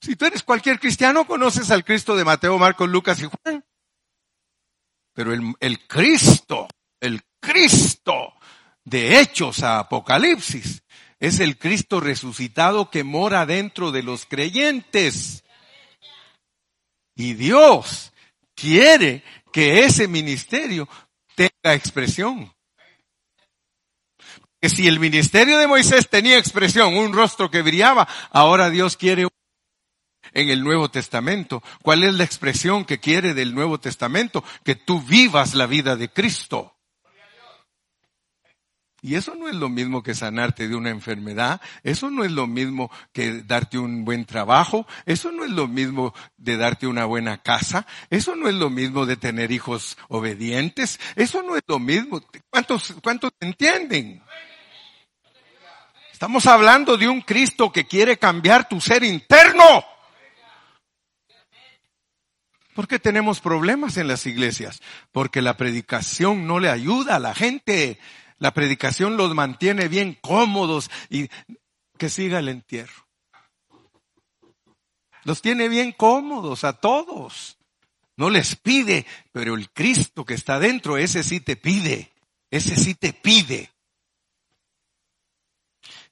Si 0.00 0.14
tú 0.14 0.26
eres 0.26 0.42
cualquier 0.42 0.78
cristiano, 0.78 1.26
conoces 1.26 1.70
al 1.70 1.84
Cristo 1.84 2.14
de 2.14 2.24
Mateo, 2.24 2.58
Marcos, 2.58 2.88
Lucas 2.88 3.20
y 3.20 3.24
Juan. 3.24 3.64
Pero 5.18 5.32
el, 5.32 5.80
Cristo, 5.88 6.68
el 7.00 7.20
Cristo 7.40 8.34
de 8.84 9.18
Hechos 9.18 9.64
a 9.64 9.80
Apocalipsis, 9.80 10.84
es 11.18 11.40
el 11.40 11.58
Cristo 11.58 11.98
resucitado 11.98 12.88
que 12.88 13.02
mora 13.02 13.44
dentro 13.44 13.90
de 13.90 14.04
los 14.04 14.26
creyentes. 14.26 15.42
Y 17.16 17.34
Dios 17.34 18.12
quiere 18.54 19.24
que 19.52 19.80
ese 19.80 20.06
ministerio 20.06 20.88
tenga 21.34 21.74
expresión. 21.74 22.54
Que 24.60 24.68
si 24.68 24.86
el 24.86 25.00
ministerio 25.00 25.58
de 25.58 25.66
Moisés 25.66 26.08
tenía 26.08 26.38
expresión, 26.38 26.96
un 26.96 27.12
rostro 27.12 27.50
que 27.50 27.62
brillaba, 27.62 28.06
ahora 28.30 28.70
Dios 28.70 28.96
quiere 28.96 29.26
en 30.38 30.50
el 30.50 30.62
Nuevo 30.62 30.88
Testamento. 30.88 31.62
¿Cuál 31.82 32.04
es 32.04 32.14
la 32.14 32.24
expresión 32.24 32.84
que 32.84 33.00
quiere 33.00 33.34
del 33.34 33.54
Nuevo 33.54 33.78
Testamento? 33.80 34.44
Que 34.64 34.76
tú 34.76 35.02
vivas 35.02 35.54
la 35.54 35.66
vida 35.66 35.96
de 35.96 36.10
Cristo. 36.10 36.74
Y 39.00 39.14
eso 39.14 39.34
no 39.36 39.48
es 39.48 39.54
lo 39.54 39.68
mismo 39.68 40.02
que 40.02 40.14
sanarte 40.14 40.66
de 40.66 40.74
una 40.74 40.90
enfermedad, 40.90 41.60
eso 41.84 42.10
no 42.10 42.24
es 42.24 42.32
lo 42.32 42.48
mismo 42.48 42.90
que 43.12 43.42
darte 43.42 43.78
un 43.78 44.04
buen 44.04 44.24
trabajo, 44.24 44.88
eso 45.06 45.30
no 45.30 45.44
es 45.44 45.50
lo 45.50 45.68
mismo 45.68 46.14
de 46.36 46.56
darte 46.56 46.88
una 46.88 47.04
buena 47.04 47.40
casa, 47.40 47.86
eso 48.10 48.34
no 48.34 48.48
es 48.48 48.56
lo 48.56 48.70
mismo 48.70 49.06
de 49.06 49.16
tener 49.16 49.52
hijos 49.52 49.96
obedientes, 50.08 50.98
eso 51.14 51.44
no 51.44 51.54
es 51.54 51.62
lo 51.68 51.78
mismo. 51.78 52.20
¿Cuántos, 52.50 52.92
cuántos 53.00 53.30
entienden? 53.38 54.20
Estamos 56.12 56.46
hablando 56.46 56.96
de 56.96 57.06
un 57.06 57.20
Cristo 57.20 57.70
que 57.70 57.86
quiere 57.86 58.18
cambiar 58.18 58.68
tu 58.68 58.80
ser 58.80 59.04
interno. 59.04 59.84
¿Por 62.78 62.86
qué 62.86 63.00
tenemos 63.00 63.40
problemas 63.40 63.96
en 63.96 64.06
las 64.06 64.24
iglesias? 64.24 64.80
Porque 65.10 65.42
la 65.42 65.56
predicación 65.56 66.46
no 66.46 66.60
le 66.60 66.70
ayuda 66.70 67.16
a 67.16 67.18
la 67.18 67.34
gente. 67.34 67.98
La 68.38 68.54
predicación 68.54 69.16
los 69.16 69.34
mantiene 69.34 69.88
bien 69.88 70.16
cómodos 70.20 70.88
y 71.10 71.28
que 71.98 72.08
siga 72.08 72.38
el 72.38 72.48
entierro. 72.48 73.08
Los 75.24 75.42
tiene 75.42 75.68
bien 75.68 75.90
cómodos 75.90 76.62
a 76.62 76.74
todos. 76.74 77.58
No 78.16 78.30
les 78.30 78.54
pide, 78.54 79.06
pero 79.32 79.56
el 79.56 79.70
Cristo 79.70 80.24
que 80.24 80.34
está 80.34 80.60
dentro, 80.60 80.98
ese 80.98 81.24
sí 81.24 81.40
te 81.40 81.56
pide. 81.56 82.12
Ese 82.48 82.76
sí 82.76 82.94
te 82.94 83.12
pide. 83.12 83.72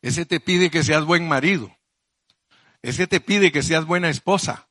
Ese 0.03 0.27
te 0.27 0.41
pide 0.41 0.69
que 0.69 0.83
seas 0.83 1.05
buen 1.05 1.29
marido. 1.29 1.79
Ese 2.83 3.07
te 3.07 3.21
pide 3.21 3.53
que 3.53 3.63
seas 3.63 3.85
buena 3.85 4.09
esposa. 4.09 4.66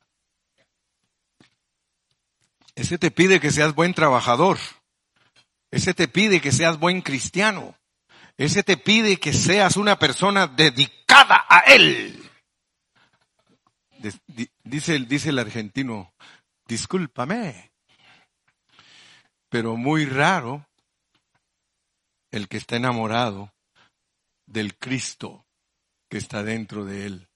Ese 2.76 2.98
te 2.98 3.10
pide 3.10 3.40
que 3.40 3.50
seas 3.50 3.74
buen 3.74 3.94
trabajador. 3.94 4.58
Ese 5.70 5.94
te 5.94 6.08
pide 6.08 6.40
que 6.40 6.52
seas 6.52 6.78
buen 6.78 7.00
cristiano. 7.00 7.74
Ese 8.36 8.62
te 8.62 8.76
pide 8.76 9.16
que 9.18 9.32
seas 9.32 9.78
una 9.78 9.98
persona 9.98 10.46
dedicada 10.46 11.46
a 11.48 11.60
Él. 11.60 12.22
Dice, 14.62 14.98
dice 15.00 15.30
el 15.30 15.38
argentino, 15.38 16.12
discúlpame, 16.68 17.72
pero 19.48 19.76
muy 19.76 20.04
raro 20.04 20.68
el 22.30 22.46
que 22.46 22.58
está 22.58 22.76
enamorado 22.76 23.54
del 24.44 24.76
Cristo 24.76 25.46
que 26.10 26.18
está 26.18 26.42
dentro 26.42 26.84
de 26.84 27.06
Él. 27.06 27.28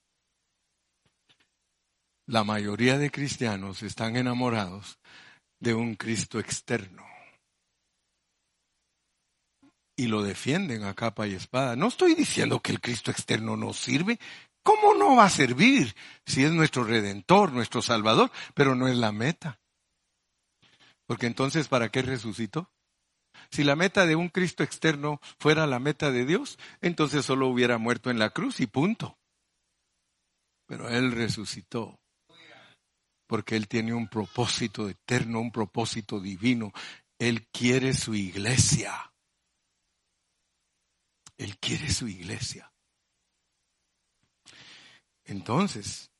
La 2.26 2.44
mayoría 2.44 2.98
de 2.98 3.10
cristianos 3.10 3.82
están 3.82 4.16
enamorados 4.16 4.98
de 5.60 5.74
un 5.74 5.94
Cristo 5.94 6.40
externo. 6.40 7.04
Y 9.96 10.06
lo 10.06 10.22
defienden 10.22 10.84
a 10.84 10.94
capa 10.94 11.26
y 11.26 11.34
espada. 11.34 11.76
No 11.76 11.88
estoy 11.88 12.14
diciendo 12.14 12.60
que 12.60 12.72
el 12.72 12.80
Cristo 12.80 13.10
externo 13.10 13.56
no 13.56 13.74
sirve. 13.74 14.18
¿Cómo 14.62 14.94
no 14.94 15.16
va 15.16 15.26
a 15.26 15.30
servir 15.30 15.94
si 16.24 16.44
es 16.44 16.52
nuestro 16.52 16.84
redentor, 16.84 17.52
nuestro 17.52 17.82
salvador? 17.82 18.30
Pero 18.54 18.74
no 18.74 18.88
es 18.88 18.96
la 18.96 19.12
meta. 19.12 19.60
Porque 21.06 21.26
entonces, 21.26 21.68
¿para 21.68 21.90
qué 21.90 22.02
resucitó? 22.02 22.70
Si 23.50 23.62
la 23.62 23.76
meta 23.76 24.06
de 24.06 24.16
un 24.16 24.28
Cristo 24.28 24.62
externo 24.62 25.20
fuera 25.38 25.66
la 25.66 25.78
meta 25.78 26.10
de 26.10 26.24
Dios, 26.24 26.58
entonces 26.80 27.24
solo 27.24 27.48
hubiera 27.48 27.78
muerto 27.78 28.10
en 28.10 28.18
la 28.18 28.30
cruz 28.30 28.60
y 28.60 28.66
punto. 28.66 29.18
Pero 30.66 30.88
Él 30.88 31.12
resucitó 31.12 31.99
porque 33.30 33.54
Él 33.54 33.68
tiene 33.68 33.94
un 33.94 34.08
propósito 34.08 34.88
eterno, 34.88 35.38
un 35.38 35.52
propósito 35.52 36.18
divino. 36.18 36.72
Él 37.16 37.46
quiere 37.52 37.94
su 37.94 38.12
iglesia. 38.12 39.12
Él 41.38 41.56
quiere 41.58 41.92
su 41.92 42.08
iglesia. 42.08 42.72
Entonces, 45.22 46.10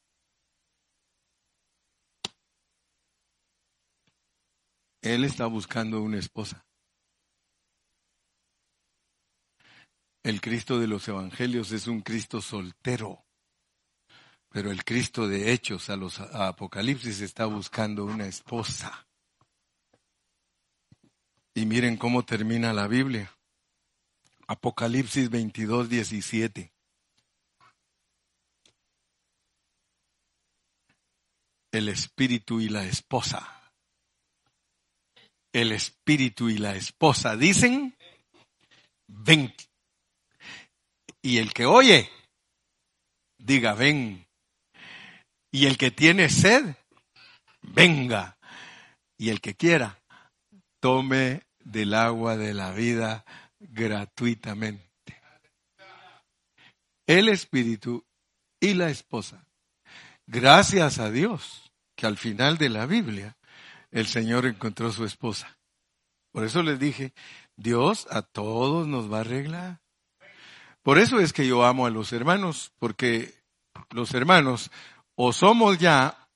Él 5.03 5.25
está 5.25 5.47
buscando 5.47 6.01
una 6.03 6.21
esposa. 6.21 6.65
El 10.23 10.41
Cristo 10.41 10.79
de 10.79 10.87
los 10.87 11.09
Evangelios 11.09 11.73
es 11.73 11.89
un 11.89 12.03
Cristo 12.03 12.41
soltero. 12.41 13.25
Pero 14.51 14.73
el 14.73 14.85
Cristo 14.85 15.29
de 15.29 15.53
Hechos 15.53 15.91
a 15.91 15.97
los 15.97 16.19
Apocalipsis 16.21 17.21
está 17.21 17.47
buscando 17.47 18.05
una 18.05 18.27
esposa. 18.27 19.07
Y 21.55 21.67
miren 21.67 21.97
cómo 21.97 22.25
termina 22.25 22.73
la 22.73 22.89
Biblia. 22.89 23.33
Apocalipsis 24.49 25.31
22, 25.31 25.89
17. 25.89 26.73
El 31.71 31.89
espíritu 31.89 32.61
y 32.61 32.69
la 32.69 32.85
esposa. 32.85 33.73
El 35.53 35.71
espíritu 35.71 36.49
y 36.49 36.59
la 36.59 36.75
esposa 36.75 37.37
dicen, 37.37 37.97
ven. 39.07 39.55
Y 41.23 41.39
el 41.39 41.53
que 41.53 41.67
oye, 41.67 42.11
diga, 43.39 43.75
ven. 43.75 44.27
Y 45.51 45.67
el 45.67 45.77
que 45.77 45.91
tiene 45.91 46.29
sed, 46.29 46.77
venga. 47.63 48.39
Y 49.17 49.31
el 49.31 49.41
que 49.41 49.55
quiera, 49.55 50.01
tome 50.81 51.43
del 51.59 51.95
agua 51.95 52.37
de 52.37 52.55
la 52.55 52.73
vida 52.73 53.25
gratuitamente. 53.59 54.89
El 57.07 57.29
espíritu 57.29 58.05
y 58.61 58.75
la 58.75 58.91
esposa. 58.91 59.45
Gracias 60.27 60.99
a 60.99 61.11
Dios 61.11 61.73
que 61.97 62.07
al 62.07 62.17
final 62.17 62.57
de 62.57 62.69
la 62.69 62.87
Biblia 62.87 63.37
el 63.91 64.07
Señor 64.07 64.47
encontró 64.47 64.93
su 64.93 65.05
esposa. 65.05 65.59
Por 66.31 66.45
eso 66.45 66.63
les 66.63 66.79
dije, 66.79 67.13
Dios 67.57 68.07
a 68.11 68.23
todos 68.23 68.87
nos 68.87 69.13
va 69.13 69.19
a 69.19 69.21
arreglar. 69.23 69.81
Por 70.83 70.99
eso 70.99 71.19
es 71.19 71.33
que 71.33 71.47
yo 71.47 71.65
amo 71.65 71.87
a 71.87 71.91
los 71.91 72.13
hermanos, 72.13 72.73
porque 72.79 73.35
los 73.91 74.15
hermanos 74.15 74.71
o 75.17 75.33
somos 75.33 75.79
ya 75.79 76.29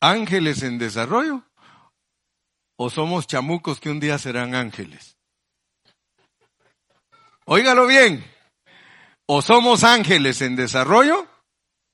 ángeles 0.00 0.62
en 0.62 0.78
desarrollo 0.78 1.44
o 2.80 2.90
somos 2.90 3.26
chamucos 3.26 3.80
que 3.80 3.90
un 3.90 3.98
día 3.98 4.18
serán 4.18 4.54
ángeles. 4.54 5.16
Óigalo 7.44 7.86
bien, 7.86 8.24
o 9.26 9.42
somos 9.42 9.82
ángeles 9.82 10.40
en 10.42 10.54
desarrollo, 10.54 11.26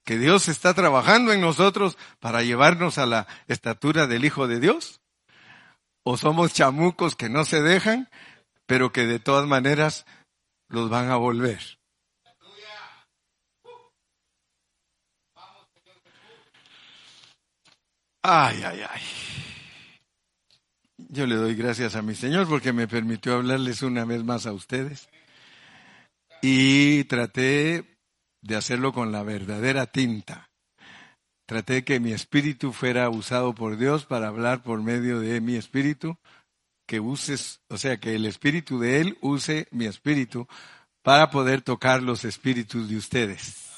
que 0.04 0.18
Dios 0.18 0.48
está 0.48 0.74
trabajando 0.74 1.32
en 1.32 1.40
nosotros 1.40 1.96
para 2.20 2.42
llevarnos 2.42 2.98
a 2.98 3.06
la 3.06 3.26
estatura 3.48 4.06
del 4.06 4.26
Hijo 4.26 4.46
de 4.46 4.60
Dios, 4.60 5.00
o 6.02 6.18
somos 6.18 6.52
chamucos 6.52 7.16
que 7.16 7.30
no 7.30 7.46
se 7.46 7.62
dejan, 7.62 8.10
pero 8.66 8.92
que 8.92 9.06
de 9.06 9.20
todas 9.20 9.46
maneras 9.46 10.04
los 10.68 10.90
van 10.90 11.10
a 11.10 11.16
volver. 11.16 11.78
Ay, 18.26 18.62
ay, 18.64 18.80
ay. 18.88 19.02
Yo 20.96 21.26
le 21.26 21.34
doy 21.34 21.54
gracias 21.54 21.94
a 21.94 22.00
mi 22.00 22.14
Señor 22.14 22.48
porque 22.48 22.72
me 22.72 22.88
permitió 22.88 23.34
hablarles 23.34 23.82
una 23.82 24.06
vez 24.06 24.24
más 24.24 24.46
a 24.46 24.52
ustedes. 24.52 25.10
Y 26.40 27.04
traté 27.04 27.84
de 28.40 28.56
hacerlo 28.56 28.94
con 28.94 29.12
la 29.12 29.22
verdadera 29.24 29.84
tinta. 29.84 30.48
Traté 31.44 31.84
que 31.84 32.00
mi 32.00 32.12
espíritu 32.12 32.72
fuera 32.72 33.10
usado 33.10 33.54
por 33.54 33.76
Dios 33.76 34.06
para 34.06 34.28
hablar 34.28 34.62
por 34.62 34.82
medio 34.82 35.20
de 35.20 35.42
mi 35.42 35.56
espíritu, 35.56 36.16
que 36.86 37.00
uses, 37.00 37.60
o 37.68 37.76
sea, 37.76 37.98
que 37.98 38.14
el 38.14 38.24
espíritu 38.24 38.78
de 38.78 39.02
Él 39.02 39.18
use 39.20 39.68
mi 39.70 39.84
espíritu 39.84 40.48
para 41.02 41.28
poder 41.30 41.60
tocar 41.60 42.02
los 42.02 42.24
espíritus 42.24 42.88
de 42.88 42.96
ustedes. 42.96 43.73